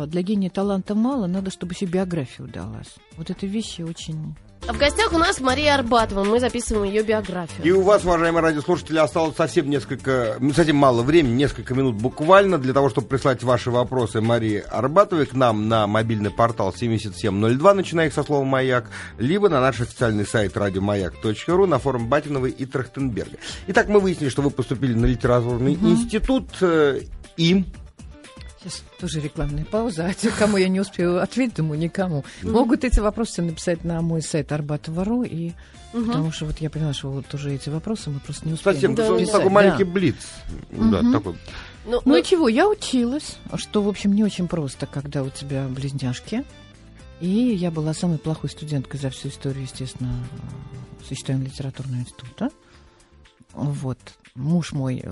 для 0.08 0.22
гения 0.22 0.50
таланта 0.50 0.96
мало, 0.96 1.28
надо, 1.28 1.52
чтобы 1.52 1.74
еще 1.74 1.86
биография 1.86 2.46
удалась. 2.46 2.96
Вот 3.18 3.30
это 3.30 3.46
вещи 3.46 3.82
очень... 3.82 4.36
А 4.68 4.74
в 4.74 4.78
гостях 4.78 5.14
у 5.14 5.18
нас 5.18 5.40
Мария 5.40 5.74
Арбатова. 5.74 6.24
Мы 6.24 6.40
записываем 6.40 6.84
ее 6.84 7.02
биографию. 7.02 7.66
И 7.66 7.72
у 7.72 7.82
вас, 7.82 8.04
уважаемые 8.04 8.44
радиослушатели, 8.44 9.00
осталось 9.00 9.36
совсем 9.36 9.70
несколько, 9.70 10.38
совсем 10.54 10.76
мало 10.76 11.02
времени, 11.02 11.34
несколько 11.34 11.74
минут 11.74 11.96
буквально, 11.96 12.60
для 12.60 12.74
того, 12.74 12.90
чтобы 12.90 13.08
прислать 13.08 13.42
ваши 13.42 13.72
вопросы 13.72 14.22
Марии 14.22 14.58
Арбатовой 14.70 15.26
к 15.26 15.34
нам 15.34 15.70
на 15.70 15.88
мобильный 15.88 16.30
портал 16.30 16.74
7702, 16.74 17.74
начиная 17.74 18.08
их 18.08 18.14
со 18.14 18.22
слова 18.22 18.44
«Маяк», 18.44 18.92
либо 19.18 19.50
на 19.50 19.60
наш 19.60 19.82
официальный 19.82 20.26
сайт 20.26 20.56
радиомаяк.ру 20.56 21.66
на 21.66 21.80
форум 21.80 22.08
Батиновой 22.08 22.52
и 22.52 22.66
Трахтенберга. 22.66 23.38
Итак, 23.68 23.88
мы 23.88 24.00
выяснили, 24.00 24.30
что 24.30 24.44
вы 24.44 24.52
поступили 24.52 24.94
на 24.94 25.06
литературный 25.06 25.74
институт 25.74 26.50
э, 26.62 27.02
и... 27.38 27.66
Сейчас 28.62 28.84
тоже 29.00 29.22
рекламная 29.22 29.64
пауза. 29.64 30.08
А 30.08 30.14
те, 30.14 30.30
кому 30.32 30.58
я 30.58 30.68
не 30.68 30.82
успею 30.82 31.22
ответить, 31.22 31.56
думаю, 31.56 31.80
никому. 31.80 32.26
Могут 32.44 32.84
эти 32.84 33.00
вопросы 33.00 33.42
написать 33.42 33.84
на 33.86 34.02
мой 34.02 34.22
сайт 34.22 34.52
Арбатова.ру. 34.52 35.24
И 35.24 35.54
Мгм. 35.94 36.06
потому 36.08 36.32
что 36.32 36.46
вот 36.46 36.58
я 36.60 36.70
поняла, 36.70 36.94
что 36.94 37.10
вот 37.10 37.34
уже 37.34 37.54
эти 37.56 37.70
вопросы 37.70 38.10
мы 38.10 38.20
просто 38.20 38.48
не 38.48 38.54
успеем. 38.54 38.74
Совсем 38.76 38.96
Да, 38.96 39.08
такой 39.08 39.44
да. 39.44 39.50
маленький 39.50 39.86
блиц. 39.86 40.16
Да, 40.72 41.02
Мгм. 41.02 41.12
такой. 41.14 41.34
Ну, 41.86 41.92
Ну 41.94 42.02
ну, 42.06 42.16
и 42.18 42.24
чего, 42.24 42.48
я 42.50 42.68
училась, 42.68 43.38
что, 43.56 43.82
в 43.82 43.88
общем, 43.88 44.14
не 44.14 44.24
очень 44.24 44.48
просто, 44.48 44.86
когда 44.86 45.24
у 45.24 45.30
тебя 45.30 45.66
близняшки. 45.68 46.44
И 47.22 47.28
я 47.30 47.72
была 47.72 47.94
самой 47.94 48.18
плохой 48.18 48.50
студенткой 48.50 49.00
за 49.00 49.10
всю 49.10 49.30
историю, 49.30 49.64
естественно, 49.64 50.14
сочетаемого 51.08 51.46
литературного 51.46 52.02
института. 52.02 52.50
Вот. 53.54 53.98
Муж 54.36 54.74
мой 54.74 55.04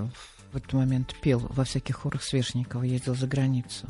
в 0.52 0.56
этот 0.56 0.72
момент 0.72 1.14
пел 1.20 1.40
во 1.50 1.64
всяких 1.64 1.96
хорах 1.96 2.22
Свешникова, 2.22 2.82
ездил 2.82 3.14
за 3.14 3.26
границу. 3.26 3.86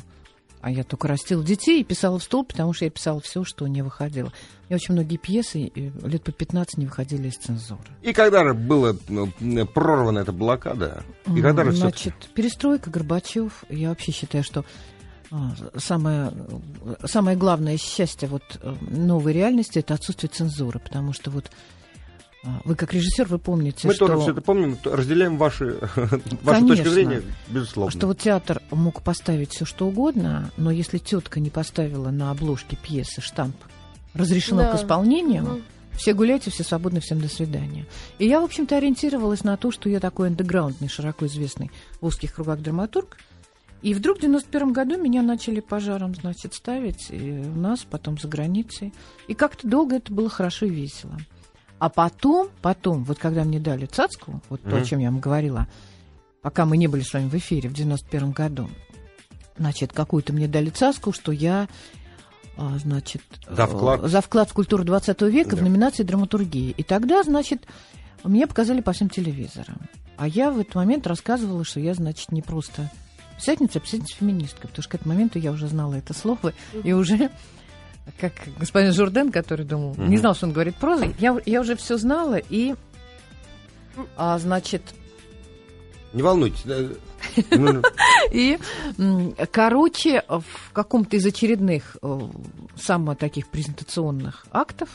А 0.61 0.69
я 0.69 0.83
только 0.83 1.07
растила 1.07 1.41
детей 1.43 1.81
и 1.81 1.83
писала 1.85 2.19
в 2.19 2.23
стол, 2.23 2.43
потому 2.43 2.73
что 2.73 2.83
я 2.83 2.91
писала 2.91 3.21
все, 3.21 3.45
что 3.45 3.65
не 3.67 3.81
выходило. 3.81 4.33
Меня 4.67 4.75
очень 4.75 4.93
многие 4.93 5.15
пьесы 5.15 5.71
лет 5.73 6.23
по 6.23 6.33
15 6.33 6.77
не 6.77 6.85
выходили 6.85 7.29
из 7.29 7.37
цензуры. 7.37 7.79
И 8.01 8.11
когда 8.11 8.43
же 8.43 8.53
была 8.53 8.93
ну, 9.07 9.31
прорвана 9.67 10.19
эта 10.19 10.33
блокада? 10.33 11.03
И 11.33 11.41
когда 11.41 11.63
же 11.63 11.71
Значит, 11.71 12.13
перестройка, 12.35 12.89
Горбачев. 12.89 13.63
Я 13.69 13.89
вообще 13.89 14.11
считаю, 14.11 14.43
что 14.43 14.65
а, 15.31 15.53
самое, 15.77 16.33
самое 17.05 17.37
главное 17.37 17.77
счастье 17.77 18.27
вот 18.27 18.43
э, 18.61 18.75
новой 18.81 19.31
реальности 19.31 19.79
это 19.79 19.93
отсутствие 19.93 20.29
цензуры, 20.29 20.79
потому 20.79 21.13
что 21.13 21.31
вот 21.31 21.51
вы 22.63 22.75
как 22.75 22.93
режиссер 22.93 23.25
вы 23.27 23.37
помните, 23.39 23.87
Мы 23.87 23.93
что, 23.93 24.07
тоже 24.07 24.21
все 24.21 24.31
это 24.31 24.41
помним, 24.41 24.77
разделяем 24.83 25.37
ваши, 25.37 25.77
вашу 26.41 26.67
точку 26.67 26.89
зрения, 26.89 27.21
безусловно. 27.47 27.91
что 27.91 28.07
вот 28.07 28.19
театр 28.19 28.61
мог 28.71 29.01
поставить 29.01 29.51
все 29.51 29.65
что 29.65 29.87
угодно, 29.87 30.51
но 30.57 30.71
если 30.71 30.97
тетка 30.99 31.39
не 31.39 31.49
поставила 31.49 32.09
на 32.11 32.31
обложке 32.31 32.77
пьесы 32.81 33.21
штамп 33.21 33.55
разрешено 34.13 34.61
Да. 34.63 34.71
к 34.71 34.81
исполнению, 34.81 35.43
Мгм. 35.43 35.63
все 35.97 36.13
гуляйте, 36.13 36.49
все 36.49 36.63
свободны, 36.63 36.99
всем 37.01 37.19
до 37.19 37.27
свидания. 37.27 37.85
И 38.19 38.25
я, 38.27 38.39
в 38.41 38.45
общем-то, 38.45 38.77
ориентировалась 38.77 39.43
на 39.43 39.57
то, 39.57 39.71
что 39.71 39.89
я 39.89 39.99
такой 39.99 40.27
андеграундный, 40.27 40.87
широко 40.87 41.25
известный 41.27 41.71
в 42.01 42.05
узких 42.07 42.33
кругах 42.35 42.59
драматург. 42.61 43.17
И 43.81 43.93
вдруг 43.93 44.17
в 44.17 44.21
91 44.21 44.73
году 44.73 44.97
меня 44.97 45.21
начали 45.21 45.59
пожаром, 45.61 46.13
значит, 46.15 46.53
ставить 46.53 47.07
и 47.11 47.31
у 47.31 47.55
нас, 47.59 47.85
потом 47.89 48.17
за 48.17 48.27
границей. 48.27 48.93
И 49.27 49.33
как-то 49.33 49.67
долго 49.67 49.97
это 49.97 50.11
было 50.11 50.29
хорошо 50.29 50.65
и 50.65 50.69
весело. 50.69 51.17
А 51.79 51.89
потом, 51.89 52.49
потом, 52.61 53.03
вот 53.05 53.17
когда 53.19 53.43
мне 53.43 53.59
дали 53.59 53.85
цацку, 53.85 54.41
вот 54.49 54.61
то, 54.61 54.75
о 54.77 54.83
чем 54.85 54.99
я 54.99 55.09
вам 55.11 55.19
говорила, 55.19 55.67
пока 56.41 56.65
мы 56.65 56.77
не 56.77 56.87
были 56.87 57.01
с 57.03 57.13
вами 57.13 57.29
в 57.29 57.35
эфире 57.35 57.69
в 57.69 57.73
91 57.73 58.31
году, 58.31 58.69
значит, 59.57 59.93
какую-то 59.93 60.33
мне 60.33 60.47
дали 60.47 60.69
цацку, 60.69 61.11
что 61.13 61.31
я, 61.31 61.67
а, 62.57 62.77
значит... 62.79 63.21
За 63.49 63.65
вклад. 63.65 64.03
э, 64.03 64.07
За 64.09 64.21
вклад 64.21 64.49
в 64.49 64.53
культуру 64.53 64.83
20 64.83 65.21
века 65.23 65.55
в 65.55 65.59
Да. 65.59 65.65
номинации 65.65 66.03
драматургии. 66.03 66.71
И 66.77 66.83
тогда, 66.83 67.23
значит, 67.23 67.65
мне 68.23 68.45
показали 68.47 68.81
по 68.81 68.91
всем 68.91 69.09
телевизорам. 69.09 69.77
А 70.17 70.27
я 70.27 70.51
в 70.51 70.59
этот 70.59 70.75
момент 70.75 71.07
рассказывала, 71.07 71.63
что 71.63 71.79
я, 71.79 71.93
значит, 71.93 72.33
не 72.33 72.41
просто 72.41 72.91
писательница, 73.37 73.79
а 73.79 73.81
писательница-феминистка, 73.81 74.67
потому 74.67 74.83
что 74.83 74.91
к 74.91 74.95
этому 74.95 75.13
моменту 75.13 75.39
я 75.39 75.53
уже 75.53 75.67
знала 75.69 75.93
это 75.93 76.13
слово, 76.13 76.51
и 76.83 76.91
уже, 76.91 77.29
как 78.19 78.33
господин 78.57 78.93
Журден, 78.93 79.31
который 79.31 79.65
думал, 79.65 79.95
не 79.97 80.05
Мгм. 80.15 80.17
знал, 80.17 80.35
что 80.35 80.47
он 80.47 80.53
говорит 80.53 80.75
прозой, 80.75 81.15
я, 81.19 81.37
я 81.45 81.61
уже 81.61 81.75
все 81.75 81.97
знала, 81.97 82.35
и, 82.37 82.75
а, 84.17 84.37
значит, 84.39 84.81
Не 86.13 86.21
волнуйтесь. 86.23 86.63
э, 86.65 86.93
ну, 87.51 87.81
И, 88.31 88.57
короче, 89.51 90.23
в 90.27 90.71
каком-то 90.73 91.17
из 91.17 91.25
очередных 91.25 91.97
э, 92.01 92.19
самых 92.75 93.17
таких 93.17 93.47
презентационных 93.47 94.45
актов, 94.51 94.89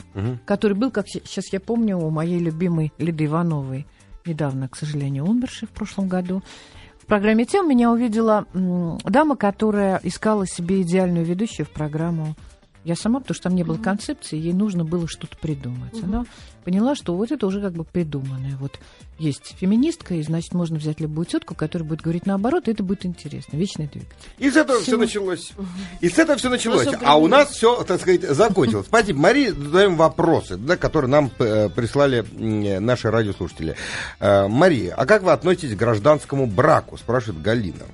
который 0.45 0.73
был, 0.73 0.91
как 0.91 1.07
сейчас 1.07 1.51
я 1.53 1.59
помню, 1.59 1.97
у 1.97 2.09
моей 2.09 2.39
любимой 2.39 2.91
Лиды 2.97 3.25
Ивановой, 3.25 3.85
недавно, 4.25 4.67
к 4.67 4.75
сожалению, 4.75 5.25
умершей 5.25 5.67
в 5.67 5.71
прошлом 5.71 6.07
году, 6.07 6.41
в 7.01 7.05
программе 7.05 7.45
«Тем» 7.45 7.69
меня 7.69 7.91
увидела 7.91 8.45
дама, 8.53 9.35
которая 9.35 9.99
искала 10.03 10.47
себе 10.47 10.81
идеальную 10.81 11.23
ведущую 11.23 11.67
в 11.67 11.69
программу 11.69 12.35
я 12.85 12.95
сама, 12.95 13.19
потому 13.19 13.33
что 13.33 13.45
там 13.45 13.55
не 13.55 13.63
было 13.63 13.77
концепции, 13.77 14.37
ей 14.37 14.53
нужно 14.53 14.85
было 14.85 15.07
что-то 15.07 15.35
придумать. 15.37 16.03
Она 16.03 16.23
поняла, 16.63 16.95
что 16.95 17.15
вот 17.15 17.31
это 17.31 17.47
уже 17.47 17.59
как 17.59 17.73
бы 17.73 17.83
придуманное. 17.83 18.55
Вот 18.57 18.79
есть 19.17 19.55
феминистка, 19.57 20.13
и 20.13 20.21
значит 20.21 20.53
можно 20.53 20.77
взять 20.77 20.99
любую 20.99 21.25
тетку, 21.25 21.55
которая 21.55 21.87
будет 21.87 22.01
говорить 22.01 22.27
наоборот, 22.27 22.67
и 22.67 22.71
это 22.71 22.83
будет 22.83 23.03
интересно. 23.03 23.57
Вечный 23.57 23.87
двигатель. 23.87 24.13
И 24.37 24.51
с 24.51 24.55
этого 24.55 24.79
все 24.81 24.97
началось. 24.97 25.53
И 25.99 26.09
с 26.09 26.19
этого 26.19 26.37
все 26.37 26.49
началось. 26.49 26.83
что 26.83 26.99
А 27.03 27.17
у 27.17 27.27
нас 27.27 27.49
все, 27.49 27.83
так 27.83 27.99
сказать, 27.99 28.21
закончилось. 28.21 28.85
Спасибо. 28.85 29.19
Марии 29.19 29.49
задаем 29.49 29.95
вопросы, 29.95 30.55
да, 30.55 30.77
которые 30.77 31.09
нам 31.09 31.31
э, 31.39 31.69
прислали 31.69 32.23
наши 32.79 33.09
радиослушатели. 33.09 33.75
Э, 34.19 34.47
Мария, 34.47 34.93
а 34.95 35.07
как 35.07 35.23
вы 35.23 35.31
относитесь 35.31 35.75
к 35.75 35.79
гражданскому 35.79 36.45
браку? 36.45 36.97
Спрашивает 36.97 37.41
Галина. 37.41 37.85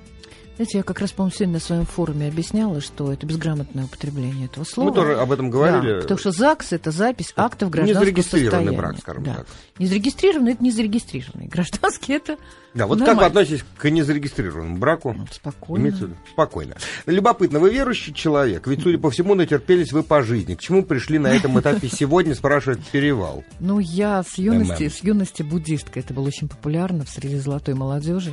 Знаете, 0.62 0.78
я 0.78 0.84
как 0.84 1.00
раз, 1.00 1.12
по-моему, 1.12 1.34
сегодня 1.36 1.54
на 1.54 1.60
своем 1.60 1.86
форуме 1.88 2.28
объясняла, 2.28 2.82
что 2.82 3.12
это 3.12 3.26
безграмотное 3.26 3.86
употребление 3.86 4.46
этого 4.46 4.64
слова. 4.64 4.90
Мы 4.90 4.94
тоже 4.96 5.16
об 5.16 5.32
этом 5.32 5.50
говорили. 5.50 5.96
Да, 5.96 6.02
потому 6.02 6.20
что 6.20 6.30
ЗАГС– 6.30 6.68
это 6.74 6.92
запись 6.92 7.34
актов 7.36 7.72
гражданского 7.72 8.04
Незарегистрированный 8.04 8.52
состояния. 8.52 8.78
брак, 8.78 8.98
скажем 9.00 9.24
да. 9.24 9.36
так. 9.38 9.48
Незарегистрированный– 9.80 10.52
это 10.54 10.64
незарегистрированный. 10.64 11.48
Гражданский– 11.48 12.14
это 12.14 12.38
Да, 12.76 12.86
вот 12.86 13.00
как 13.00 13.08
нормально. 13.08 13.34
вы 13.34 13.42
относитесь 13.42 13.66
к 13.76 13.90
незарегистрированному 13.90 14.78
браку? 14.78 15.14
Ну, 15.14 15.26
Спокойно. 15.32 15.82
Имеется? 15.82 16.10
Спокойно. 16.32 16.76
Любопытно, 17.08 17.60
вы 17.60 17.72
верующий 17.74 18.14
человек, 18.14 18.68
ведь, 18.68 18.84
судя 18.84 19.00
по 19.00 19.10
всему, 19.10 19.34
натерпелись 19.34 19.92
вы 19.92 20.04
по 20.04 20.22
жизни. 20.22 20.54
К 20.54 20.60
чему 20.60 20.84
пришли 20.86 21.18
на 21.18 21.36
этом 21.36 21.60
этапе 21.60 21.88
сегодня, 21.88 22.36
спрашивает 22.36 22.86
Перевал. 22.92 23.44
Ну, 23.60 23.80
я 23.80 24.22
с 24.22 24.38
юности, 24.38 24.84
ММ. 24.84 24.92
с 24.92 25.04
юности 25.04 25.42
буддистка. 25.42 26.00
Это 26.00 26.14
было 26.14 26.28
очень 26.28 26.48
популярно 26.48 27.04
в 27.04 27.10
среди 27.10 27.38
золотой 27.38 27.74
молодежи. 27.74 28.32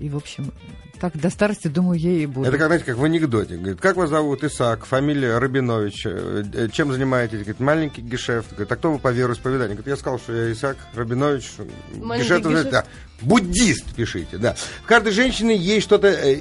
И, 0.00 0.08
в 0.08 0.16
общем, 0.16 0.52
так 1.00 1.16
до 1.16 1.30
старости, 1.30 1.68
думаю, 1.68 1.98
я 1.98 2.12
и 2.12 2.26
буду. 2.26 2.48
Это 2.48 2.56
как, 2.56 2.66
знаете, 2.68 2.84
как 2.84 2.96
в 2.96 3.04
анекдоте. 3.04 3.56
Говорит, 3.56 3.80
как 3.80 3.96
вас 3.96 4.10
зовут? 4.10 4.42
Исаак, 4.44 4.86
фамилия 4.86 5.38
Рабинович. 5.38 6.06
Э, 6.06 6.44
э, 6.52 6.68
Чем 6.72 6.92
занимаетесь? 6.92 7.38
Говорит, 7.40 7.60
маленький 7.60 8.00
гешефт. 8.02 8.50
Говорит, 8.52 8.72
а 8.72 8.76
кто 8.76 8.92
вы 8.92 8.98
по 8.98 9.12
вероисповеданию? 9.12 9.76
Говорит, 9.76 9.88
я 9.88 9.96
сказал, 9.96 10.18
что 10.18 10.32
я 10.32 10.52
Исаак 10.52 10.76
Рабинович. 10.94 11.50
Маленький 11.96 12.28
Гешефт, 12.28 12.46
гешефт. 12.46 12.70
да. 12.70 12.84
Буддист 13.20 13.94
пишите, 13.94 14.38
да. 14.38 14.54
В 14.82 14.86
каждой 14.86 15.12
женщине 15.12 15.56
есть 15.56 15.84
что-то 15.86 16.08
э, 16.08 16.36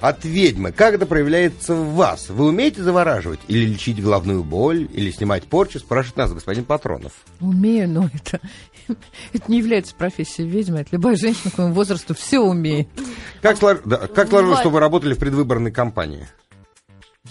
от 0.00 0.24
ведьмы. 0.24 0.72
Как 0.72 0.94
это 0.94 1.06
проявляется 1.06 1.74
в 1.74 1.94
вас? 1.94 2.28
Вы 2.28 2.46
умеете 2.46 2.82
завораживать? 2.82 3.40
Или 3.48 3.66
лечить 3.66 4.02
головную 4.02 4.44
боль? 4.44 4.88
Или 4.92 5.10
снимать 5.10 5.44
порчу? 5.44 5.78
Спрашивает 5.78 6.16
нас 6.16 6.32
господин 6.32 6.64
Патронов. 6.64 7.12
Умею, 7.40 7.88
но 7.88 8.10
это, 8.12 8.40
это 9.32 9.50
не 9.50 9.58
является 9.58 9.94
профессией 9.94 10.48
ведьмы. 10.48 10.80
Это 10.80 10.90
любая 10.92 11.16
женщина 11.16 11.50
к 11.50 11.58
моему 11.58 11.72
возрасту 11.74 12.14
все 12.14 12.40
умеет. 12.40 12.65
Как, 13.42 13.56
слож- 13.58 13.82
да, 13.84 13.96
как 14.08 14.28
сложилось, 14.28 14.60
что 14.60 14.70
вы 14.70 14.80
работали 14.80 15.14
в 15.14 15.18
предвыборной 15.18 15.70
кампании? 15.70 16.26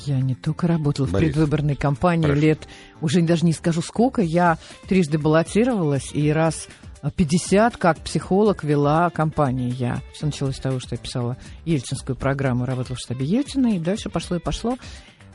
Я 0.05 0.19
не 0.19 0.35
только 0.35 0.67
работала 0.67 1.07
в 1.07 1.11
Борис. 1.11 1.29
предвыборной 1.29 1.75
кампании 1.75 2.25
Хорошо. 2.27 2.41
лет, 2.41 2.67
уже 3.01 3.21
даже 3.21 3.45
не 3.45 3.53
скажу 3.53 3.81
сколько, 3.81 4.21
я 4.21 4.57
трижды 4.87 5.17
баллотировалась 5.17 6.11
и 6.13 6.31
раз 6.31 6.67
50 7.15 7.77
как 7.77 7.99
психолог 7.99 8.63
вела 8.63 9.09
кампании 9.09 9.73
я. 9.73 10.01
Все 10.13 10.25
началось 10.25 10.57
с 10.57 10.59
того, 10.59 10.79
что 10.79 10.95
я 10.95 10.97
писала 10.97 11.37
ельцинскую 11.63 12.15
программу, 12.15 12.65
работала 12.65 12.97
в 12.97 12.99
штабе 12.99 13.25
Ельцина, 13.25 13.75
и 13.75 13.79
дальше 13.79 14.09
пошло 14.09 14.37
и 14.37 14.39
пошло. 14.39 14.77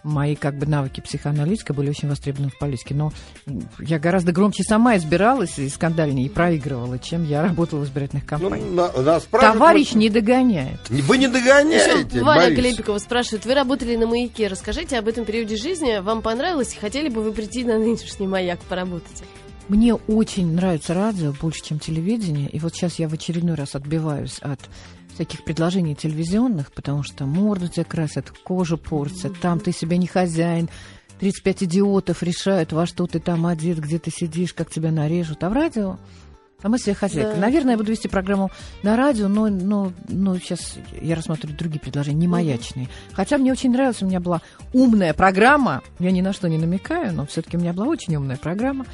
Мои 0.03 0.35
как 0.35 0.57
бы 0.57 0.67
навыки 0.67 1.01
психоаналитика 1.01 1.75
были 1.75 1.91
очень 1.91 2.09
востребованы 2.09 2.49
в 2.51 2.59
политике. 2.59 2.95
Но 2.95 3.13
я 3.79 3.99
гораздо 3.99 4.33
громче 4.33 4.63
сама 4.63 4.97
избиралась 4.97 5.59
и 5.59 5.69
скандальнее, 5.69 6.27
и 6.27 6.29
проигрывала, 6.29 6.99
чем 6.99 7.25
я 7.25 7.43
работала 7.43 7.81
в 7.81 7.85
избирательных 7.85 8.25
Ну, 8.25 8.29
кампаниях. 8.29 8.71
на- 8.97 9.03
нас 9.03 9.23
спрашивают, 9.25 9.59
Товарищ 9.59 9.93
не 9.93 10.09
догоняет. 10.11 10.81
Вы 10.89 11.19
не 11.19 11.29
догоняете, 11.29 12.07
Еще 12.15 12.25
Валя 12.25 12.43
Борис. 12.55 12.59
Клепикова 12.59 12.99
спрашивает, 12.99 13.45
вы 13.47 13.55
работали 13.55 13.97
на 13.97 14.07
«Маяке», 14.07 14.47
расскажите 14.49 14.99
об 14.99 15.09
этом 15.09 15.25
периоде 15.25 15.57
жизни, 15.57 16.01
вам 16.01 16.23
понравилось, 16.23 16.77
хотели 16.81 17.09
бы 17.09 17.23
вы 17.23 17.33
прийти 17.33 17.65
на 17.65 17.79
нынешний 17.79 18.27
«Маяк» 18.27 18.61
поработать? 18.61 19.23
Мне 19.69 19.95
очень 19.95 20.53
нравится 20.55 20.95
радио 20.95 21.33
больше, 21.41 21.63
чем 21.63 21.79
телевидение. 21.79 22.49
И 22.49 22.59
вот 22.59 22.75
сейчас 22.75 22.99
я 22.99 23.09
в 23.09 23.13
очередной 23.13 23.55
раз 23.55 23.77
отбиваюсь 23.77 24.39
от 24.41 24.59
всяких 25.15 25.45
предложений 25.45 25.97
телевизионных, 25.97 26.73
потому 26.73 27.03
что 27.03 27.27
морду 27.27 27.69
тебе 27.69 27.85
красят, 27.85 28.31
кожу 28.31 28.79
портят, 28.79 29.39
там 29.41 29.61
ты 29.61 29.73
себе 29.73 29.99
не 29.99 30.07
хозяин, 30.07 30.69
35 31.21 31.65
идиотов 31.65 32.23
решают, 32.23 32.73
во 32.73 32.87
что 32.87 33.07
ты 33.07 33.21
там 33.21 33.47
одет, 33.47 33.79
где 33.79 33.99
ты 33.99 34.11
сидишь, 34.11 34.55
как 34.55 34.71
тебя 34.71 34.91
нарежут. 34.91 35.45
А 35.45 35.51
в 35.51 35.53
радио 35.53 35.99
там 36.61 36.73
мы 36.73 36.79
себе 36.79 36.95
хозяйка. 36.95 37.35
Да. 37.35 37.41
Наверное, 37.41 37.73
я 37.73 37.79
буду 37.79 37.91
вести 37.91 38.09
программу 38.09 38.51
на 38.83 38.97
радио, 38.97 39.29
но, 39.29 39.49
но, 39.49 39.93
но 40.09 40.39
сейчас 40.39 40.77
я 41.01 41.15
рассматриваю 41.15 41.57
другие 41.57 41.81
предложения, 41.81 42.19
не 42.19 42.29
маячные. 42.29 42.89
Хотя 43.13 43.39
мне 43.39 43.53
очень 43.53 43.71
нравилось, 43.71 44.03
у 44.03 44.07
меня 44.07 44.21
была 44.21 44.43
умная 44.73 45.15
программа, 45.15 45.83
я 45.99 46.11
ни 46.11 46.21
на 46.21 46.33
что 46.33 46.49
не 46.49 46.59
намекаю, 46.59 47.15
но 47.15 47.27
все-таки 47.27 47.57
у 47.57 47.61
меня 47.61 47.73
была 47.73 47.87
очень 47.87 48.15
умная 48.17 48.37
программа. 48.37 48.85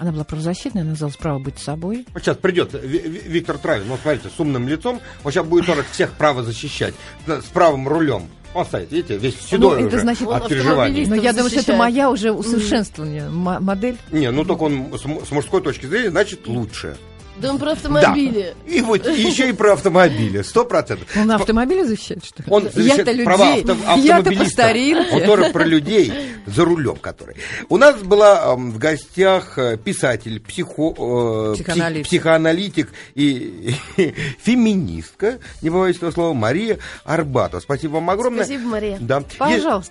Она 0.00 0.12
была 0.12 0.24
правозащитная, 0.24 0.80
она 0.82 0.92
называлась 0.92 1.16
«Право 1.18 1.38
быть 1.38 1.58
собой». 1.58 2.06
Вот 2.14 2.22
сейчас 2.22 2.38
придет 2.38 2.72
Ви- 2.72 2.98
Ви- 2.98 3.22
Виктор 3.26 3.58
Травин, 3.58 3.86
ну, 3.86 3.98
смотрите, 4.02 4.30
с 4.34 4.40
умным 4.40 4.66
лицом, 4.66 4.98
он 5.24 5.30
сейчас 5.30 5.46
будет 5.46 5.66
тоже 5.66 5.84
всех 5.92 6.12
право 6.12 6.42
защищать, 6.42 6.94
с 7.26 7.44
правым 7.52 7.86
рулем. 7.86 8.22
Он 8.54 8.64
стоит, 8.64 8.90
видите, 8.90 9.18
весь 9.18 9.38
седой 9.38 9.76
Ну, 9.82 9.86
это 9.86 9.86
уже 9.88 10.00
значит, 10.00 10.26
от 10.26 10.42
он 10.42 10.48
переживаний. 10.48 11.06
Но 11.06 11.14
я 11.14 11.32
думаю, 11.34 11.50
что 11.50 11.60
это 11.60 11.76
моя 11.76 12.10
уже 12.10 12.32
усовершенствование 12.32 13.24
м- 13.24 13.62
модель. 13.62 13.96
Не, 14.10 14.30
ну 14.32 14.44
только 14.44 14.62
он 14.62 14.90
с 14.98 15.30
мужской 15.30 15.60
точки 15.62 15.84
зрения, 15.86 16.10
значит, 16.10 16.46
лучше. 16.48 16.96
Да 17.40 17.50
он 17.50 17.58
про 17.58 17.72
автомобили. 17.72 18.54
Да. 18.66 18.72
И 18.72 18.80
вот 18.80 19.06
еще 19.06 19.48
и 19.48 19.52
про 19.52 19.72
автомобили, 19.74 20.42
сто 20.42 20.64
процентов. 20.64 21.08
Он 21.16 21.26
на 21.26 21.36
автомобиле 21.36 21.84
защищает, 21.86 22.24
что 22.24 22.42
ли? 22.42 22.48
Он 22.50 22.64
защищает 22.64 23.06
Я-то 23.08 23.22
права 23.24 23.44
людей. 23.56 23.62
авто- 23.74 24.00
Я-то 24.00 24.30
по. 24.30 25.06
Он 25.12 25.22
тоже 25.24 25.44
про 25.52 25.64
людей 25.64 26.12
за 26.46 26.64
рулем, 26.64 26.96
который. 26.96 27.36
У 27.68 27.76
нас 27.76 27.96
была 28.02 28.54
в 28.56 28.78
гостях 28.78 29.58
э, 29.58 29.76
писатель, 29.76 30.40
психо, 30.40 30.94
э, 30.96 31.54
псих- 31.54 31.64
Психоаналитик. 31.64 32.06
психоаналитик 32.06 32.88
и, 33.14 33.74
феминистка, 34.42 35.38
не 35.62 35.70
побоюсь 35.70 35.96
этого 35.96 36.10
слова, 36.10 36.32
Мария 36.34 36.78
Арбатова. 37.04 37.60
Спасибо 37.60 37.94
вам 37.94 38.10
огромное. 38.10 38.44
Спасибо, 38.44 38.68
Мария. 38.68 38.98
Да. 39.00 39.22
Пожалуйста. 39.38 39.88